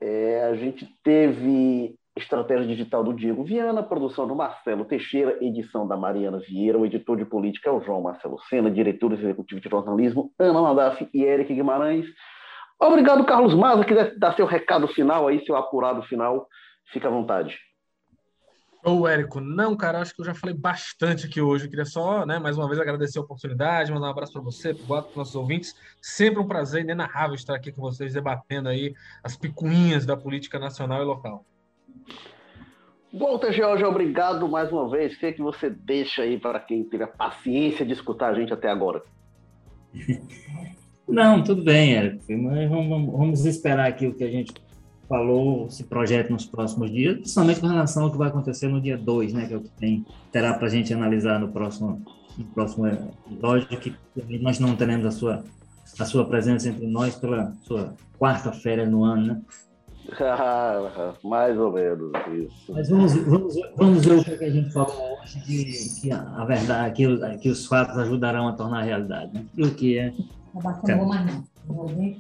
É, 0.00 0.44
a 0.44 0.54
gente 0.56 0.84
teve 1.04 1.94
estratégia 2.16 2.66
digital 2.66 3.02
do 3.02 3.12
Diego 3.12 3.42
Viana, 3.42 3.82
produção 3.82 4.26
do 4.26 4.36
Marcelo 4.36 4.84
Teixeira, 4.84 5.36
edição 5.40 5.86
da 5.86 5.96
Mariana 5.96 6.38
Vieira, 6.38 6.78
o 6.78 6.86
editor 6.86 7.16
de 7.16 7.24
política 7.24 7.70
é 7.70 7.72
o 7.72 7.82
João 7.82 8.02
Marcelo 8.02 8.38
Sena, 8.48 8.70
diretor 8.70 9.12
executivo 9.12 9.60
de 9.60 9.68
jornalismo, 9.68 10.32
Ana 10.38 10.62
Nadaf 10.62 11.08
e 11.12 11.24
Eric 11.24 11.52
Guimarães. 11.52 12.06
Obrigado, 12.80 13.24
Carlos 13.24 13.54
Maza, 13.54 13.84
que 13.84 13.94
dá 14.16 14.32
seu 14.34 14.46
recado 14.46 14.86
final 14.88 15.26
aí, 15.26 15.44
seu 15.44 15.56
apurado 15.56 16.02
final. 16.04 16.46
Fica 16.92 17.08
à 17.08 17.10
vontade. 17.10 17.58
Ô, 18.86 19.08
Érico, 19.08 19.40
não, 19.40 19.74
cara, 19.74 20.00
acho 20.00 20.14
que 20.14 20.20
eu 20.20 20.26
já 20.26 20.34
falei 20.34 20.54
bastante 20.54 21.26
aqui 21.26 21.40
hoje. 21.40 21.64
Eu 21.64 21.70
queria 21.70 21.86
só, 21.86 22.26
né, 22.26 22.38
mais 22.38 22.58
uma 22.58 22.68
vez 22.68 22.78
agradecer 22.78 23.18
a 23.18 23.22
oportunidade, 23.22 23.90
mandar 23.90 24.08
um 24.08 24.10
abraço 24.10 24.34
para 24.34 24.42
você, 24.42 24.74
para 24.74 25.00
os 25.00 25.16
nossos 25.16 25.34
ouvintes. 25.34 25.74
Sempre 26.02 26.40
um 26.40 26.46
prazer 26.46 26.82
inenarrável 26.82 27.34
estar 27.34 27.54
aqui 27.54 27.72
com 27.72 27.80
vocês, 27.80 28.12
debatendo 28.12 28.68
aí 28.68 28.94
as 29.22 29.36
picuinhas 29.36 30.04
da 30.04 30.16
política 30.16 30.58
nacional 30.58 31.00
e 31.00 31.04
local. 31.04 31.46
Walter 33.12 33.52
George, 33.52 33.84
obrigado 33.84 34.48
mais 34.48 34.72
uma 34.72 34.88
vez. 34.90 35.14
O 35.14 35.18
que, 35.20 35.26
é 35.26 35.32
que 35.32 35.40
você 35.40 35.70
deixa 35.70 36.22
aí 36.22 36.38
para 36.38 36.58
quem 36.58 36.82
teve 36.82 37.04
a 37.04 37.08
paciência 37.08 37.86
de 37.86 37.92
escutar 37.92 38.30
a 38.30 38.34
gente 38.34 38.52
até 38.52 38.68
agora? 38.68 39.02
Não, 41.06 41.44
tudo 41.44 41.62
bem, 41.62 41.94
Érico, 41.94 42.24
mas 42.32 42.68
vamos, 42.68 43.12
vamos 43.12 43.44
esperar 43.44 43.86
aqui 43.86 44.06
o 44.06 44.14
que 44.14 44.24
a 44.24 44.30
gente 44.30 44.52
falou, 45.08 45.70
se 45.70 45.84
projeta 45.84 46.32
nos 46.32 46.46
próximos 46.46 46.90
dias, 46.90 47.16
principalmente 47.16 47.60
com 47.60 47.66
relação 47.66 48.04
ao 48.04 48.10
que 48.10 48.18
vai 48.18 48.28
acontecer 48.28 48.68
no 48.68 48.80
dia 48.80 48.96
2, 48.96 49.34
né, 49.34 49.46
que 49.46 49.54
é 49.54 49.56
o 49.56 49.60
que 49.60 49.70
tem, 49.70 50.04
terá 50.32 50.54
para 50.54 50.66
a 50.66 50.70
gente 50.70 50.92
analisar 50.92 51.38
no 51.38 51.48
próximo, 51.48 52.02
no 52.36 52.44
próximo 52.46 52.86
episódio, 52.86 53.68
que 53.78 53.94
nós 54.40 54.58
não 54.58 54.74
teremos 54.74 55.04
a 55.06 55.10
sua, 55.10 55.44
a 55.98 56.04
sua 56.04 56.24
presença 56.24 56.68
entre 56.68 56.86
nós 56.86 57.14
pela 57.14 57.52
sua 57.62 57.94
quarta-feira 58.18 58.86
no 58.86 59.04
ano, 59.04 59.26
né? 59.26 59.42
Mais 61.24 61.58
ou 61.58 61.72
menos 61.72 62.12
isso. 62.32 62.72
Mas 62.72 62.88
vamos, 62.88 63.14
vamos, 63.24 63.54
vamos 63.76 64.04
ver 64.04 64.18
o 64.18 64.38
que 64.38 64.44
a 64.44 64.50
gente 64.50 64.72
falou 64.72 65.18
hoje, 65.20 65.40
que, 65.40 66.00
que 66.00 66.12
a 66.12 66.44
verdade, 66.44 66.94
que, 66.94 67.38
que 67.38 67.48
os 67.48 67.66
fatos 67.66 67.96
ajudarão 67.98 68.48
a 68.48 68.52
tornar 68.52 68.80
a 68.80 68.82
realidade. 68.82 69.32
Né? 69.34 69.44
E 69.56 69.62
o 69.64 69.74
que 69.74 69.98
é. 69.98 70.12
Ver. 71.96 72.16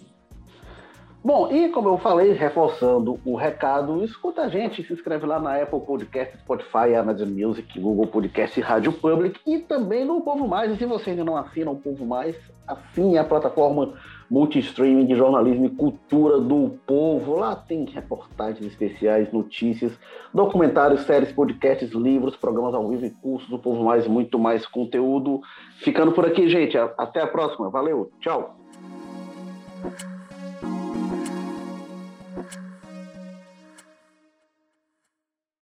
Bom, 1.24 1.50
e 1.50 1.70
como 1.70 1.88
eu 1.88 1.96
falei, 1.96 2.32
reforçando 2.32 3.18
o 3.24 3.34
recado, 3.34 4.04
escuta 4.04 4.42
a 4.42 4.48
gente, 4.50 4.82
se 4.82 4.92
inscreve 4.92 5.24
lá 5.24 5.40
na 5.40 5.56
Apple 5.56 5.80
Podcast, 5.80 6.36
Spotify, 6.38 6.94
Amazon 6.98 7.30
Music, 7.30 7.80
Google 7.80 8.06
Podcast 8.08 8.60
e 8.60 8.62
Rádio 8.62 8.92
Public 8.92 9.40
e 9.46 9.58
também 9.60 10.04
no 10.04 10.20
Povo 10.20 10.46
Mais. 10.46 10.70
E 10.70 10.76
se 10.76 10.84
você 10.84 11.10
ainda 11.10 11.24
não 11.24 11.34
assina 11.34 11.70
o 11.70 11.76
Povo 11.76 12.04
Mais, 12.04 12.36
assine 12.66 13.16
a 13.16 13.24
plataforma 13.24 13.94
multi-streaming 14.30 15.06
de 15.06 15.14
jornalismo 15.14 15.66
e 15.66 15.70
cultura 15.70 16.40
do 16.40 16.78
povo. 16.86 17.36
Lá 17.36 17.54
tem 17.54 17.84
reportagens 17.84 18.66
especiais, 18.66 19.32
notícias, 19.32 19.92
documentários, 20.32 21.02
séries, 21.02 21.32
podcasts, 21.32 21.90
livros, 21.90 22.36
programas 22.36 22.74
ao 22.74 22.88
vivo 22.88 23.06
e 23.06 23.10
cursos 23.10 23.48
do 23.48 23.58
Povo 23.58 23.84
Mais, 23.84 24.06
muito 24.06 24.38
mais 24.38 24.66
conteúdo. 24.66 25.40
Ficando 25.78 26.12
por 26.12 26.26
aqui, 26.26 26.48
gente. 26.48 26.76
Até 26.76 27.20
a 27.20 27.26
próxima. 27.26 27.70
Valeu. 27.70 28.10
Tchau. 28.20 28.56